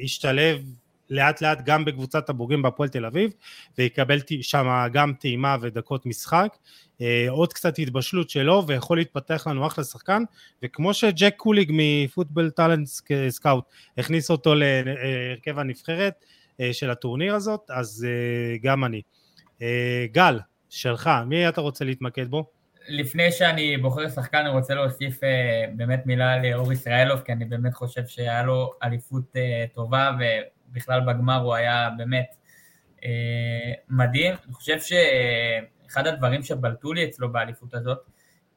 ישתלב 0.00 0.64
לאט 1.10 1.40
לאט 1.40 1.58
גם 1.64 1.84
בקבוצת 1.84 2.30
הבוגרים 2.30 2.62
בהפועל 2.62 2.88
תל 2.88 3.06
אביב 3.06 3.32
ויקבל 3.78 4.18
שם 4.42 4.86
גם 4.92 5.12
טעימה 5.20 5.56
ודקות 5.60 6.06
משחק 6.06 6.56
אה, 7.00 7.26
עוד 7.28 7.52
קצת 7.52 7.78
התבשלות 7.78 8.30
שלו 8.30 8.66
ויכול 8.66 8.98
להתפתח 8.98 9.46
לנו 9.46 9.66
אחלה 9.66 9.84
שחקן 9.84 10.22
וכמו 10.62 10.94
שג'ק 10.94 11.34
קוליג 11.36 11.72
מ 11.74 11.82
Football 11.82 12.50
Talent 12.50 12.88
Scout 13.28 13.64
הכניס 13.98 14.30
אותו 14.30 14.54
להרכב 14.54 15.58
הנבחרת 15.58 16.24
אה, 16.60 16.72
של 16.72 16.90
הטורניר 16.90 17.34
הזאת 17.34 17.70
אז 17.70 18.06
אה, 18.08 18.56
גם 18.62 18.84
אני 18.84 19.02
גל 20.12 20.38
שלך 20.70 21.10
מי 21.26 21.48
אתה 21.48 21.60
רוצה 21.60 21.84
להתמקד 21.84 22.30
בו? 22.30 22.44
לפני 22.88 23.32
שאני 23.32 23.76
בוחר 23.76 24.08
שחקן 24.08 24.38
אני 24.38 24.48
רוצה 24.48 24.74
להוסיף 24.74 25.20
באמת 25.76 26.06
מילה 26.06 26.42
לאור 26.42 26.72
ישראלוב 26.72 27.20
כי 27.20 27.32
אני 27.32 27.44
באמת 27.44 27.74
חושב 27.74 28.06
שהיה 28.06 28.42
לו 28.42 28.72
אליפות 28.82 29.32
טובה 29.74 30.10
בכלל 30.72 31.00
בגמר 31.00 31.40
הוא 31.42 31.54
היה 31.54 31.88
באמת 31.96 32.34
אה, 33.04 33.72
מדהים. 33.88 34.34
אני 34.44 34.52
חושב 34.52 34.78
שאחד 34.80 36.06
הדברים 36.06 36.42
שבלטו 36.42 36.92
לי 36.92 37.04
אצלו 37.04 37.32
באליפות 37.32 37.74
הזאת, 37.74 37.98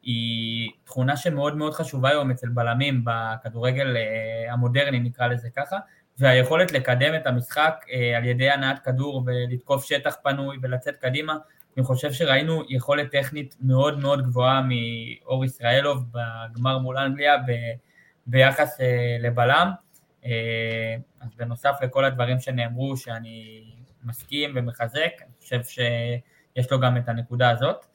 היא 0.02 0.72
תכונה 0.84 1.18
שמאוד 1.18 1.58
מאוד 1.58 1.74
חשובה 1.74 2.10
היום 2.10 2.32
אצל 2.32 2.50
בלמים 2.50 3.06
בכדורגל 3.06 3.98
אה, 3.98 4.54
המודרני 4.54 5.00
נקרא 5.00 5.28
לזה 5.28 5.50
ככה, 5.56 5.78
והיכולת 6.20 6.72
לקדם 6.72 7.16
את 7.16 7.28
המשחק 7.28 7.86
אה, 7.92 8.18
על 8.18 8.26
ידי 8.26 8.50
הנעת 8.50 8.80
כדור 8.80 9.24
ולתקוף 9.26 9.86
שטח 9.86 10.16
פנוי 10.24 10.58
ולצאת 10.62 10.96
קדימה. 10.98 11.38
אני 11.78 11.86
חושב 11.86 12.12
שראינו 12.14 12.64
יכולת 12.70 13.12
טכנית 13.12 13.56
מאוד 13.62 14.00
מאוד 14.00 14.22
גבוהה 14.24 14.62
מאור 14.62 15.46
ישראלוב 15.46 16.06
בגמר 16.12 16.78
מול 16.78 16.98
אנגליה 16.98 17.38
ב, 17.38 17.52
ביחס 18.28 18.78
לבלם. 19.20 19.72
אז 20.26 20.32
אז 21.22 21.30
בנוסף 21.38 21.76
לכל 21.82 22.06
הדברים 22.06 22.40
שנאמרו, 22.40 22.98
שאני 22.98 23.64
מסכים 24.04 24.52
ומחזק, 24.56 25.12
אני 25.22 25.32
חושב 25.40 25.64
שיש 25.64 26.72
לו 26.72 26.80
גם 26.80 26.98
את 26.98 27.10
הנקודה 27.10 27.50
הזאת. 27.50 27.86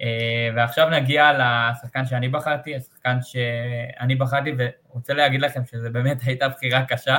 אה, 0.00 0.48
ועכשיו 0.56 0.88
נגיע 0.90 1.32
לשחקן 1.32 2.06
שאני 2.06 2.28
בחרתי, 2.28 2.76
השחקן 2.76 3.18
שאני 3.22 4.14
בחרתי, 4.14 4.52
ורוצה 4.58 5.14
להגיד 5.14 5.40
לכם 5.40 5.60
שזה 5.66 5.90
באמת 5.90 6.18
הייתה 6.26 6.48
בחירה 6.48 6.84
קשה, 6.84 7.18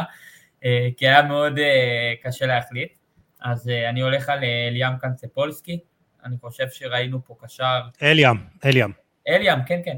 אה, 0.65 0.87
כי 0.97 1.07
היה 1.07 1.21
מאוד 1.21 1.59
אה, 1.59 2.13
קשה 2.23 2.45
להחליט. 2.45 2.97
אז 3.41 3.71
אני 3.89 4.01
הולך 4.01 4.29
על 4.29 4.39
אליאם 4.43 4.97
קנצפולסקי, 4.97 5.79
אני 6.25 6.37
חושב 6.37 6.69
שראינו 6.69 7.25
פה 7.25 7.35
קשר... 7.43 7.81
אליאם, 8.03 8.37
אליאם. 8.65 8.91
אליאם, 9.27 9.63
כן, 9.63 9.81
כן. 9.85 9.97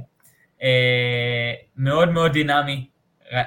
מאוד 1.75 2.09
מאוד 2.09 2.31
דינמי, 2.31 2.88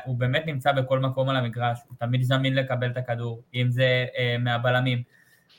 הוא 0.04 0.16
באמת 0.18 0.46
נמצא 0.46 0.72
בכל 0.72 0.98
מקום 1.00 1.28
על 1.28 1.36
המגרש, 1.36 1.78
הוא 1.88 1.96
תמיד 1.98 2.22
זמין 2.22 2.54
לקבל 2.54 2.90
את 2.90 2.96
הכדור, 2.96 3.42
אם 3.54 3.70
זה 3.70 4.06
מהבלמים. 4.38 5.02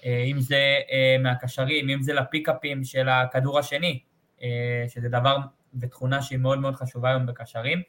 אה, 0.05 0.23
אם 0.23 0.39
זה 0.39 0.79
אה, 0.91 1.15
מהקשרים, 1.19 1.89
אם 1.89 2.01
זה 2.01 2.13
לפיקאפים 2.13 2.83
של 2.83 3.09
הכדור 3.09 3.59
השני, 3.59 3.99
אה, 4.43 4.85
שזה 4.87 5.09
דבר 5.09 5.37
ותכונה 5.81 6.21
שהיא 6.21 6.39
מאוד 6.39 6.59
מאוד 6.59 6.75
חשובה 6.75 7.09
היום 7.09 7.25
בקשרים. 7.25 7.81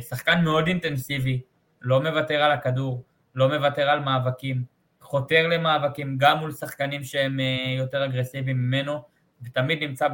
שחקן 0.00 0.44
מאוד 0.44 0.66
אינטנסיבי, 0.66 1.40
לא 1.82 2.02
מוותר 2.02 2.42
על 2.42 2.52
הכדור, 2.52 3.04
לא 3.34 3.48
מוותר 3.48 3.90
על 3.90 4.00
מאבקים, 4.00 4.64
חותר 5.00 5.46
למאבקים 5.46 6.18
גם 6.18 6.38
מול 6.38 6.52
שחקנים 6.52 7.04
שהם 7.04 7.40
יותר 7.78 8.04
אגרסיביים 8.04 8.56
ממנו, 8.56 9.02
ותמיד 9.42 9.82
נמצא 9.82 10.08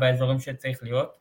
באזורים 0.00 0.38
שצריך 0.38 0.82
להיות. 0.82 1.18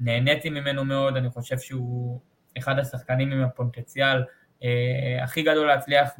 נהניתי 0.00 0.50
ממנו 0.50 0.84
מאוד, 0.84 1.16
אני 1.16 1.30
חושב 1.30 1.58
שהוא 1.58 2.20
אחד 2.58 2.78
השחקנים 2.78 3.32
עם 3.32 3.42
הפוטנציאל 3.42 4.22
אה, 4.64 5.24
הכי 5.24 5.42
גדול 5.42 5.66
להצליח 5.66 6.10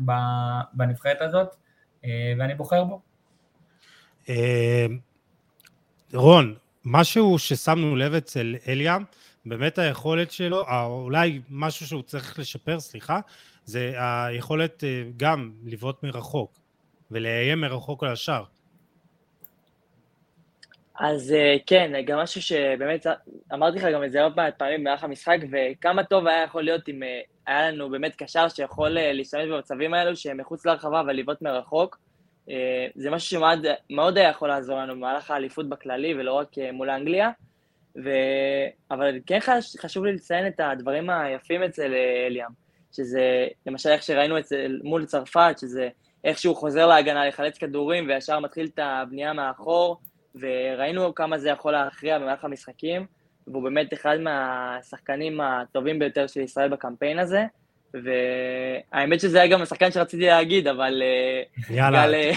בנבחרת 0.73 1.21
הזאת, 1.21 1.49
אה, 2.05 2.33
ואני 2.39 2.55
בוחר 2.55 2.85
בו. 2.85 3.01
אה, 4.29 4.87
רון, 6.15 6.55
משהו 6.85 7.39
ששמנו 7.39 7.97
לב 7.97 8.15
אצל 8.15 8.57
אליאם, 8.69 9.03
באמת 9.47 9.79
היכולת 9.79 10.31
שלו, 10.31 10.65
אולי 10.85 11.41
משהו 11.51 11.87
שהוא 11.87 12.03
צריך 12.03 12.39
לשפר, 12.39 12.81
סליחה, 12.81 13.21
זה 13.65 13.95
היכולת 13.99 14.85
גם 15.17 15.53
לבעוט 15.65 16.03
מרחוק 16.03 16.59
ולאיים 17.11 17.61
מרחוק 17.61 18.05
על 18.05 18.13
השאר. 18.13 18.45
אז 21.01 21.35
כן, 21.67 21.93
גם 22.07 22.19
משהו 22.19 22.43
שבאמת, 22.43 23.07
אמרתי 23.55 23.79
לך 23.79 23.85
גם 23.93 24.05
את 24.05 24.13
זה 24.13 24.21
הרבה 24.21 24.53
פעמים 24.53 24.81
במהלך 24.81 25.05
המשחק, 25.05 25.39
וכמה 25.53 26.05
טוב 26.05 26.27
היה 26.27 26.43
יכול 26.43 26.63
להיות 26.63 26.89
אם 26.89 27.01
היה 27.47 27.71
לנו 27.71 27.91
באמת 27.91 28.15
קשר 28.17 28.49
שיכול 28.49 28.99
אה, 28.99 29.13
להשתמש 29.13 29.45
במצבים 29.49 29.95
האלו 29.95 30.17
שהם 30.17 30.37
מחוץ 30.37 30.67
לרחבה 30.67 31.03
ולבעוט 31.07 31.43
מרחוק. 31.43 31.99
אה, 32.51 32.87
זה 32.95 33.11
משהו 33.11 33.41
שמאוד 33.91 34.19
היה 34.19 34.29
יכול 34.29 34.49
לעזור 34.49 34.79
לנו 34.79 34.95
במהלך 34.95 35.31
האליפות 35.31 35.69
בכללי 35.69 36.15
ולא 36.15 36.33
רק 36.33 36.59
אה, 36.59 36.73
מול 36.73 36.91
אנגליה. 36.91 37.31
ו... 38.05 38.11
אבל 38.91 39.19
כן 39.27 39.39
חשוב 39.81 40.05
לי 40.05 40.13
לציין 40.13 40.47
את 40.47 40.61
הדברים 40.61 41.11
היפים 41.11 41.63
אצל 41.63 41.95
אליאם, 42.27 42.51
שזה 42.93 43.47
למשל 43.67 43.89
איך 43.89 44.03
שראינו 44.03 44.39
אצל, 44.39 44.81
מול 44.85 45.05
צרפת, 45.07 45.57
שזה 45.61 45.89
איך 46.25 46.39
שהוא 46.39 46.57
חוזר 46.57 46.87
להגנה 46.87 47.29
לחלץ 47.29 47.59
כדורים 47.59 48.09
וישר 48.09 48.41
מתחיל 48.41 48.67
את 48.75 48.79
הבנייה 48.83 49.33
מאחור, 49.33 50.01
וראינו 50.35 51.15
כמה 51.15 51.39
זה 51.39 51.49
יכול 51.49 51.73
להכריע 51.73 52.19
במהלך 52.19 52.45
המשחקים. 52.45 53.07
והוא 53.51 53.63
באמת 53.63 53.93
אחד 53.93 54.17
מהשחקנים 54.21 55.41
הטובים 55.41 55.99
ביותר 55.99 56.27
של 56.27 56.41
ישראל 56.41 56.69
בקמפיין 56.69 57.19
הזה, 57.19 57.45
והאמת 57.95 59.21
שזה 59.21 59.41
היה 59.43 59.53
גם 59.53 59.63
השחקן 59.63 59.91
שרציתי 59.91 60.27
להגיד, 60.27 60.67
אבל 60.67 61.03
אה, 61.03 61.77
יאללה. 61.77 62.07
גל 62.07 62.15
אה, 62.15 62.33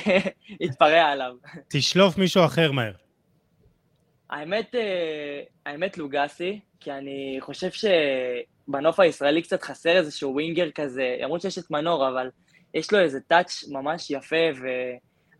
התפרע 0.65 1.01
עליו. 1.01 1.35
תשלוף 1.67 2.17
מישהו 2.17 2.45
אחר 2.45 2.71
מהר. 2.71 2.91
האמת, 4.29 4.75
אה, 4.75 5.41
האמת 5.65 5.97
לוגסי, 5.97 6.59
כי 6.79 6.91
אני 6.91 7.37
חושב 7.39 7.69
שבנוף 7.71 8.99
הישראלי 8.99 9.41
קצת 9.41 9.63
חסר 9.63 9.97
איזשהו 9.97 10.33
ווינגר 10.33 10.71
כזה, 10.75 11.17
למרות 11.21 11.41
שיש 11.41 11.57
את 11.57 11.71
מנור, 11.71 12.07
אבל 12.07 12.29
יש 12.73 12.93
לו 12.93 12.99
איזה 12.99 13.19
טאץ' 13.19 13.63
ממש 13.71 14.11
יפה, 14.11 14.35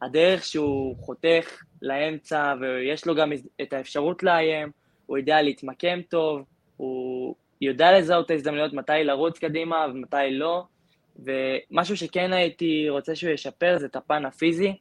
והדרך 0.02 0.46
שהוא 0.46 0.96
חותך 0.98 1.62
לאמצע, 1.82 2.54
ויש 2.62 3.06
לו 3.06 3.16
גם 3.16 3.32
את 3.62 3.74
האפשרות 3.74 4.24
לאיים, 4.24 4.72
הוא 5.06 5.18
יודע 5.18 5.42
להתמקם 5.42 6.02
טוב, 6.02 6.46
הוא 6.78 7.36
יודע 7.62 8.00
לזהות 8.00 8.26
את 8.26 8.32
ההזדמנויות, 8.32 8.74
מתי 8.74 9.04
לרוץ 9.04 9.40
קדימה 9.40 9.86
ומתי 9.90 10.16
לא, 10.32 10.64
ומשהו 11.20 11.98
שכן 11.98 12.34
הייתי 12.34 12.90
רוצה 12.90 13.16
שהוא 13.16 13.32
ישפר 13.32 13.78
זה 13.80 13.86
את 13.86 13.96
הפן 13.96 14.26
הפיזי, 14.26 14.78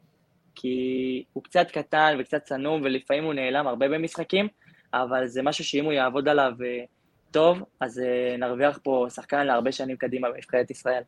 כי 0.54 1.24
הוא 1.32 1.44
קצת 1.44 1.70
קטן 1.70 2.16
וקצת 2.20 2.42
צנום, 2.42 2.80
ולפעמים 2.84 3.24
הוא 3.24 3.34
נעלם 3.34 3.66
הרבה 3.66 3.88
במשחקים, 3.88 4.48
אבל 4.94 5.26
זה 5.26 5.42
משהו 5.42 5.64
שאם 5.64 5.84
הוא 5.84 5.92
יעבוד 5.92 6.28
עליו 6.28 6.52
אה, 6.64 6.84
טוב, 7.30 7.62
אז 7.80 7.98
אה, 7.98 8.36
נרוויח 8.38 8.78
פה 8.82 9.06
שחקן 9.14 9.46
להרבה 9.46 9.72
שנים 9.72 9.96
קדימה 9.96 10.30
בנבחרת 10.30 10.70
ישראל. 10.70 11.02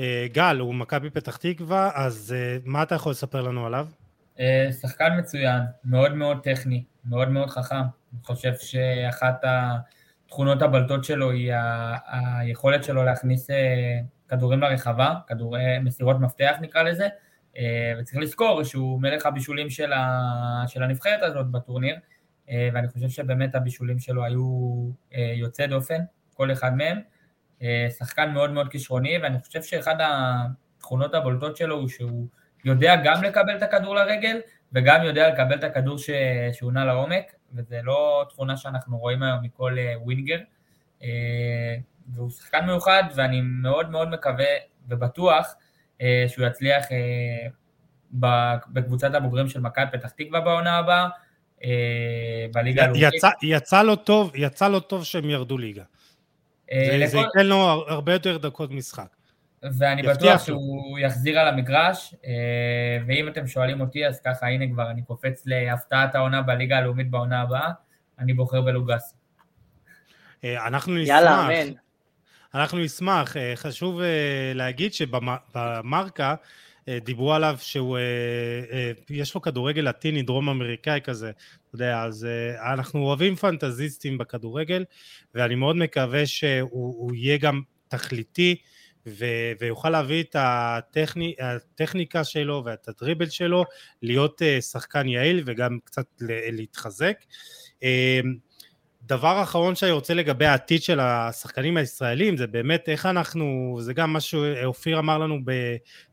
אה, 0.00 0.26
גל, 0.32 0.56
הוא 0.60 0.74
מכבי 0.74 1.10
פתח 1.10 1.36
תקווה, 1.36 1.90
אז 1.94 2.34
מה 2.64 2.82
אתה 2.82 2.94
יכול 2.94 3.12
לספר 3.12 3.42
לנו 3.42 3.66
עליו? 3.66 3.86
שחקן 4.80 5.18
מצוין, 5.18 5.62
מאוד 5.84 6.14
מאוד 6.14 6.40
טכני, 6.42 6.84
מאוד 7.04 7.28
מאוד 7.28 7.50
חכם. 7.50 7.74
אני 8.12 8.22
חושב 8.22 8.52
שאחת 8.56 9.44
התכונות 10.30 10.62
הבלטות 10.62 11.04
שלו 11.04 11.30
היא 11.30 11.52
היכולת 12.06 12.84
שלו 12.84 13.04
להכניס 13.04 13.50
אה, 13.50 14.00
כדורים 14.28 14.60
לרחבה, 14.60 15.14
כדורי 15.26 15.78
מסירות 15.78 16.20
מפתח 16.20 16.56
נקרא 16.60 16.82
לזה, 16.82 17.08
אה, 17.56 17.92
וצריך 17.98 18.18
לזכור 18.18 18.62
שהוא 18.64 19.02
מלך 19.02 19.26
הבישולים 19.26 19.70
של, 19.70 19.92
הנבחרת 20.82 21.22
הזאת 21.22 21.46
בטורניר, 21.50 21.96
אה, 22.50 22.68
ואני 22.74 22.88
חושב 22.88 23.08
שבאמת 23.08 23.54
הבישולים 23.54 23.98
שלו 23.98 24.24
היו 24.24 24.90
יוצא 25.36 25.66
דופן, 25.66 26.00
כל 26.34 26.52
אחד 26.52 26.76
מהם. 26.76 27.00
שחקן 27.98 28.30
מאוד 28.30 28.50
מאוד 28.50 28.68
כישרוני, 28.68 29.18
ואני 29.22 29.40
חושב 29.40 29.62
שאחד 29.62 29.96
התכונות 30.00 31.14
הבולטות 31.14 31.56
שלו 31.56 31.76
הוא 31.76 31.88
שהוא 31.88 32.26
יודע 32.64 32.96
גם 33.04 33.22
לקבל 33.22 33.56
את 33.56 33.62
הכדור 33.62 33.94
לרגל, 33.94 34.40
וגם 34.72 35.02
יודע 35.04 35.28
לקבל 35.28 35.54
את 35.54 35.64
הכדור 35.64 35.98
ש... 35.98 36.10
שהוא 36.52 36.72
נע 36.72 36.84
לעומק, 36.84 37.34
וזה 37.54 37.80
לא 37.82 38.24
תכונה 38.28 38.56
שאנחנו 38.56 38.98
רואים 38.98 39.22
היום 39.22 39.38
מכל 39.42 39.76
אה, 39.78 39.94
ווינגר. 39.98 40.38
אה, 41.02 41.76
והוא 42.14 42.30
שחקן 42.30 42.66
מיוחד, 42.66 43.02
ואני 43.14 43.40
מאוד 43.40 43.90
מאוד 43.90 44.08
מקווה 44.08 44.46
ובטוח 44.88 45.54
אה, 46.00 46.24
שהוא 46.28 46.46
יצליח 46.46 46.84
בקבוצת 48.72 49.14
הבוגרים 49.14 49.48
של 49.48 49.60
מכבי 49.60 49.84
פתח 49.92 50.10
תקווה 50.10 50.40
בעונה 50.40 50.78
הבאה, 50.78 51.08
בליגה 52.52 52.84
הלאומית. 52.84 53.02
יצא, 53.14 53.28
יצא 53.42 53.82
לו 53.82 53.96
טוב, 53.96 54.32
יצא 54.34 54.68
לו 54.68 54.80
טוב 54.80 55.04
שהם 55.04 55.30
ירדו 55.30 55.58
ליגה. 55.58 55.82
זה, 56.72 56.98
לכל... 56.98 57.10
זה 57.10 57.18
ייתן 57.18 57.46
לו 57.46 57.56
הרבה 57.88 58.12
יותר 58.12 58.36
דקות 58.36 58.70
משחק. 58.70 59.08
ואני 59.62 60.02
בטוח 60.02 60.44
שהוא 60.44 60.98
יחזיר 60.98 61.38
על 61.38 61.48
המגרש, 61.48 62.14
אה, 62.26 62.98
ואם 63.06 63.28
אתם 63.28 63.46
שואלים 63.46 63.80
אותי, 63.80 64.06
אז 64.06 64.20
ככה, 64.24 64.46
הנה 64.46 64.64
כבר, 64.72 64.90
אני 64.90 65.02
קופץ 65.02 65.42
להפתעת 65.46 66.14
העונה 66.14 66.42
בליגה 66.42 66.78
הלאומית 66.78 67.10
בעונה 67.10 67.40
הבאה, 67.40 67.70
אני 68.18 68.32
בוחר 68.32 68.60
בלוגס. 68.60 69.14
אה, 70.44 70.66
אנחנו 70.66 70.94
נשמח. 70.94 71.08
יאללה, 71.08 71.40
אמן. 71.46 71.72
אנחנו 72.54 72.78
נשמח. 72.78 73.36
אה, 73.36 73.52
חשוב 73.56 74.00
להגיד 74.54 74.92
שבמרקה 74.94 76.34
דיברו 76.88 77.34
עליו 77.34 77.56
שהוא, 77.60 77.98
יש 79.10 79.34
לו 79.34 79.40
כדורגל 79.40 79.82
לטיני, 79.82 80.22
דרום 80.22 80.48
אמריקאי 80.48 81.00
כזה, 81.04 81.30
אתה 81.30 81.74
יודע, 81.74 82.02
אז 82.02 82.26
אנחנו 82.72 83.00
אוהבים 83.00 83.36
פנטזיסטים 83.36 84.18
בכדורגל, 84.18 84.84
ואני 85.34 85.54
מאוד 85.54 85.76
מקווה 85.76 86.26
שהוא 86.26 87.14
יהיה 87.14 87.36
גם 87.36 87.60
תכליתי. 87.88 88.56
ויוכל 89.60 89.90
להביא 89.90 90.22
את 90.22 90.36
הטכני, 90.38 91.34
הטכניקה 91.40 92.24
שלו 92.24 92.62
ואת 92.64 92.88
הדריבל 92.88 93.28
שלו 93.28 93.64
להיות 94.02 94.42
שחקן 94.60 95.08
יעיל 95.08 95.42
וגם 95.46 95.78
קצת 95.84 96.06
להתחזק. 96.50 97.24
דבר 99.10 99.42
אחרון 99.42 99.74
שאני 99.74 99.92
רוצה 99.92 100.14
לגבי 100.14 100.46
העתיד 100.46 100.82
של 100.82 101.00
השחקנים 101.00 101.76
הישראלים 101.76 102.36
זה 102.36 102.46
באמת 102.46 102.88
איך 102.88 103.06
אנחנו, 103.06 103.78
זה 103.80 103.94
גם 103.94 104.12
מה 104.12 104.20
שאופיר 104.20 104.98
אמר 104.98 105.18
לנו 105.18 105.38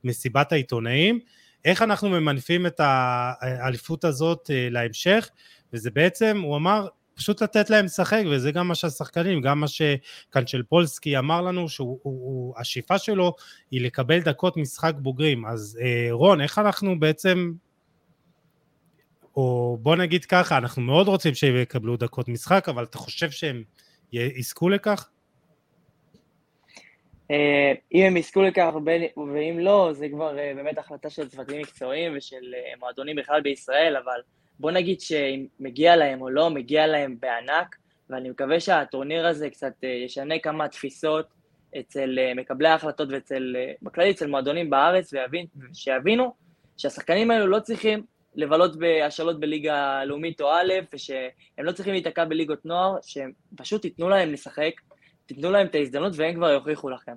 במסיבת 0.04 0.52
העיתונאים, 0.52 1.20
איך 1.66 1.82
אנחנו 1.82 2.10
ממנפים 2.10 2.66
את 2.66 2.80
האליפות 2.80 4.04
הזאת 4.06 4.48
uh, 4.48 4.74
להמשך 4.74 5.30
וזה 5.74 5.92
בעצם, 5.92 6.42
הוא 6.44 6.56
אמר, 6.56 6.88
פשוט 7.16 7.44
לתת 7.44 7.70
להם 7.70 7.86
לשחק, 7.86 8.24
וזה 8.32 8.52
גם 8.52 8.68
מה 8.68 8.76
שהשחקנים, 8.76 9.42
גם 9.42 9.60
מה 9.60 9.68
שקנצ'לפולסקי 9.68 11.18
אמר 11.18 11.42
לנו, 11.42 11.66
שהשאיפה 11.70 12.98
שלו 12.98 13.36
היא 13.72 13.82
לקבל 13.82 14.20
דקות 14.20 14.58
משחק 14.58 14.94
בוגרים. 14.98 15.46
אז 15.46 15.80
אה, 15.82 16.08
רון, 16.12 16.42
איך 16.42 16.60
אנחנו 16.60 17.00
בעצם, 17.00 17.54
או 19.38 19.78
בוא 19.82 19.96
נגיד 19.96 20.26
ככה, 20.26 20.58
אנחנו 20.58 20.82
מאוד 20.82 21.08
רוצים 21.08 21.34
שהם 21.36 21.56
יקבלו 21.56 21.98
דקות 21.98 22.28
משחק, 22.28 22.70
אבל 22.70 22.84
אתה 22.84 22.98
חושב 22.98 23.32
שהם 23.32 23.64
יזכו 24.14 24.70
לכך? 24.70 25.10
אה, 27.32 27.74
אם 27.94 28.04
הם 28.06 28.18
יזכו 28.18 28.42
לכך 28.42 28.74
ואם 29.34 29.60
לא, 29.60 29.90
זה 29.94 30.10
כבר 30.10 30.40
אה, 30.40 30.52
באמת 30.56 30.78
החלטה 30.78 31.10
של 31.10 31.30
צוותים 31.30 31.62
מקצועיים 31.62 32.14
ושל 32.18 32.54
אה, 32.56 32.74
מועדונים 32.80 33.16
בכלל 33.16 33.42
בישראל, 33.42 33.96
אבל 33.98 34.20
בוא 34.60 34.72
נגיד 34.72 35.02
שאם 35.02 35.46
מגיע 35.60 35.96
להם 35.96 36.22
או 36.22 36.30
לא, 36.30 36.50
מגיע 36.50 36.88
להם 36.88 37.16
בענק, 37.20 37.76
ואני 38.10 38.30
מקווה 38.30 38.60
שהטורניר 38.60 39.28
הזה 39.28 39.50
קצת 39.50 39.74
ישנה 40.06 40.40
כמה 40.40 40.68
תפיסות 40.68 41.28
אצל 41.80 42.20
מקבלי 42.36 42.68
ההחלטות 42.68 43.10
ואצל, 43.12 43.56
בכללי 43.82 44.12
אצל 44.12 44.28
מועדונים 44.28 44.70
בארץ, 44.70 45.14
ויבין, 45.14 45.46
שיבינו 45.74 46.34
שהשחקנים 46.78 47.32
האלו 47.32 47.48
לא 47.48 47.60
צריכים 47.60 48.04
לבלות 48.38 48.80
בהשאלות 48.80 49.40
בליגה 49.40 50.06
לאומית 50.06 50.42
או 50.42 50.52
א', 50.52 50.74
ושהם 50.94 51.30
לא 51.58 51.72
צריכים 51.72 51.94
להיתקע 51.94 52.26
בליגות 52.26 52.66
נוער, 52.66 52.96
שהם 53.04 53.32
פשוט 53.56 53.86
ייתנו 53.86 54.10
להם 54.10 54.34
לשחק, 54.34 54.72
תיתנו 55.26 55.52
להם 55.52 55.68
את 55.68 55.76
ההזדמנות 55.76 56.14
והם 56.16 56.36
כבר 56.36 56.50
יוכיחו 56.50 56.90
לכם. 56.90 57.16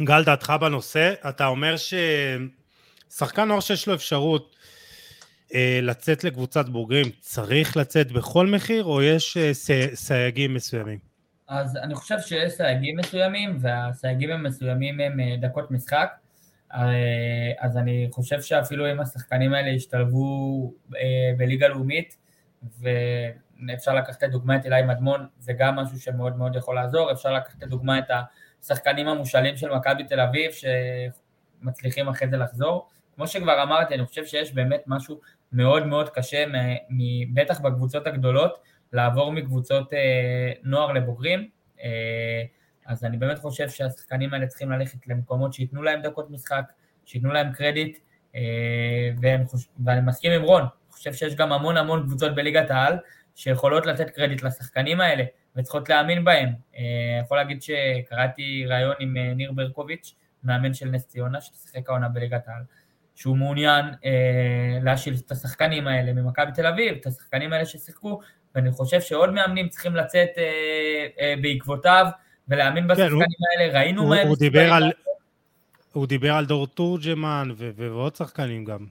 גל, 0.00 0.24
דעתך 0.24 0.52
בנושא, 0.60 1.14
אתה 1.28 1.46
אומר 1.46 1.74
ששחקן 1.76 3.48
נוער 3.48 3.60
שיש 3.60 3.88
לו 3.88 3.94
אפשרות 3.94 4.56
אה, 5.54 5.78
לצאת 5.82 6.24
לקבוצת 6.24 6.68
בוגרים, 6.68 7.06
צריך 7.20 7.76
לצאת 7.76 8.12
בכל 8.12 8.46
מחיר, 8.46 8.84
או 8.84 9.02
יש 9.02 9.36
אה, 9.36 9.50
סייגים 9.94 10.54
מסוימים? 10.54 10.98
אז 11.48 11.76
אני 11.76 11.94
חושב 11.94 12.20
שיש 12.20 12.52
סייגים 12.52 12.96
מסוימים, 12.96 13.58
והסייגים 13.60 14.30
המסוימים 14.30 15.00
הם 15.00 15.20
אה, 15.20 15.36
דקות 15.40 15.70
משחק. 15.70 16.08
אה, 16.74 17.52
אז 17.58 17.76
אני 17.76 18.08
חושב 18.10 18.42
שאפילו 18.42 18.92
אם 18.92 19.00
השחקנים 19.00 19.54
האלה 19.54 19.68
ישתלבו 19.68 20.74
אה, 20.96 21.32
בליגה 21.36 21.68
לאומית, 21.68 22.16
ואפשר 22.80 23.94
לקחת 23.94 24.22
לדוגמה 24.22 24.56
את 24.56 24.64
אילי 24.64 24.82
מדמון, 24.82 25.26
זה 25.38 25.52
גם 25.52 25.76
משהו 25.76 26.00
שמאוד 26.00 26.36
מאוד 26.36 26.56
יכול 26.56 26.74
לעזור, 26.74 27.12
אפשר 27.12 27.32
לקחת 27.32 27.62
לדוגמה 27.62 27.98
את 27.98 28.04
השחקנים 28.62 29.08
המושאלים 29.08 29.56
של 29.56 29.74
מכבי 29.74 30.04
תל 30.04 30.20
אביב, 30.20 30.50
שמצליחים 30.52 32.08
אחרי 32.08 32.28
זה 32.28 32.36
לחזור. 32.36 32.88
כמו 33.14 33.26
שכבר 33.26 33.62
אמרתי, 33.62 33.94
אני 33.94 34.06
חושב 34.06 34.24
שיש 34.24 34.52
באמת 34.54 34.82
משהו 34.86 35.20
מאוד 35.52 35.86
מאוד 35.86 36.08
קשה, 36.08 36.44
בטח 37.34 37.60
בקבוצות 37.60 38.06
הגדולות, 38.06 38.58
לעבור 38.92 39.32
מקבוצות 39.32 39.92
אה, 39.92 40.52
נוער 40.62 40.92
לבוגרים. 40.92 41.48
אז 42.86 43.04
אני 43.04 43.16
באמת 43.16 43.38
חושב 43.38 43.68
שהשחקנים 43.68 44.34
האלה 44.34 44.46
צריכים 44.46 44.70
ללכת 44.70 45.06
למקומות 45.06 45.52
שייתנו 45.52 45.82
להם 45.82 46.02
דקות 46.02 46.30
משחק, 46.30 46.72
שייתנו 47.04 47.32
להם 47.32 47.52
קרדיט, 47.52 47.98
ואני, 49.20 49.44
חושב, 49.46 49.68
ואני 49.84 50.00
מסכים 50.00 50.32
עם 50.32 50.42
רון, 50.42 50.62
חושב 50.90 51.12
שיש 51.12 51.34
גם 51.34 51.52
המון 51.52 51.76
המון 51.76 52.02
קבוצות 52.02 52.34
בליגת 52.34 52.70
העל 52.70 52.98
שיכולות 53.34 53.86
לתת 53.86 54.10
קרדיט 54.10 54.42
לשחקנים 54.42 55.00
האלה 55.00 55.24
וצריכות 55.56 55.88
להאמין 55.88 56.24
בהם. 56.24 56.48
אני 56.48 57.16
אה, 57.16 57.20
יכול 57.24 57.36
להגיד 57.36 57.62
שקראתי 57.62 58.64
ראיון 58.66 58.94
עם 58.98 59.16
אה, 59.16 59.34
ניר 59.34 59.52
ברקוביץ', 59.52 60.14
מאמן 60.44 60.74
של 60.74 60.86
נס 60.90 61.06
ציונה, 61.06 61.40
ששיחק 61.40 61.88
העונה 61.88 62.08
בליגת 62.08 62.48
העל, 62.48 62.62
שהוא 63.14 63.36
מעוניין 63.36 63.84
אה, 64.04 64.78
להשיל 64.82 65.14
את 65.26 65.30
השחקנים 65.30 65.86
האלה 65.86 66.12
ממכבי 66.12 66.52
תל 66.54 66.66
אביב, 66.66 66.96
את 67.00 67.06
השחקנים 67.06 67.52
האלה 67.52 67.66
ששיחקו, 67.66 68.20
ואני 68.54 68.72
חושב 68.72 69.00
שעוד 69.00 69.32
מאמנים 69.32 69.68
צריכים 69.68 69.96
לצאת 69.96 70.28
אה, 70.38 71.06
אה, 71.20 71.34
בעקבותיו 71.42 72.06
ולהאמין 72.52 72.84
כן, 72.84 72.88
בשחקנים 72.88 73.22
האלה, 73.58 73.78
ראינו 73.78 74.06
מה 74.06 74.16
הם... 74.16 74.28
הוא 74.28 74.36
דיבר 74.36 74.72
על... 74.72 74.92
הוא 75.92 76.06
דיבר 76.06 76.32
על 76.32 76.46
דור 76.46 76.66
תורג'מן 76.66 77.48
ועוד 77.56 78.16
שחקנים 78.16 78.64
גם. 78.64 78.86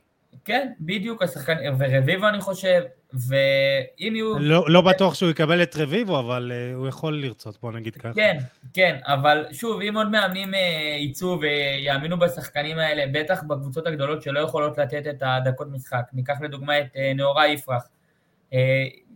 כן, 0.45 0.71
בדיוק 0.79 1.21
השחקן, 1.23 1.55
ורביבו 1.79 2.27
אני 2.27 2.41
חושב, 2.41 2.81
ואם 3.13 4.15
יהיו... 4.15 4.39
לא, 4.39 4.65
לא 4.67 4.81
בטוח 4.81 5.13
שהוא 5.13 5.29
יקבל 5.31 5.63
את 5.63 5.75
רביבו, 5.75 6.19
אבל 6.19 6.51
uh, 6.51 6.75
הוא 6.75 6.87
יכול 6.87 7.21
לרצות, 7.21 7.61
בוא 7.61 7.71
נגיד 7.71 7.95
ככה. 7.95 8.13
כן, 8.13 8.37
כן, 8.73 8.99
אבל 9.05 9.45
שוב, 9.51 9.81
אם 9.81 9.97
עוד 9.97 10.11
מאמנים 10.11 10.53
uh, 10.53 10.57
יצאו 10.99 11.39
ויאמינו 11.41 12.19
בשחקנים 12.19 12.79
האלה, 12.79 13.03
בטח 13.11 13.43
בקבוצות 13.43 13.87
הגדולות 13.87 14.21
שלא 14.21 14.39
יכולות 14.39 14.77
לתת 14.77 15.07
את 15.07 15.23
הדקות 15.25 15.67
משחק, 15.71 16.03
ניקח 16.13 16.41
לדוגמה 16.41 16.79
את 16.79 16.85
uh, 16.93 16.99
נאורה 17.15 17.47
יפרח. 17.47 17.87
Uh, 18.51 18.55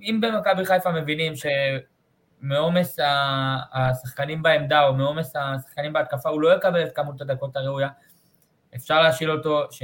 אם 0.01 0.21
במכבי 0.21 0.65
חיפה 0.65 0.91
מבינים 0.91 1.33
שמעומס 2.45 2.99
השחקנים 3.73 4.43
בעמדה 4.43 4.87
או 4.87 4.93
מעומס 4.93 5.33
השחקנים 5.35 5.93
בהתקפה 5.93 6.29
הוא 6.29 6.41
לא 6.41 6.55
יקבל 6.55 6.83
את 6.83 6.95
כמות 6.95 7.21
הדקות 7.21 7.55
הראויה, 7.55 7.89
אפשר 8.75 9.01
להשאיל 9.01 9.31
אותו, 9.31 9.63
ש... 9.71 9.83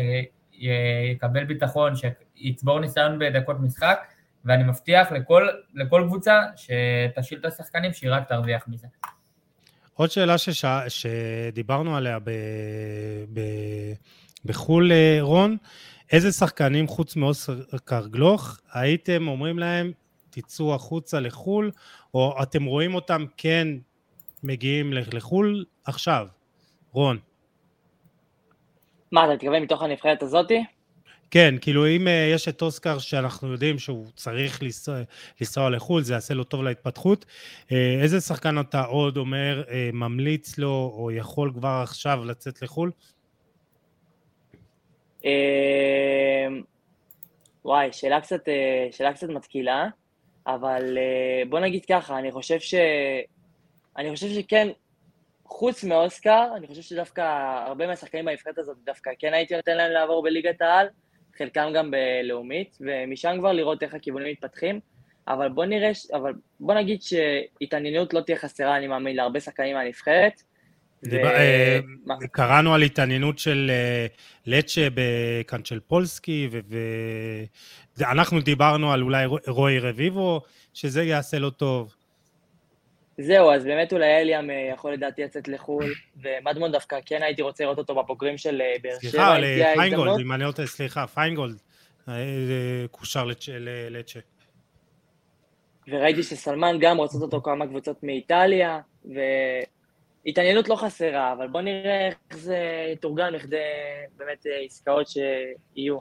יקבל 1.11 1.43
ביטחון, 1.43 1.93
שיצבור 1.95 2.79
ניסיון 2.79 3.19
בדקות 3.19 3.59
משחק, 3.59 3.99
ואני 4.45 4.63
מבטיח 4.63 5.11
לכל, 5.11 5.47
לכל 5.73 6.03
קבוצה 6.07 6.41
שתשאיל 6.55 7.39
את 7.39 7.45
השחקנים 7.45 7.93
שהיא 7.93 8.11
רק 8.11 8.27
תרוויח 8.27 8.67
מזה. 8.67 8.87
עוד 9.93 10.11
שאלה 10.11 10.37
שש... 10.37 10.65
שדיברנו 10.87 11.97
עליה 11.97 12.19
ב... 12.19 12.29
ב... 13.33 13.41
בחו"ל, 14.45 14.91
רון, 15.21 15.57
איזה 16.11 16.31
שחקנים 16.31 16.87
חוץ 16.87 17.15
מאוסקר 17.15 18.07
גלוך 18.07 18.59
הייתם 18.73 19.27
אומרים 19.27 19.59
להם, 19.59 19.91
תצאו 20.31 20.75
החוצה 20.75 21.19
לחו"ל, 21.19 21.71
או 22.13 22.43
אתם 22.43 22.65
רואים 22.65 22.95
אותם 22.95 23.25
כן 23.37 23.67
מגיעים 24.43 24.93
לחו"ל 24.93 25.65
עכשיו? 25.85 26.27
רון. 26.91 27.19
מה, 29.11 29.25
אתה 29.25 29.33
מתכוון 29.33 29.63
מתוך 29.63 29.81
הנבחרת 29.81 30.23
הזאתי? 30.23 30.63
כן, 31.31 31.55
כאילו 31.61 31.87
אם 31.87 32.07
uh, 32.07 32.09
יש 32.35 32.47
את 32.47 32.61
אוסקר 32.61 32.99
שאנחנו 32.99 33.51
יודעים 33.51 33.79
שהוא 33.79 34.05
צריך 34.15 34.63
לנסוע, 34.63 34.95
לנסוע 35.41 35.69
לחו"ל, 35.69 36.01
זה 36.01 36.13
יעשה 36.13 36.33
לו 36.33 36.43
טוב 36.43 36.63
להתפתחות, 36.63 37.25
uh, 37.67 37.71
איזה 38.01 38.21
שחקן 38.21 38.59
אתה 38.59 38.81
עוד 38.83 39.17
אומר, 39.17 39.63
ממליץ 39.93 40.57
לו, 40.57 40.93
או 40.97 41.11
יכול 41.11 41.51
כבר 41.53 41.79
עכשיו 41.83 42.25
לצאת 42.25 42.61
לחו"ל? 42.61 42.91
וואי, 47.65 47.93
שאלה 47.93 48.21
קצת, 48.21 48.41
שאלה 48.91 49.13
קצת 49.13 49.29
מתקילה, 49.29 49.87
אבל 50.47 50.97
uh, 50.97 51.49
בוא 51.49 51.59
נגיד 51.59 51.85
ככה, 51.85 52.19
אני 52.19 52.31
חושב 52.31 52.59
ש... 52.59 52.73
אני 53.97 54.15
חושב 54.15 54.27
שכן, 54.27 54.67
חוץ 55.45 55.83
מאוסקר, 55.83 56.47
אני 56.55 56.67
חושב 56.67 56.81
שדווקא 56.81 57.21
הרבה 57.67 57.87
מהשחקנים 57.87 58.25
בנבחרת 58.25 58.57
הזאת, 58.57 58.77
דווקא 58.83 59.11
כן 59.19 59.33
הייתי 59.33 59.55
נותן 59.55 59.77
להם 59.77 59.91
לעבור 59.91 60.23
בליגת 60.23 60.61
העל, 60.61 60.87
חלקם 61.37 61.71
גם 61.75 61.91
בלאומית, 61.91 62.77
ומשם 62.81 63.35
כבר 63.39 63.51
לראות 63.51 63.83
איך 63.83 63.93
הכיוונים 63.93 64.31
מתפתחים. 64.31 64.79
אבל 65.27 65.49
בוא 65.49 65.65
נראה, 65.65 65.91
אבל 66.13 66.33
בוא 66.59 66.73
נגיד 66.73 67.01
שהתעניינות 67.01 68.13
לא 68.13 68.21
תהיה 68.21 68.37
חסרה, 68.37 68.77
אני 68.77 68.87
מאמין, 68.87 69.15
להרבה 69.15 69.39
שחקנים 69.39 69.75
מהנבחרת. 69.75 70.41
אה, 71.09 71.79
קראנו 72.31 72.73
על 72.73 72.81
התעניינות 72.81 73.39
של 73.39 73.71
אה, 73.73 74.07
לצ'ה 74.45 74.87
בקאנצ'ל 74.93 75.79
פולסקי, 75.79 76.49
ואנחנו 77.97 78.41
דיברנו 78.41 78.93
על 78.93 79.01
אולי 79.01 79.25
רועי 79.47 79.79
רביבו, 79.79 80.41
שזה 80.73 81.03
יעשה 81.03 81.39
לו 81.39 81.49
טוב. 81.49 81.95
זהו, 83.17 83.51
אז 83.51 83.63
באמת 83.63 83.93
אולי 83.93 84.21
אליאם 84.21 84.49
אה, 84.49 84.69
יכול 84.73 84.93
לדעתי 84.93 85.23
לצאת 85.23 85.47
לחו"ל, 85.47 85.85
ומדמון 86.21 86.71
דווקא 86.71 86.97
כן 87.05 87.23
הייתי 87.23 87.41
רוצה 87.41 87.63
לראות 87.63 87.77
אותו 87.77 87.95
בבוגרים 87.95 88.37
של 88.37 88.61
באר 88.81 88.95
שבע. 89.01 89.09
סליחה, 89.09 89.39
לפיינגולד, 89.39 90.19
אם 90.19 90.31
אני 90.31 90.43
לא 90.43 90.51
טועה, 90.51 90.67
סליחה, 90.67 91.07
פיינגולד, 91.07 91.57
קושר 92.91 93.25
לצ'ה. 93.89 94.19
וראיתי 95.87 96.23
שסלמן 96.23 96.77
גם 96.79 96.97
רוצות 96.97 97.21
אותו 97.21 97.41
כמה 97.41 97.67
קבוצות 97.67 98.03
מאיטליה, 98.03 98.79
והתעניינות 100.25 100.69
לא 100.69 100.75
חסרה, 100.75 101.33
אבל 101.33 101.47
בוא 101.47 101.61
נראה 101.61 102.07
איך 102.07 102.37
זה 102.37 102.57
יתורגל 102.93 103.29
לכדי 103.29 103.57
באמת 104.17 104.45
עסקאות 104.65 105.07
שיהיו. 105.07 105.97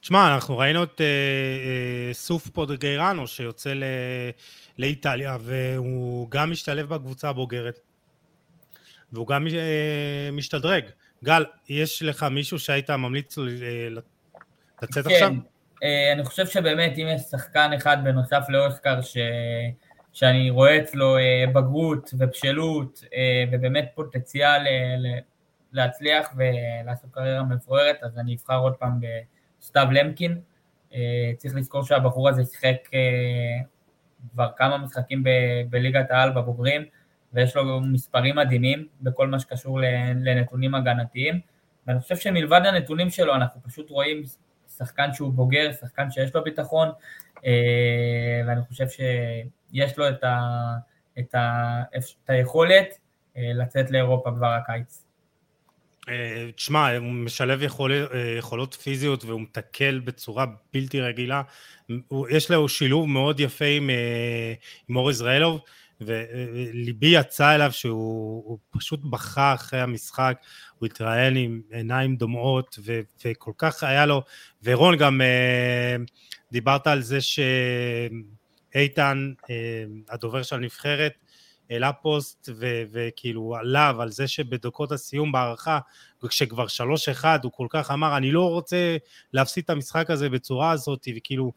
תשמע, 0.00 0.34
אנחנו 0.34 0.58
ראינו 0.58 0.82
את 0.82 1.00
סוף 2.12 2.48
פודגיירנו 2.48 3.26
שיוצא 3.26 3.72
ל... 3.72 3.84
לאיטליה, 4.78 5.36
והוא 5.40 6.30
גם 6.30 6.50
משתלב 6.50 6.88
בקבוצה 6.88 7.28
הבוגרת, 7.28 7.80
והוא 9.12 9.26
גם 9.26 9.46
אה, 9.46 10.28
משתדרג. 10.32 10.84
גל, 11.24 11.44
יש 11.68 12.02
לך 12.02 12.22
מישהו 12.22 12.58
שהיית 12.58 12.90
ממליץ 12.90 13.38
אה, 13.38 13.44
לצאת 14.82 15.04
כן. 15.06 15.10
עכשיו? 15.12 15.32
כן, 15.80 16.12
אני 16.14 16.24
חושב 16.24 16.46
שבאמת 16.46 16.98
אם 16.98 17.06
יש 17.14 17.22
שחקן 17.22 17.70
אחד 17.76 17.96
בנוסף 18.04 18.44
לאוסקר 18.48 19.02
ש... 19.02 19.16
שאני 20.12 20.50
רואה 20.50 20.78
אצלו 20.78 21.16
בגרות 21.54 22.10
ובשלות 22.18 23.04
ובאמת 23.52 23.88
פוטנציאל 23.94 24.66
להצליח 25.72 26.34
ולעשות 26.36 27.10
קריירה 27.10 27.42
מפוארת, 27.42 28.02
אז 28.02 28.18
אני 28.18 28.34
אבחר 28.34 28.58
עוד 28.58 28.74
פעם 28.74 29.00
בסתיו 29.60 29.86
למקין. 29.92 30.40
צריך 31.36 31.54
לזכור 31.54 31.84
שהבחור 31.84 32.28
הזה 32.28 32.44
שיחק 32.44 32.76
כבר 34.32 34.48
כמה 34.56 34.78
משחקים 34.78 35.22
ב- 35.24 35.62
בליגת 35.70 36.10
העל 36.10 36.30
בבוגרים, 36.30 36.84
ויש 37.32 37.56
לו 37.56 37.80
מספרים 37.80 38.36
מדהימים 38.36 38.86
בכל 39.00 39.28
מה 39.28 39.38
שקשור 39.38 39.80
לנתונים 40.24 40.74
הגנתיים, 40.74 41.40
ואני 41.86 42.00
חושב 42.00 42.16
שמלבד 42.16 42.60
הנתונים 42.64 43.10
שלו 43.10 43.34
אנחנו 43.34 43.62
פשוט 43.62 43.90
רואים 43.90 44.22
שחקן 44.76 45.12
שהוא 45.12 45.32
בוגר, 45.32 45.72
שחקן 45.72 46.10
שיש 46.10 46.34
לו 46.34 46.44
ביטחון, 46.44 46.88
אה, 47.46 48.42
ואני 48.46 48.62
חושב 48.62 48.88
שיש 49.72 49.98
לו 49.98 50.08
את, 50.08 50.24
ה, 50.24 50.38
את, 51.18 51.34
ה, 51.34 51.82
את 51.96 52.02
היכולת 52.28 52.86
לצאת 53.36 53.90
לאירופה 53.90 54.30
כבר 54.36 54.46
הקיץ. 54.46 55.04
תשמע, 56.56 56.96
הוא 56.96 57.12
משלב 57.12 57.62
יכול, 57.62 57.92
יכולות 58.38 58.74
פיזיות 58.74 59.24
והוא 59.24 59.40
מתקל 59.40 60.00
בצורה 60.04 60.46
בלתי 60.74 61.00
רגילה. 61.00 61.42
יש 62.30 62.50
לו 62.50 62.68
שילוב 62.68 63.08
מאוד 63.08 63.40
יפה 63.40 63.64
עם, 63.64 63.90
עם 64.88 64.96
אור 64.96 65.10
יזרעאלוב. 65.10 65.60
וליבי 66.06 67.06
יצא 67.06 67.54
אליו 67.54 67.72
שהוא 67.72 68.58
פשוט 68.70 69.00
בכה 69.04 69.54
אחרי 69.54 69.80
המשחק, 69.80 70.38
הוא 70.78 70.86
התראיין 70.86 71.36
עם 71.36 71.60
עיניים 71.70 72.16
דומעות, 72.16 72.78
ו, 72.84 73.00
וכל 73.24 73.52
כך 73.58 73.82
היה 73.82 74.06
לו, 74.06 74.22
ורון 74.64 74.96
גם 74.96 75.20
אה, 75.20 75.96
דיברת 76.52 76.86
על 76.86 77.02
זה 77.02 77.20
שאיתן, 77.20 78.16
אה, 78.76 79.84
הדובר 80.10 80.42
של 80.42 80.56
הנבחרת, 80.56 81.12
העלה 81.70 81.92
פוסט 81.92 82.48
ו- 82.56 82.82
וכאילו 82.92 83.56
עליו 83.56 83.96
על 84.00 84.08
זה 84.08 84.28
שבדקות 84.28 84.92
הסיום 84.92 85.32
בהערכה 85.32 85.78
כשכבר 86.28 86.66
שלוש 86.66 87.08
אחד 87.08 87.38
הוא 87.42 87.52
כל 87.52 87.66
כך 87.70 87.90
אמר 87.90 88.16
אני 88.16 88.32
לא 88.32 88.50
רוצה 88.50 88.96
להפסיד 89.32 89.64
את 89.64 89.70
המשחק 89.70 90.10
הזה 90.10 90.28
בצורה 90.28 90.70
הזאת 90.70 91.08
וכאילו 91.16 91.52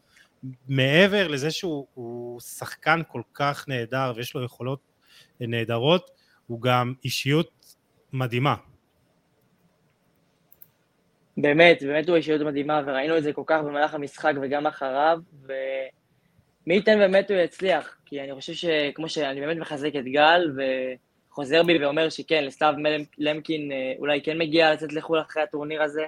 מעבר 0.68 1.28
לזה 1.28 1.50
שהוא 1.50 2.40
שחקן 2.40 3.00
כל 3.08 3.22
כך 3.34 3.68
נהדר 3.68 4.12
ויש 4.16 4.34
לו 4.34 4.44
יכולות 4.44 4.80
נהדרות, 5.40 6.10
הוא 6.46 6.60
גם 6.60 6.94
אישיות 7.04 7.76
מדהימה. 8.12 8.54
באמת, 11.36 11.82
באמת 11.82 12.08
הוא 12.08 12.16
אישיות 12.16 12.40
מדהימה, 12.40 12.82
וראינו 12.86 13.18
את 13.18 13.22
זה 13.22 13.32
כל 13.32 13.42
כך 13.46 13.60
במהלך 13.64 13.94
המשחק 13.94 14.32
וגם 14.42 14.66
אחריו, 14.66 15.18
ומי 16.66 16.74
ייתן 16.74 16.98
באמת 16.98 17.30
הוא 17.30 17.38
יצליח, 17.38 17.96
כי 18.06 18.20
אני 18.20 18.34
חושב 18.34 18.52
שכמו 18.52 19.08
שאני 19.08 19.40
באמת 19.40 19.56
מחזק 19.56 19.96
את 19.98 20.04
גל, 20.04 20.52
וחוזר 20.56 21.62
בי 21.62 21.84
ואומר 21.84 22.08
שכן, 22.08 22.44
לסתיו 22.44 22.74
למקין 23.18 23.72
אה, 23.72 23.92
אולי 23.98 24.22
כן 24.22 24.38
מגיע 24.38 24.72
לצאת 24.72 24.92
לחו"ל 24.92 25.20
אחרי 25.20 25.42
הטורניר 25.42 25.82
הזה, 25.82 26.02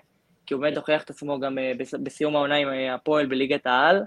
כי 0.47 0.55
הוא 0.55 0.63
באמת 0.63 0.77
הוכיח 0.77 1.03
את 1.03 1.11
עצמו 1.11 1.41
גם 1.41 1.59
אה, 1.59 1.73
בסיום 2.03 2.37
העונה 2.37 2.57
עם 2.57 2.69
אה, 2.69 2.95
הפועל 2.95 3.27
בליגת 3.27 3.67
העל. 3.67 4.03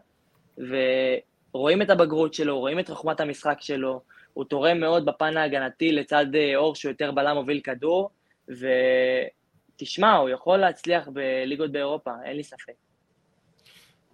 ורואים 1.54 1.82
את 1.82 1.89
הבגרות 1.89 2.34
שלו, 2.34 2.60
רואים 2.60 2.80
את 2.80 2.89
חוכמת 2.89 3.20
המשחק 3.20 3.58
שלו, 3.62 4.02
הוא 4.34 4.45
תורם 4.45 4.80
מאוד 4.80 5.06
בפן 5.06 5.38
ההגנתי 5.38 5.91
לצד 5.91 6.26
אור 6.56 6.76
שהוא 6.76 6.91
יותר 6.91 7.12
בלם 7.12 7.36
מוביל 7.36 7.62
כדור, 7.64 8.10
ותשמע, 8.47 10.16
הוא 10.16 10.30
יכול 10.30 10.58
להצליח 10.58 11.08
בליגות 11.08 11.72
באירופה, 11.72 12.12
אין 12.26 12.36
לי 12.36 12.43
ספק. 12.43 12.91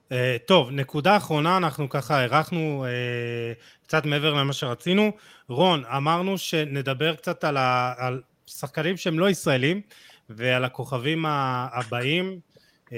Uh, 0.10 0.14
טוב, 0.46 0.72
נקודה 0.72 1.18
אחרונה, 1.18 1.58
אנחנו 1.58 1.90
ככה 1.90 2.20
הארכנו 2.20 2.86
uh, 2.86 3.84
קצת 3.84 4.06
מעבר 4.06 4.34
למה 4.34 4.54
שרצינו. 4.54 5.12
רון, 5.50 5.86
אמרנו 5.86 6.38
שנדבר 6.38 7.16
קצת 7.16 7.44
על, 7.44 7.58
ה, 7.58 7.94
על 7.98 8.22
שחקנים 8.46 8.98
שהם 8.98 9.20
לא 9.20 9.30
ישראלים 9.30 9.82
ועל 10.30 10.66
הכוכבים 10.66 11.26
הבאים, 11.28 12.40
אה, 12.86 12.92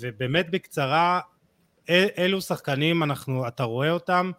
ובאמת 0.00 0.50
בקצרה, 0.50 1.20
אילו 2.16 2.40
שחקנים 2.40 3.02
אנחנו, 3.02 3.48
אתה 3.48 3.62
רואה 3.62 3.90
אותם 3.90 4.30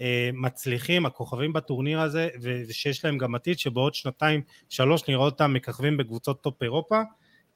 אה, 0.00 0.30
מצליחים, 0.34 1.06
הכוכבים 1.06 1.52
בטורניר 1.52 2.00
הזה, 2.00 2.28
ושיש 2.40 3.04
להם 3.04 3.18
גם 3.18 3.34
עתיד 3.34 3.58
שבעוד 3.58 3.94
שנתיים, 3.94 4.42
שלוש 4.68 5.08
נראה 5.08 5.24
אותם 5.24 5.52
מככבים 5.52 5.96
בקבוצות 5.96 6.42
top 6.42 6.62
אירופה. 6.62 7.00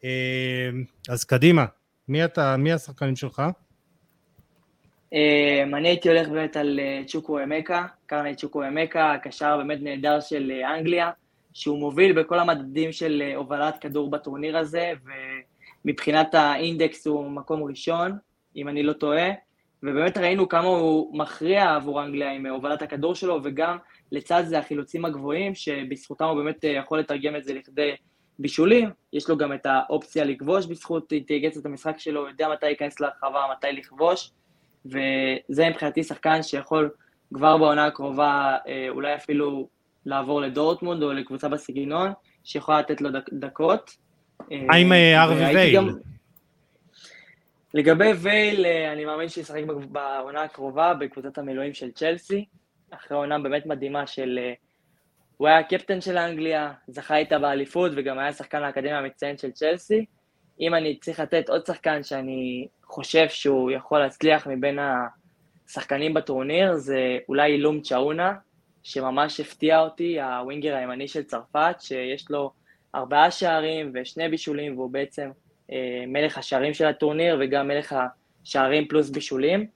אה, 0.05 0.71
אז 1.09 1.25
קדימה, 1.25 1.65
מי 2.11 2.25
אתה, 2.25 2.57
מי 2.57 2.73
השחקנים 2.73 3.17
שלך? 3.17 3.43
אה, 5.15 5.63
אני 5.63 5.89
הייתי 5.89 6.09
הולך 6.09 6.29
באמת 6.29 6.57
על 6.57 6.81
צ'וקו 7.07 7.43
אמקה, 7.43 7.87
קרני 8.07 8.35
צ'וקו 8.35 8.67
אמקה, 8.69 9.13
הקשר 9.13 9.57
באמת 9.57 9.79
נהדר 9.83 10.21
של 10.21 10.53
אנגליה, 10.77 11.11
שהוא 11.53 11.79
מוביל 11.79 12.23
בכל 12.23 12.39
המדדים 12.39 12.93
של 12.93 13.23
הובלת 13.37 13.79
כדור 13.79 14.11
בטורניר 14.11 14.59
הזה, 14.59 14.93
ומבחינת 15.85 16.35
האינדקס 16.35 17.07
הוא 17.07 17.31
מקום 17.31 17.63
ראשון. 17.63 18.19
אם 18.57 18.69
אני 18.69 18.83
לא 18.83 18.93
טועה, 18.93 19.31
ובאמת 19.83 20.19
ראינו 20.19 20.49
כמה 20.49 20.69
הוא 20.69 21.19
מכריע 21.19 21.75
עבור 21.75 22.03
אנגליה 22.03 22.33
עם 22.33 22.47
הובלת 22.47 22.83
הכדור 22.83 23.15
שלו, 23.15 23.41
וגם 23.45 23.77
לצד 24.13 24.43
זה 24.47 24.59
החילוצים 24.59 25.05
הגבוהים, 25.05 25.55
שבזכותם 25.55 26.25
הוא 26.25 26.43
באמת 26.43 26.65
יכול 26.65 26.99
לתרגם 26.99 27.37
את 27.37 27.45
זה 27.45 27.55
לכדי 27.55 27.91
בישולים, 28.41 28.91
יש 29.13 29.29
לו 29.29 29.37
גם 29.37 29.53
את 29.53 29.67
האופציה 29.67 30.25
לכבוש 30.25 30.67
בזכות 30.67 31.13
אינטליגנציית 31.13 31.67
המשחק 31.67 31.99
שלו, 31.99 32.21
הוא 32.21 32.29
יודע 32.29 32.49
מתי 32.53 32.67
להיכנס 32.67 33.01
להרחבה, 33.01 33.47
מתי 33.57 33.73
לכבוש, 33.73 34.31
וזה 34.87 35.69
מבחינתי 35.71 36.05
שחקן 36.05 36.43
שיכול 36.43 36.91
כבר 37.35 37.59
בעונה 37.59 37.87
הקרובה 37.87 38.57
אה, 38.69 38.87
אולי 38.89 39.15
אפילו 39.15 39.69
לעבור 40.07 40.41
לדורטמונד 40.41 41.03
או 41.03 41.13
לקבוצה 41.13 41.49
בסגנון, 41.49 42.13
שיכולה 42.45 42.81
לתת 42.81 43.01
לו 43.01 43.11
דק, 43.11 43.33
דקות. 43.33 43.97
מה 44.51 44.77
עם 44.77 44.93
אה, 44.93 45.23
ארווי 45.23 45.45
וייל? 45.45 45.91
לגבי 47.75 48.13
וייל, 48.13 48.67
אה, 48.67 48.93
אני 48.93 49.05
מאמין 49.05 49.29
שישחק 49.29 49.63
בעונה 49.91 50.43
הקרובה 50.43 50.95
בקבוצת 50.95 51.39
המילואים 51.39 51.75
של 51.75 51.91
צ'לסי, 51.91 52.45
אחרי 52.91 53.17
עונה 53.17 53.39
באמת 53.39 53.67
מדהימה 53.67 54.07
של... 54.07 54.39
אה, 54.43 54.53
הוא 55.41 55.49
היה 55.49 55.59
הקפטן 55.59 56.01
של 56.01 56.19
אנגליה, 56.19 56.73
זכה 56.89 57.17
איתה 57.17 57.39
באליפות 57.39 57.93
וגם 57.97 58.19
היה 58.19 58.33
שחקן 58.33 58.63
האקדמיה 58.63 58.99
המצטיין 58.99 59.39
של 59.39 59.51
צ'לסי. 59.51 60.05
אם 60.61 60.75
אני 60.75 60.99
צריך 61.01 61.21
לתת 61.21 61.49
עוד 61.49 61.67
שחקן 61.67 62.03
שאני 62.03 62.69
חושב 62.85 63.29
שהוא 63.29 63.71
יכול 63.71 63.99
להצליח 63.99 64.47
מבין 64.47 64.79
השחקנים 65.69 66.15
בטורניר, 66.15 66.75
זה 66.75 67.19
אולי 67.29 67.53
אילום 67.53 67.81
צ'אונה, 67.81 68.35
שממש 68.83 69.41
הפתיע 69.41 69.81
אותי, 69.81 70.21
הווינגר 70.21 70.75
הימני 70.75 71.09
של 71.09 71.23
צרפת, 71.23 71.77
שיש 71.79 72.31
לו 72.31 72.51
ארבעה 72.95 73.31
שערים 73.31 73.93
ושני 73.95 74.29
בישולים, 74.29 74.79
והוא 74.79 74.91
בעצם 74.91 75.31
אה, 75.73 76.05
מלך 76.07 76.39
השערים 76.39 76.75
של 76.75 76.87
הטורניר 76.87 77.37
וגם 77.41 77.69
מלך 77.69 77.97
השערים 78.43 78.89
פלוס 78.89 79.11
בישולים, 79.11 79.67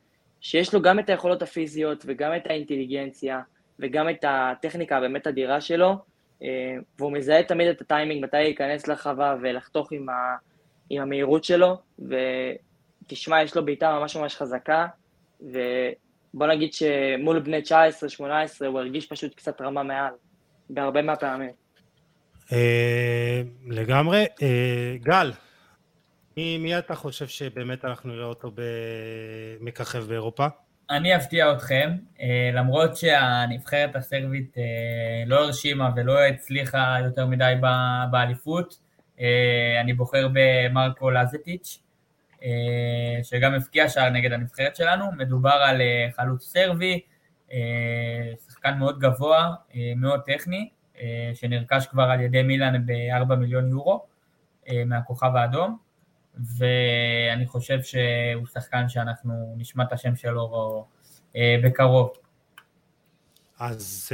שיש 0.40 0.74
לו 0.74 0.82
גם 0.82 0.98
את 0.98 1.10
היכולות 1.10 1.42
הפיזיות 1.42 2.04
וגם 2.06 2.36
את 2.36 2.46
האינטליגנציה 2.46 3.40
וגם 3.78 4.10
את 4.10 4.24
הטכניקה 4.28 4.96
הבאמת 4.96 5.26
אדירה 5.26 5.60
שלו, 5.60 5.96
אה, 6.42 6.48
והוא 6.98 7.12
מזהה 7.12 7.42
תמיד 7.42 7.68
את 7.68 7.80
הטיימינג 7.80 8.24
מתי 8.24 8.36
להיכנס 8.36 8.88
לחווה 8.88 9.36
ולחתוך 9.42 9.92
עם, 9.92 10.08
ה, 10.08 10.36
עם 10.90 11.02
המהירות 11.02 11.44
שלו, 11.44 11.76
ותשמע, 11.98 13.42
יש 13.42 13.56
לו 13.56 13.64
בעיטה 13.64 13.98
ממש 13.98 14.16
ממש 14.16 14.36
חזקה, 14.36 14.86
ובוא 15.40 16.46
נגיד 16.46 16.72
שמול 16.72 17.40
בני 17.40 17.60
19-18 18.20 18.22
הוא 18.66 18.78
הרגיש 18.78 19.06
פשוט 19.06 19.34
קצת 19.34 19.60
רמה 19.60 19.82
מעל, 19.82 20.12
בהרבה 20.70 21.02
מהפעמים. 21.02 21.50
אה, 22.52 23.42
לגמרי. 23.66 24.26
גל, 24.96 25.32
מי, 26.36 26.58
מי 26.58 26.78
אתה 26.78 26.94
חושב 26.94 27.26
שבאמת 27.26 27.84
אנחנו 27.84 28.12
נראה 28.12 28.26
אותו 28.26 28.50
מככב 29.60 30.04
באירופה? 30.08 30.46
אני 30.90 31.16
אפתיע 31.16 31.52
אתכם, 31.52 31.96
אה, 32.20 32.50
למרות 32.52 32.96
שהנבחרת 32.96 33.96
הסרבית 33.96 34.58
אה, 34.58 34.62
לא 35.26 35.44
הרשימה 35.44 35.90
ולא 35.96 36.22
הצליחה 36.22 36.96
יותר 37.04 37.26
מדי 37.26 37.54
באליפות, 38.10 38.78
אה, 39.20 39.80
אני 39.80 39.92
בוחר 39.92 40.28
במרקו 40.32 41.10
לזטיץ', 41.10 41.80
שגם 43.22 43.54
הבקיע 43.54 43.88
שער 43.88 44.10
נגד 44.10 44.32
הנבחרת 44.32 44.76
שלנו, 44.76 45.12
מדובר 45.12 45.50
על 45.50 45.80
חלוץ 46.16 46.44
סרבי, 46.44 47.00
שחקן 48.48 48.78
מאוד 48.78 48.98
גבוה, 48.98 49.54
מאוד 49.96 50.20
טכני, 50.20 50.68
שנרכש 51.34 51.86
כבר 51.86 52.02
על 52.02 52.20
ידי 52.20 52.42
מילאן 52.42 52.86
ב-4 52.86 53.34
מיליון 53.34 53.70
יורו 53.70 54.06
מהכוכב 54.86 55.36
האדום. 55.36 55.78
ואני 56.36 57.46
חושב 57.46 57.82
שהוא 57.82 58.46
שחקן 58.54 58.88
שאנחנו 58.88 59.54
נשמע 59.58 59.84
את 59.84 59.92
השם 59.92 60.16
שלו 60.16 60.86
אה, 61.36 61.56
בקרוב. 61.64 62.12
אז 63.58 64.12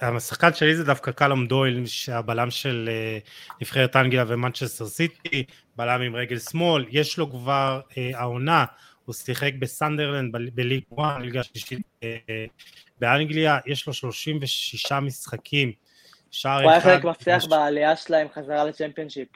אה, 0.00 0.04
השחקן 0.04 0.54
שלי 0.54 0.76
זה 0.76 0.84
דווקא 0.84 1.10
קלום 1.10 1.46
דויל, 1.46 1.86
שהבלם 1.86 2.50
של 2.50 2.88
אה, 2.88 3.56
נבחרת 3.60 3.96
אנגליה 3.96 4.24
ומנצ'סטר 4.28 4.86
סיטי, 4.86 5.44
בלם 5.76 6.00
עם 6.00 6.16
רגל 6.16 6.38
שמאל, 6.38 6.84
יש 6.90 7.18
לו 7.18 7.30
כבר 7.30 7.80
אה, 7.90 7.94
העונה, 8.14 8.64
הוא 9.04 9.14
שיחק 9.14 9.52
בסנדרלנד 9.58 10.36
בליג 10.54 10.82
1, 11.00 11.20
ליגה 11.20 11.42
שלישית 11.42 11.80
אה, 12.00 12.04
באנגליה, 13.00 13.58
יש 13.66 13.86
לו 13.86 13.92
36 13.92 14.92
משחקים, 14.92 15.72
שער 16.30 16.58
אחד. 16.58 16.62
הוא 16.64 16.70
היה 16.70 16.80
חלק 16.80 17.04
מפתח 17.04 17.44
בעלייה 17.50 17.96
שלהם 17.96 18.26
חזרה 18.34 18.64
לצ'מפיונשיפ. 18.64 19.28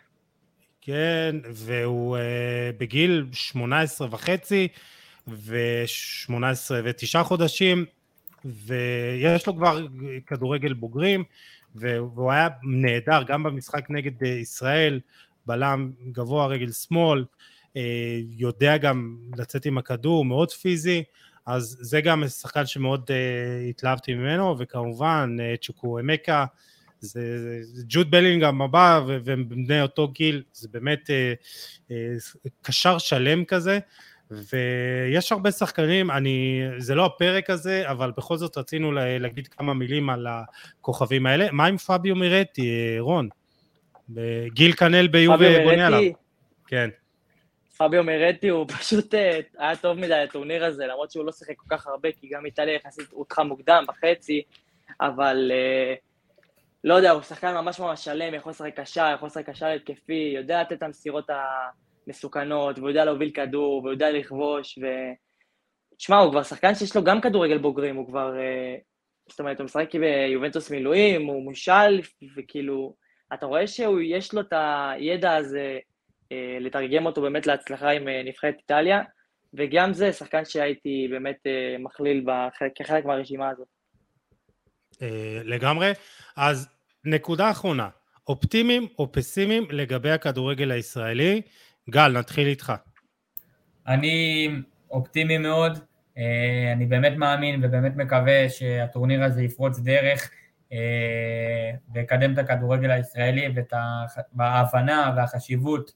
כן, 0.89 1.37
והוא 1.51 2.17
אה, 2.17 2.21
בגיל 2.79 3.27
18 3.33 4.09
וחצי 4.11 4.69
ו-18 5.29 6.35
ותשעה 6.85 7.25
חודשים, 7.25 7.85
ויש 8.45 9.47
לו 9.47 9.57
כבר 9.57 9.87
כדורגל 10.27 10.73
בוגרים, 10.73 11.25
והוא 11.75 12.33
היה 12.33 12.49
נהדר 12.63 13.23
גם 13.23 13.43
במשחק 13.43 13.87
נגד 13.91 14.25
אה, 14.25 14.29
ישראל, 14.29 15.01
בלם 15.47 15.91
גבוה 16.13 16.47
רגל 16.47 16.73
שמאל, 16.73 17.25
uh, 17.25 17.79
יודע 18.37 18.77
גם 18.77 19.17
לצאת 19.37 19.67
עם 19.67 19.79
הכדור, 19.79 20.25
מאוד 20.25 20.51
פיזי, 20.51 21.03
אז 21.47 21.79
זה 21.81 22.01
גם 22.01 22.29
שחקן 22.29 22.67
שמאוד 22.67 23.11
uh, 23.11 23.71
התלהבתי 23.71 24.15
ממנו, 24.15 24.57
וכמובן 24.59 25.37
uh, 25.39 25.67
צ'וקו 25.67 25.99
אמקה, 25.99 26.45
זה, 27.01 27.63
זה 27.63 27.83
ג'וד 27.89 28.11
בלינגהם 28.11 28.63
הבא, 28.63 29.01
והם 29.25 29.49
בני 29.49 29.83
אותו 29.83 30.09
גיל, 30.09 30.43
זה 30.53 30.69
באמת 30.73 31.11
uh, 31.11 31.91
uh, 31.91 32.49
קשר 32.63 32.99
שלם 32.99 33.45
כזה, 33.45 33.79
ויש 34.31 35.33
הרבה 35.33 35.51
שחקנים, 35.51 36.11
אני, 36.11 36.63
זה 36.79 36.95
לא 36.95 37.07
הפרק 37.07 37.51
הזה, 37.51 37.91
אבל 37.91 38.13
בכל 38.17 38.37
זאת 38.37 38.59
רצינו 38.59 38.93
להגיד 38.93 39.49
כמה 39.49 39.75
מילים 39.75 40.11
על 40.11 40.27
הכוכבים 40.31 41.27
האלה. 41.27 41.47
מה 41.53 41.67
עם 41.67 41.77
פביו 41.77 42.17
מירטי, 42.17 42.97
רון? 42.99 43.29
גיל 44.47 44.73
קנל 44.73 45.07
ביובה 45.07 45.65
בונה 45.65 45.87
עליו. 45.87 46.13
כן. 46.67 46.91
פביו 47.79 48.05
מרטי 48.05 48.49
הוא 48.49 48.67
פשוט 48.79 49.15
אה, 49.15 49.41
היה 49.59 49.77
טוב 49.77 49.99
מדי 49.99 50.25
לטורניר 50.25 50.65
הזה, 50.65 50.87
למרות 50.87 51.11
שהוא 51.11 51.25
לא 51.25 51.33
שיחק 51.33 51.57
כל 51.57 51.77
כך 51.77 51.87
הרבה, 51.87 52.09
כי 52.13 52.29
גם 52.29 52.47
איטליה 52.47 52.75
יחסית 52.75 53.07
הודחה 53.11 53.45
מוקדם, 53.45 53.85
בחצי, 53.89 54.43
אבל 55.01 55.51
אה, 55.55 55.95
לא 56.85 56.95
יודע, 56.95 57.11
הוא 57.11 57.23
שחקן 57.23 57.55
ממש 57.55 57.81
ממש 57.81 58.05
שלם, 58.05 58.35
יכול 58.35 58.51
לשחק 58.51 58.81
קשר, 58.81 59.13
יכול 59.15 59.27
לשחק 59.27 59.51
קשר 59.51 59.67
התקפי, 59.67 60.33
יודע 60.37 60.61
לתת 60.61 60.73
את 60.73 60.83
המסירות 60.83 61.31
המסוכנות, 62.07 62.79
והוא 62.79 62.89
יודע 62.89 63.05
להוביל 63.05 63.31
כדור, 63.31 63.79
והוא 63.79 63.93
יודע 63.93 64.11
לכבוש, 64.11 64.79
ו... 64.79 64.87
תשמע, 65.99 66.17
הוא 66.17 66.31
כבר 66.31 66.43
שחקן 66.43 66.75
שיש 66.75 66.97
לו 66.97 67.05
גם 67.05 67.21
כדורגל 67.21 67.59
בוגרים, 67.59 67.97
הוא 67.97 68.07
כבר... 68.07 68.39
אה, 68.39 68.77
זאת 69.29 69.41
אומרת, 69.41 69.61
הוא 69.61 69.65
משחק 69.65 69.95
ביובנטוס 69.95 70.71
מילואים, 70.71 71.27
הוא 71.27 71.43
מושל, 71.45 72.01
וכאילו, 72.37 72.95
אתה 73.35 73.47
רואה 73.47 73.67
שיש 73.67 74.35
לו 74.35 74.41
את 74.41 74.53
הידע 74.53 75.35
הזה 75.35 75.79
אה, 76.33 76.59
לתרגם 76.61 77.07
אותו 77.07 77.23
באמת 77.23 77.47
להצלחה 77.47 77.91
עם 77.91 78.09
אה, 78.09 78.23
נבחרת 78.25 78.55
איטליה, 78.59 79.03
וגם 79.55 79.93
זה 79.93 80.13
שחקן 80.13 80.45
שהייתי 80.45 81.09
באמת 81.11 81.47
מכליל 81.79 82.25
כחלק 82.75 83.05
מהרשימה 83.05 83.49
הזאת. 83.49 83.78
לגמרי. 85.45 85.93
אז 86.37 86.69
נקודה 87.05 87.51
אחרונה, 87.51 87.89
אופטימיים 88.29 88.87
או 88.99 89.13
פסימיים 89.13 89.67
לגבי 89.71 90.11
הכדורגל 90.11 90.71
הישראלי? 90.71 91.43
גל, 91.91 92.19
נתחיל 92.19 92.47
איתך. 92.47 92.73
אני 93.87 94.49
אופטימי 94.91 95.39
מאוד, 95.39 95.79
אני 96.73 96.87
באמת 96.87 97.13
מאמין 97.17 97.65
ובאמת 97.65 97.97
מקווה 97.97 98.49
שהטורניר 98.49 99.25
הזה 99.25 99.43
יפרוץ 99.43 99.79
דרך 99.79 100.31
ויקדם 101.95 102.33
את 102.33 102.39
הכדורגל 102.39 102.91
הישראלי 102.91 103.49
ואת 103.55 103.73
ההבנה 104.39 105.13
והחשיבות 105.17 105.93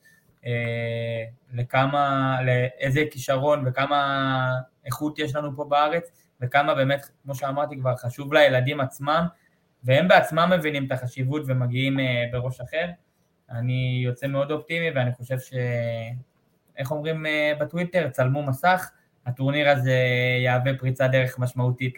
אה, 0.46 1.24
לכמה, 1.53 2.38
לאיזה 2.42 3.05
כישרון 3.11 3.64
וכמה 3.66 4.50
איכות 4.84 5.18
יש 5.18 5.36
לנו 5.36 5.57
פה 5.57 5.64
בארץ, 5.64 6.11
וכמה 6.43 6.74
באמת, 6.74 7.07
כמו 7.22 7.34
שאמרתי 7.34 7.76
כבר, 7.76 7.97
חשוב 7.97 8.34
לילדים 8.34 8.80
עצמם, 8.80 9.26
והם 9.84 10.09
בעצמם 10.09 10.53
מבינים 10.59 10.86
את 10.86 10.93
החשיבות 10.93 11.43
ומגיעים 11.47 12.01
אה, 12.01 12.24
בראש 12.32 12.61
אחר. 12.61 12.86
אני 13.51 14.03
יוצא 14.05 14.26
מאוד 14.26 14.51
אופטימי, 14.51 14.90
ואני 14.90 15.12
חושב 15.12 15.38
ש... 15.38 15.53
איך 16.76 16.90
אומרים 16.90 17.26
אה, 17.26 17.53
בטוויטר? 17.61 18.09
צלמו 18.11 18.43
מסך, 18.43 18.90
הטורניר 19.26 19.68
הזה 19.68 19.99
יהווה 20.45 20.78
פריצת 20.78 21.09
דרך 21.12 21.38
משמעותית 21.38 21.97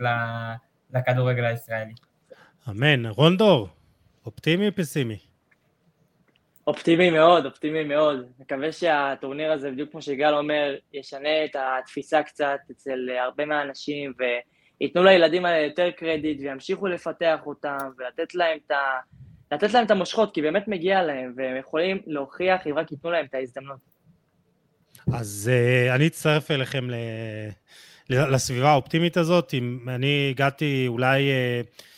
לכדורגל 0.93 1.45
הישראלי. 1.45 1.95
אמן. 2.71 3.07
רונדור, 3.07 3.69
אופטימי 4.27 4.69
או 4.69 4.75
פסימי? 4.75 5.34
אופטימי 6.67 7.11
מאוד, 7.11 7.47
אופטימי 7.47 7.85
מאוד. 7.85 8.27
מקווה 8.39 8.73
שהטורניר 8.73 9.53
הזה, 9.53 9.71
בדיוק 9.71 9.91
כמו 9.91 10.03
שגל 10.03 10.35
אומר, 10.35 10.75
ישנה 10.93 11.45
את 11.45 11.57
התפיסה 11.57 12.23
קצת 12.23 12.59
אצל 12.71 13.11
הרבה 13.25 13.45
מהאנשים, 13.45 14.13
וייתנו 14.81 15.05
לילדים 15.05 15.45
האלה 15.45 15.67
יותר 15.67 15.91
קרדיט, 15.91 16.41
וימשיכו 16.41 16.87
לפתח 16.87 17.39
אותם, 17.47 17.79
ולתת 17.99 18.35
להם 18.35 18.59
את 18.67 18.71
ה... 18.71 18.77
לתת 19.53 19.73
להם 19.73 19.85
את 19.85 19.91
המושכות, 19.91 20.35
כי 20.35 20.43
באמת 20.43 20.69
מגיע 20.69 21.03
להם, 21.03 21.33
והם 21.37 21.57
יכולים 21.57 21.99
להוכיח 22.07 22.67
אם 22.67 22.79
רק 22.79 22.93
ייתנו 22.93 23.11
להם 23.11 23.25
את 23.25 23.35
ההזדמנות. 23.35 23.79
אז 25.13 25.51
uh, 25.53 25.95
אני 25.95 26.07
אצטרף 26.07 26.51
אליכם 26.51 26.91
ל... 26.91 26.95
לסביבה 28.11 28.71
האופטימית 28.71 29.17
הזאת. 29.17 29.55
אם 29.55 29.79
אני 29.89 30.29
הגעתי 30.31 30.85
אולי... 30.89 31.31
Uh, 31.31 31.94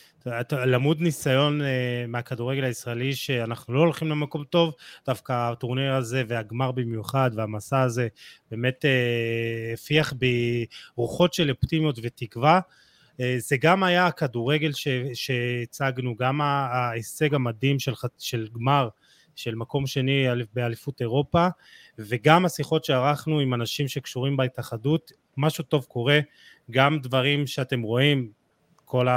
למוד 0.65 1.01
ניסיון 1.01 1.61
אה, 1.61 2.05
מהכדורגל 2.07 2.63
הישראלי 2.63 3.15
שאנחנו 3.15 3.73
לא 3.73 3.79
הולכים 3.79 4.07
למקום 4.07 4.43
טוב, 4.43 4.73
דווקא 5.05 5.51
הטורניר 5.51 5.93
הזה 5.93 6.23
והגמר 6.27 6.71
במיוחד 6.71 7.31
והמסע 7.35 7.81
הזה 7.81 8.07
באמת 8.51 8.85
אה, 8.85 9.73
הפיח 9.73 10.13
בי 10.13 10.65
רוחות 10.95 11.33
של 11.33 11.49
אופטימיות 11.49 11.99
ותקווה. 12.01 12.59
אה, 13.19 13.35
זה 13.37 13.57
גם 13.57 13.83
היה 13.83 14.05
הכדורגל 14.05 14.71
שהצגנו, 15.13 16.15
גם 16.15 16.41
ההישג 16.41 17.33
המדהים 17.33 17.79
של, 17.79 17.93
של 18.17 18.47
גמר 18.53 18.89
של 19.35 19.55
מקום 19.55 19.87
שני 19.87 20.27
באליפות 20.53 21.01
אירופה, 21.01 21.47
וגם 21.99 22.45
השיחות 22.45 22.85
שערכנו 22.85 23.39
עם 23.39 23.53
אנשים 23.53 23.87
שקשורים 23.87 24.37
בהתאחדות, 24.37 25.11
משהו 25.37 25.63
טוב 25.63 25.85
קורה, 25.85 26.19
גם 26.71 26.99
דברים 26.99 27.47
שאתם 27.47 27.81
רואים, 27.81 28.31
כל 28.89 29.07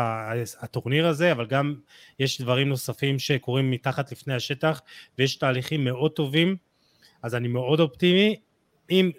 הטורניר 0.60 1.06
הזה, 1.06 1.32
אבל 1.32 1.46
גם 1.46 1.74
יש 2.18 2.40
דברים 2.40 2.68
נוספים 2.68 3.18
שקורים 3.18 3.70
מתחת 3.70 4.12
לפני 4.12 4.34
השטח, 4.34 4.80
ויש 5.18 5.36
תהליכים 5.36 5.84
מאוד 5.84 6.12
טובים, 6.12 6.56
אז 7.22 7.34
אני 7.34 7.48
מאוד 7.48 7.80
אופטימי. 7.80 8.40
עם 8.88 9.10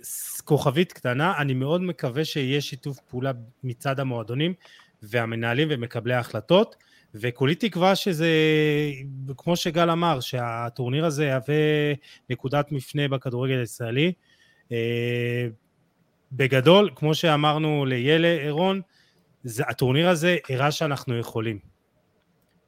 כוכבית 0.45 0.93
קטנה, 0.93 1.33
אני 1.37 1.53
מאוד 1.53 1.81
מקווה 1.81 2.25
שיהיה 2.25 2.61
שיתוף 2.61 2.99
פעולה 2.99 3.31
מצד 3.63 3.99
המועדונים 3.99 4.53
והמנהלים 5.03 5.67
ומקבלי 5.71 6.13
ההחלטות, 6.13 6.75
וכולי 7.15 7.55
תקווה 7.55 7.95
שזה, 7.95 8.29
כמו 9.37 9.55
שגל 9.55 9.89
אמר, 9.89 10.19
שהטורניר 10.19 11.05
הזה 11.05 11.25
יהווה 11.25 11.93
נקודת 12.29 12.71
מפנה 12.71 13.07
בכדורגל 13.07 13.59
הישראלי. 13.59 14.13
אה, 14.71 15.47
בגדול, 16.31 16.89
כמו 16.95 17.15
שאמרנו 17.15 17.85
לילה 17.85 18.37
עירון, 18.41 18.81
זה, 19.43 19.63
הטורניר 19.67 20.09
הזה 20.09 20.37
הראה 20.49 20.71
שאנחנו 20.71 21.17
יכולים. 21.17 21.59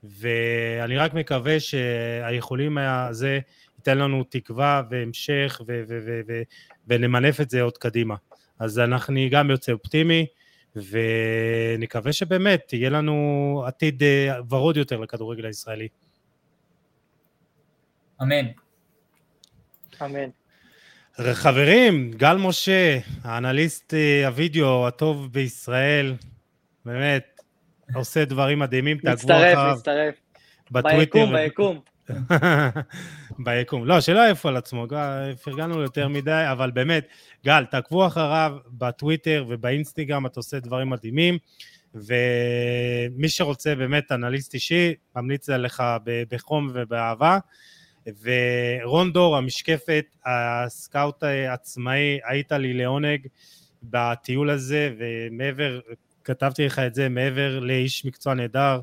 ואני 0.04 0.98
רק 0.98 1.14
מקווה 1.14 1.60
שהיכולים 1.60 2.78
הזה 2.78 3.40
ייתן 3.78 3.98
לנו 3.98 4.24
תקווה 4.24 4.82
והמשך 4.90 5.62
ו- 5.68 5.84
ו- 5.88 6.00
ו- 6.06 6.22
ו- 6.28 6.42
ונמנף 6.88 7.42
את 7.42 7.50
זה 7.50 7.62
עוד 7.62 7.78
קדימה. 7.78 8.16
אז 8.60 8.80
אנחנו 8.80 9.20
גם 9.32 9.50
יוצא 9.50 9.72
אופטימי, 9.72 10.26
ונקווה 10.76 12.14
שבאמת 12.14 12.74
יהיה 12.74 12.90
לנו 12.90 13.64
עתיד 13.68 14.04
אה, 14.04 14.36
ורוד 14.50 14.78
יותר 14.78 15.00
לכדורגל 15.00 15.46
הישראלי. 15.46 15.88
אמן. 18.22 18.46
אמן. 20.02 20.30
חברים, 21.34 22.12
גל 22.12 22.38
משה, 22.38 23.00
האנליסט 23.24 23.94
אה, 23.94 24.28
הווידאו 24.28 24.88
הטוב 24.88 25.34
בישראל, 25.34 26.16
באמת, 26.86 27.42
עושה 27.94 28.26
דברים 28.26 28.60
מדהימים, 28.60 28.98
תעקבו 28.98 29.34
אחריו. 29.34 29.74
מצטרף, 29.74 29.78
מצטרף. 29.78 30.16
ביקום, 30.72 31.36
ביקום. 31.36 31.80
ביקום. 33.46 33.86
לא, 33.86 34.02
שלא 34.02 34.20
יעפו 34.20 34.50
על 34.50 34.58
עצמו, 34.58 34.88
פרגנו 35.44 35.82
יותר 35.82 36.08
מדי, 36.08 36.46
אבל 36.52 36.72
באמת, 36.72 37.08
גל, 37.46 37.66
תעקבו 37.66 38.08
אחריו 38.08 38.58
בטוויטר 38.68 39.46
ובאינסטגרם, 39.50 40.26
אתה 40.26 40.40
עושה 40.40 40.60
דברים 40.60 40.90
מדהימים, 40.90 41.38
ומי 41.96 43.30
שרוצה 43.30 43.76
באמת 43.76 44.12
אנליסט 44.12 44.54
אישי, 44.54 44.94
ממליץ 45.16 45.50
עליך 45.50 45.84
בחום 46.30 46.70
ובאהבה. 46.74 47.38
ורון 48.22 49.14
דור, 49.14 49.38
המשקפת, 49.38 50.06
הסקאוט 50.26 51.24
העצמאי, 51.24 52.20
היית 52.26 52.52
לי 52.52 52.74
לעונג 52.74 53.28
בטיול 53.84 54.50
הזה, 54.50 54.94
ומעבר, 54.98 55.80
כתבתי 56.24 56.66
לך 56.66 56.80
את 56.80 56.96
זה 56.96 57.10
מעבר 57.10 57.60
לאיש 57.60 58.06
מקצוע 58.06 58.34
נהדר, 58.34 58.80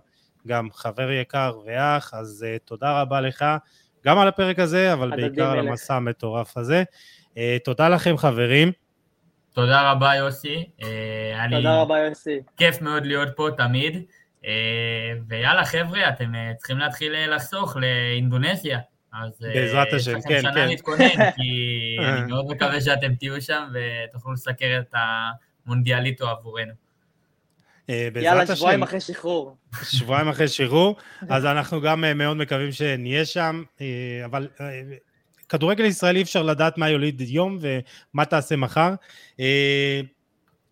גם 0.46 0.68
חבר 0.72 1.10
יקר 1.10 1.58
ואח, 1.66 2.14
אז 2.14 2.46
uh, 2.46 2.58
תודה 2.64 3.00
רבה 3.00 3.20
לך, 3.20 3.44
גם 4.04 4.18
על 4.18 4.28
הפרק 4.28 4.58
הזה, 4.58 4.92
אבל 4.92 5.10
בעיקר 5.10 5.50
על 5.50 5.58
המסע 5.58 5.94
המטורף 5.94 6.56
הזה. 6.56 6.84
Uh, 7.34 7.38
תודה 7.64 7.88
לכם 7.88 8.16
חברים. 8.16 8.72
תודה 9.52 9.90
רבה 9.90 10.14
יוסי. 10.14 10.64
Uh, 10.80 10.84
תודה 11.50 11.80
רבה 11.80 11.98
יוסי. 11.98 12.40
כיף 12.56 12.82
מאוד 12.82 13.06
להיות 13.06 13.28
פה 13.36 13.48
תמיד. 13.56 14.02
Uh, 14.42 14.46
ויאללה 15.28 15.64
חבר'ה, 15.64 16.08
אתם 16.08 16.32
uh, 16.34 16.56
צריכים 16.56 16.78
להתחיל 16.78 17.34
לחסוך 17.34 17.76
לאינדונזיה. 17.76 18.78
אז 19.12 19.38
בעזרת 19.40 19.92
השם, 19.92 20.20
כן, 20.20 20.28
כן. 20.28 20.34
יש 20.34 20.44
לכם 20.44 20.52
שנה 20.52 20.66
להתכונן, 20.66 21.30
כי 21.36 21.96
אני 21.98 22.26
מאוד 22.28 22.46
מקווה 22.46 22.80
שאתם 22.80 23.14
תהיו 23.14 23.42
שם 23.42 23.68
ותוכלו 23.72 24.32
לסקר 24.32 24.80
את 24.80 24.94
המונדיאליטו 25.66 26.28
עבורנו. 26.28 26.89
אה, 27.90 28.08
יאללה, 28.22 28.56
שבועיים 28.56 28.82
אחרי 28.82 29.00
שחרור. 29.00 29.56
שבועיים 29.82 30.28
אחרי 30.28 30.48
שחרור, 30.48 30.96
אז 31.28 31.44
אנחנו 31.44 31.80
גם 31.80 32.04
אה, 32.04 32.14
מאוד 32.14 32.36
מקווים 32.36 32.72
שנהיה 32.72 33.24
שם, 33.24 33.62
אה, 33.80 33.86
אבל 34.24 34.48
כדורגל 35.48 35.84
ישראלי 35.84 36.22
אפשר 36.22 36.42
לדעת 36.42 36.78
מה 36.78 36.90
יוליד 36.90 37.20
יום 37.20 37.58
ומה 37.60 38.24
תעשה 38.24 38.56
מחר. 38.56 38.94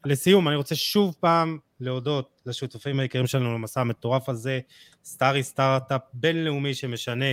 לסיום, 0.05 0.49
אני 0.49 0.57
רוצה 0.57 0.75
שוב 0.75 1.17
פעם 1.21 1.59
להודות 1.81 2.43
לשותפים 2.47 3.01
העיקריים 3.01 3.27
שלנו 3.27 3.55
למסע 3.55 3.81
המטורף 3.81 4.29
הזה, 4.29 4.61
סטארי 5.05 5.43
סטארט-אפ 5.43 6.01
בינלאומי 6.13 6.75
שמשנה 6.75 7.33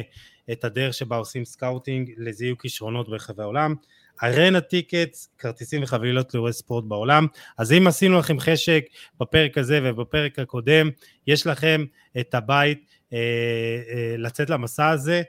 את 0.51 0.63
הדרך 0.63 0.93
שבה 0.93 1.17
עושים 1.17 1.45
scouting 1.45 2.11
לזיהוי 2.17 2.55
כישרונות 2.61 3.09
ברחבי 3.09 3.43
העולם. 3.43 3.75
ארנה 4.24 4.61
טיקטס, 4.61 5.30
כרטיסים 5.38 5.84
וחבילות 5.84 6.34
לאירועי 6.34 6.53
ספורט 6.53 6.84
בעולם. 6.84 7.28
אז 7.57 7.74
אם 7.74 7.88
עשינו 7.88 8.20
לכם 8.20 8.39
חשק 8.39 8.86
בפרק 9.20 9.57
הזה 9.57 9.80
ובפרק 9.84 10.39
הקודם, 10.39 10.89
יש 11.28 11.47
לכם 11.47 11.86
את 12.20 12.36
הבית 12.36 12.86
אה, 13.13 13.18
אה, 13.18 14.16
לצאת 14.18 14.49
למסע 14.49 14.89
הזה. 14.89 15.22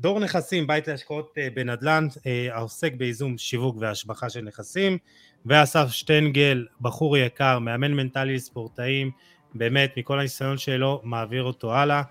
דור 0.00 0.20
נכסים, 0.20 0.66
בית 0.66 0.88
להשקעות 0.88 1.34
אה, 1.38 1.48
בנדל"ן, 1.54 2.06
אה, 2.26 2.48
העוסק 2.52 2.92
בייזום 2.92 3.38
שיווק 3.38 3.76
והשבחה 3.80 4.30
של 4.30 4.40
נכסים, 4.40 4.98
ואסף 5.46 5.90
שטנגל, 5.90 6.66
בחור 6.80 7.16
יקר, 7.16 7.58
מאמן 7.58 7.92
מנטלי 7.92 8.34
לספורטאים, 8.34 9.10
באמת 9.54 9.92
מכל 9.96 10.18
הניסיון 10.18 10.58
שלו 10.58 11.00
מעביר 11.04 11.42
אותו 11.42 11.74
הלאה. 11.74 12.02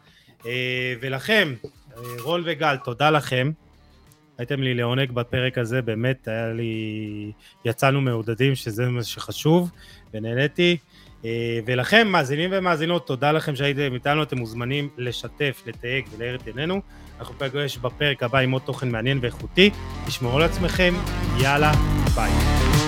אה, 0.46 0.94
ולכם, 1.02 1.54
אה, 1.98 2.02
רול 2.22 2.44
וגל, 2.46 2.78
תודה 2.78 3.10
לכם. 3.10 3.52
הייתם 4.40 4.62
לי 4.62 4.74
לעונג 4.74 5.12
בפרק 5.12 5.58
הזה, 5.58 5.82
באמת 5.82 6.28
היה 6.28 6.54
לי, 6.54 7.32
יצאנו 7.66 8.02
מעודדים 8.02 8.56
שזה 8.56 8.86
מה 8.86 9.04
שחשוב, 9.04 9.72
ונהניתי. 10.14 10.78
אה, 11.26 11.60
ולכם, 11.66 12.08
מאזינים 12.08 12.50
ומאזינות, 12.54 13.08
תודה 13.08 13.32
לכם 13.32 13.56
שהייתם 13.56 13.94
איתנו, 13.94 14.24
אתם 14.24 14.38
מוזמנים 14.38 14.90
לשתף, 14.98 15.64
לתייג 15.66 16.06
ולהאיר 16.16 16.36
את 16.36 16.48
עינינו. 16.48 16.82
אנחנו 17.20 17.36
פגש 17.38 17.78
בפרק 17.78 18.24
הבא 18.24 18.40
עם 18.40 18.52
עוד 18.52 18.62
תוכן 18.66 18.90
מעניין 18.90 19.20
ואיכותי. 19.22 19.70
תשמעו 20.08 20.38
על 20.38 20.44
עצמכם, 20.44 20.94
יאללה, 21.42 21.72
ביי. 22.16 22.79